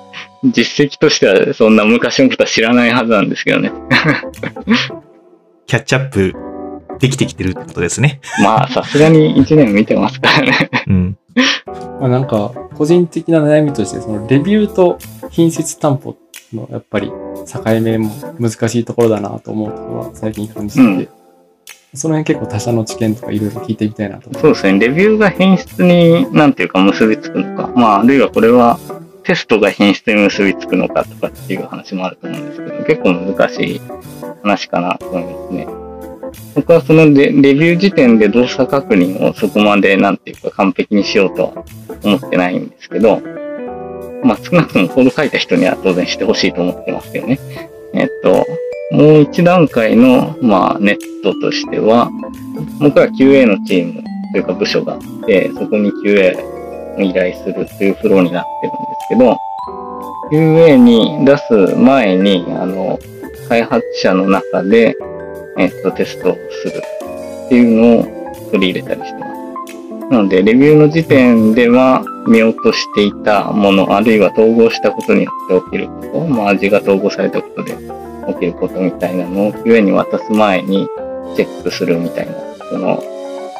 [0.43, 3.71] 実績としてはそんな昔のことは知らないはずなんですけどね。
[5.65, 6.33] キャッチアップ
[6.99, 8.21] できてきてるってことですね。
[8.43, 10.69] まあ、さすがに1年見てますからね。
[10.87, 11.17] うん。
[11.99, 14.97] まあなんか、個人的な悩みとして、そのレビューと
[15.29, 16.15] 品質担保
[16.53, 17.11] のやっぱり
[17.47, 18.09] 境目も
[18.39, 21.09] 難しいところだなと思うところは最近感じてて、うん、
[21.93, 24.79] その辺結構他社の知見とかいろいろ聞いてみたいなとそうですね。
[24.79, 28.79] レビューが品質になんていうか結びつくのか、まああるいはこれは
[29.23, 33.81] テストが品質に結びつくのかとかっていう話もあると思うんですけど、結構難しい
[34.41, 35.67] 話かなと思いますね。
[36.55, 41.65] 僕はそのレレビュー時点で動作確認をそこまでなんていうか完璧にしようとは
[42.03, 43.21] 思ってないんですけど、
[44.23, 47.39] まあ少なくともコード書いた人には当然してほしいと思ってますけどね。
[47.93, 48.45] えっと、
[48.91, 52.09] もう一段階の、まあネットとしては、
[52.79, 56.37] 僕は QA のチームというか部署があって、そこに QA
[56.97, 59.37] を依頼するというフローになってるんですけど、
[60.31, 62.99] QA に出す前に、あの、
[63.47, 64.95] 開発者の中で、
[65.57, 66.81] えっと、テストをする
[67.45, 69.26] っていうのを取り入れたりしてま。
[70.09, 77.75] なので、レビューの時点では見落としていたもの、あるいは統合したことによって起きること、まあ、味が統合されたことで
[78.27, 80.87] 起きることみたいなのを QA に渡す前に
[81.35, 82.33] チェックするみたいな、
[82.69, 83.03] その、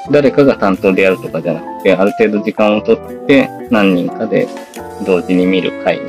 [0.10, 4.48] 誰かが担当でやるとかじゃなくて、ある程度時間をとって何人かで
[5.06, 6.00] 同時に見る会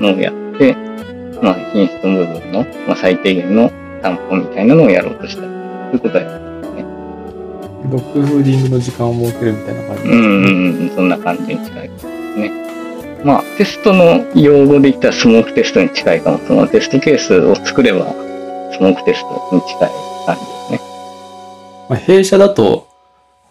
[0.00, 0.74] のをやって、
[1.42, 3.70] まあ、品質の部分の、まあ、最低限の
[4.02, 6.39] 担保みたいなのをやろうとしたということはやってます。
[7.88, 10.16] ドッグフーディングの時間を設けるみたいな感じですね。
[10.16, 12.70] うんうんうん、そんな感じに近いですね。
[13.24, 16.38] まあ、テストの用語で言ったらスモークテストに近いかも。
[16.46, 18.12] そのテストケースを作れば、
[18.72, 19.90] スモークテストに近い
[20.26, 20.80] 感じですね。
[21.88, 22.88] まあ、弊社だと、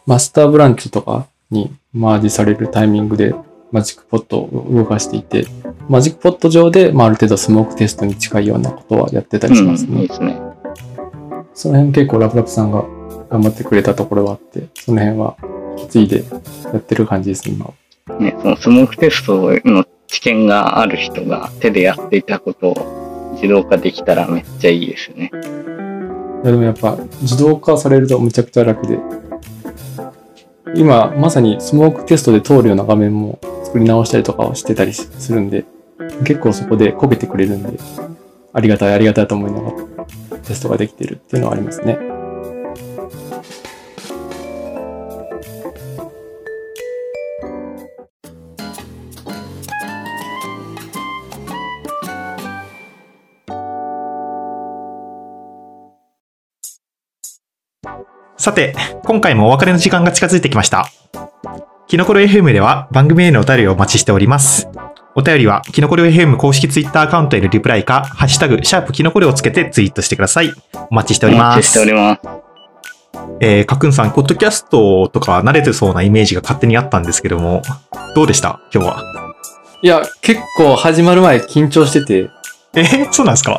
[0.05, 3.35] マスターブランチとかにマージされるタイミングで
[3.71, 5.45] マジックポットを動かしていて、
[5.87, 9.91] マジックポット上で、まあ、ある程度スモークテストに近いようなことはやってたりしますね。
[9.91, 10.39] うん、いいですね。
[11.53, 12.83] その辺結構ラプラプさんが
[13.29, 15.37] 頑張ってくれたところはあって、その辺は
[15.77, 16.23] 引き継いで
[16.73, 17.71] やってる感じです、今
[18.19, 25.31] ね、そのスモークテストの知見がある人が手でやっていたことを自動化できたらめっちゃいいですよね。
[26.43, 28.97] いやでもやっぱ自動化されるとむちゃくちゃ楽で、
[30.75, 35.65] 今まさにスモークテストで通るような画面も作り直したりとかをしてたりするんで、
[36.25, 37.77] 結構そこでこけてくれるんで、
[38.53, 41.99] ありがたいありがたいと思いながらテストができてるっていうのはありますね。
[58.39, 60.87] さて、今回もお別れの時間が近づいてきました。
[61.87, 64.69] キノコロ FM では番組へのお便りをお待ちしております。
[65.15, 70.53] お便りは、キノコロ FM 公式ツイッターアカウントへのリプライか、ハッシュタグ、シャープキノコロをつけてツイートしてください。
[70.89, 71.55] お待ちしております。
[71.55, 72.21] お待ちしております。
[73.41, 77.61] えー、かくんさん、ポッドキャストとか慣れてそうなイメージが勝手にあったんですけども、
[78.15, 78.61] どうでした？
[78.73, 79.03] 今日は。
[79.81, 82.29] いや、結構始まる前緊張してて。
[82.75, 83.57] えー、そうなんですか？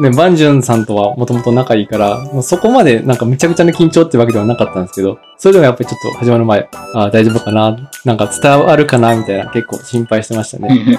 [0.00, 10.98] ね、バンジュンさんとはもともと仲いいから、もうそこまでなんかめちゃくちゃな緊張ってわけではなかったんですけど、それでもやっぱりちょっと始まる前、ああ、大丈夫かななんか伝わるかなみたいな結構心配してましたね。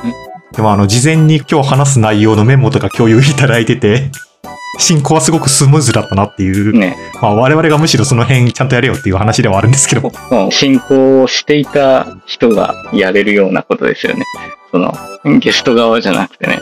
[0.54, 4.12] でもあの、事前に今日話す内容のメモとか共有いただいてて、
[4.80, 6.74] 進行はすごくスムーズだったなっていう。
[6.74, 6.98] ね。
[7.22, 10.12] まあ我々がむしろその辺ちゃんとやれよっていう話ではあるんですけど。
[10.52, 14.26] 進行をしていた人がやれるようなことですよね。
[14.72, 14.94] その、
[15.40, 16.60] ゲスト側じゃなくてね。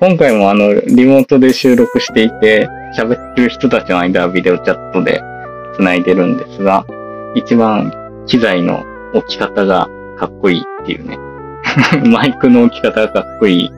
[0.00, 2.68] 今回もあの、リモートで収録していて、
[2.98, 5.22] 喋ってる人たちの間はビデオチャットで
[5.76, 6.84] 繋いでるんですが、
[7.34, 7.92] 一番
[8.26, 8.82] 機材の
[9.14, 9.88] 置き方が
[10.18, 11.18] かっこいいっていうね。
[12.04, 13.70] マイクの置き方がかっこいい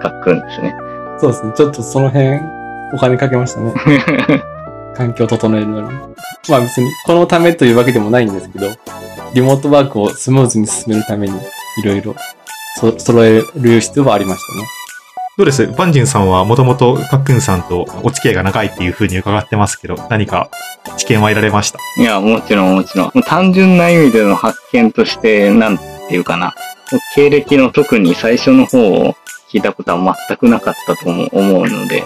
[0.00, 0.74] かっこいいんですね。
[1.18, 1.52] そうですね。
[1.56, 2.40] ちょっとその辺、
[2.92, 3.72] お金かけましたね。
[4.94, 5.88] 環境を整えるのに。
[6.48, 8.66] まあ別に、このためというわけでもないんですけど、
[9.34, 11.34] リモートワークをスムーズに進めるために、
[11.82, 12.14] いろいろ
[12.98, 14.81] 揃える必要はありましたね。
[15.38, 15.66] どうです？
[15.66, 20.50] バンジンさんはもともとカックンさんとお付き合いが長いっていうふうに伺ってますけど、何か
[20.98, 21.78] 知見は得られました？
[21.98, 23.10] いや、もちろんもちろん。
[23.22, 26.54] 単純な意味での発見として、なんていうかな。
[27.14, 29.16] 経歴の特に最初の方を
[29.50, 32.04] 聞いたことは全くなかったと思うので、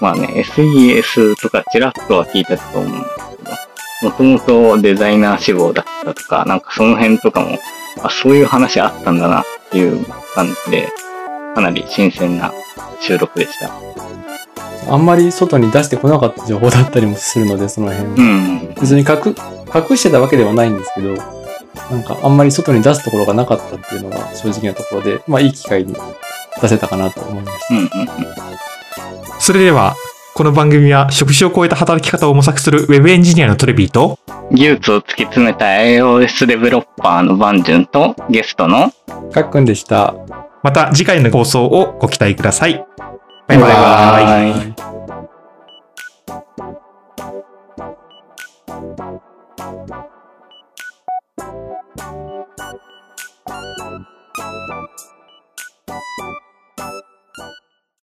[0.00, 4.38] まあね、SES とかちらっとは聞いたと思うんですけど、もとも
[4.76, 7.58] とデザイナー志望だったとか、なんかその辺とかも、
[8.04, 10.04] あ、そういう話あったんだなっていう
[10.36, 10.88] 感じで、
[11.54, 12.52] かなり新鮮な
[13.00, 13.70] 収録でした。
[14.88, 18.10] あんまり外に出してこなかった情報だったりもするので、その辺。
[18.10, 18.74] うん。
[18.80, 19.34] 別に隠、
[19.72, 21.14] 隠してたわけではないんですけど、
[21.90, 25.94] なんかあんまり外に出すところがなかったっていうのが正直なところで、まあいい機会に
[26.60, 27.88] 出せたかなと思いましうんうんうん。
[29.38, 29.94] それでは、
[30.34, 34.18] この番組は職種を超えた働き方を模索するウェブエンジニアのトレビーと、
[34.50, 38.92] 技術を突き詰めた iOS デベロッパーのバンジュンとゲストの
[39.32, 39.42] た。
[39.42, 40.14] かっくんでした。
[40.62, 42.84] また次回の放送をご期待ください。
[43.48, 43.72] バイバイ。
[43.72, 44.91] バイバ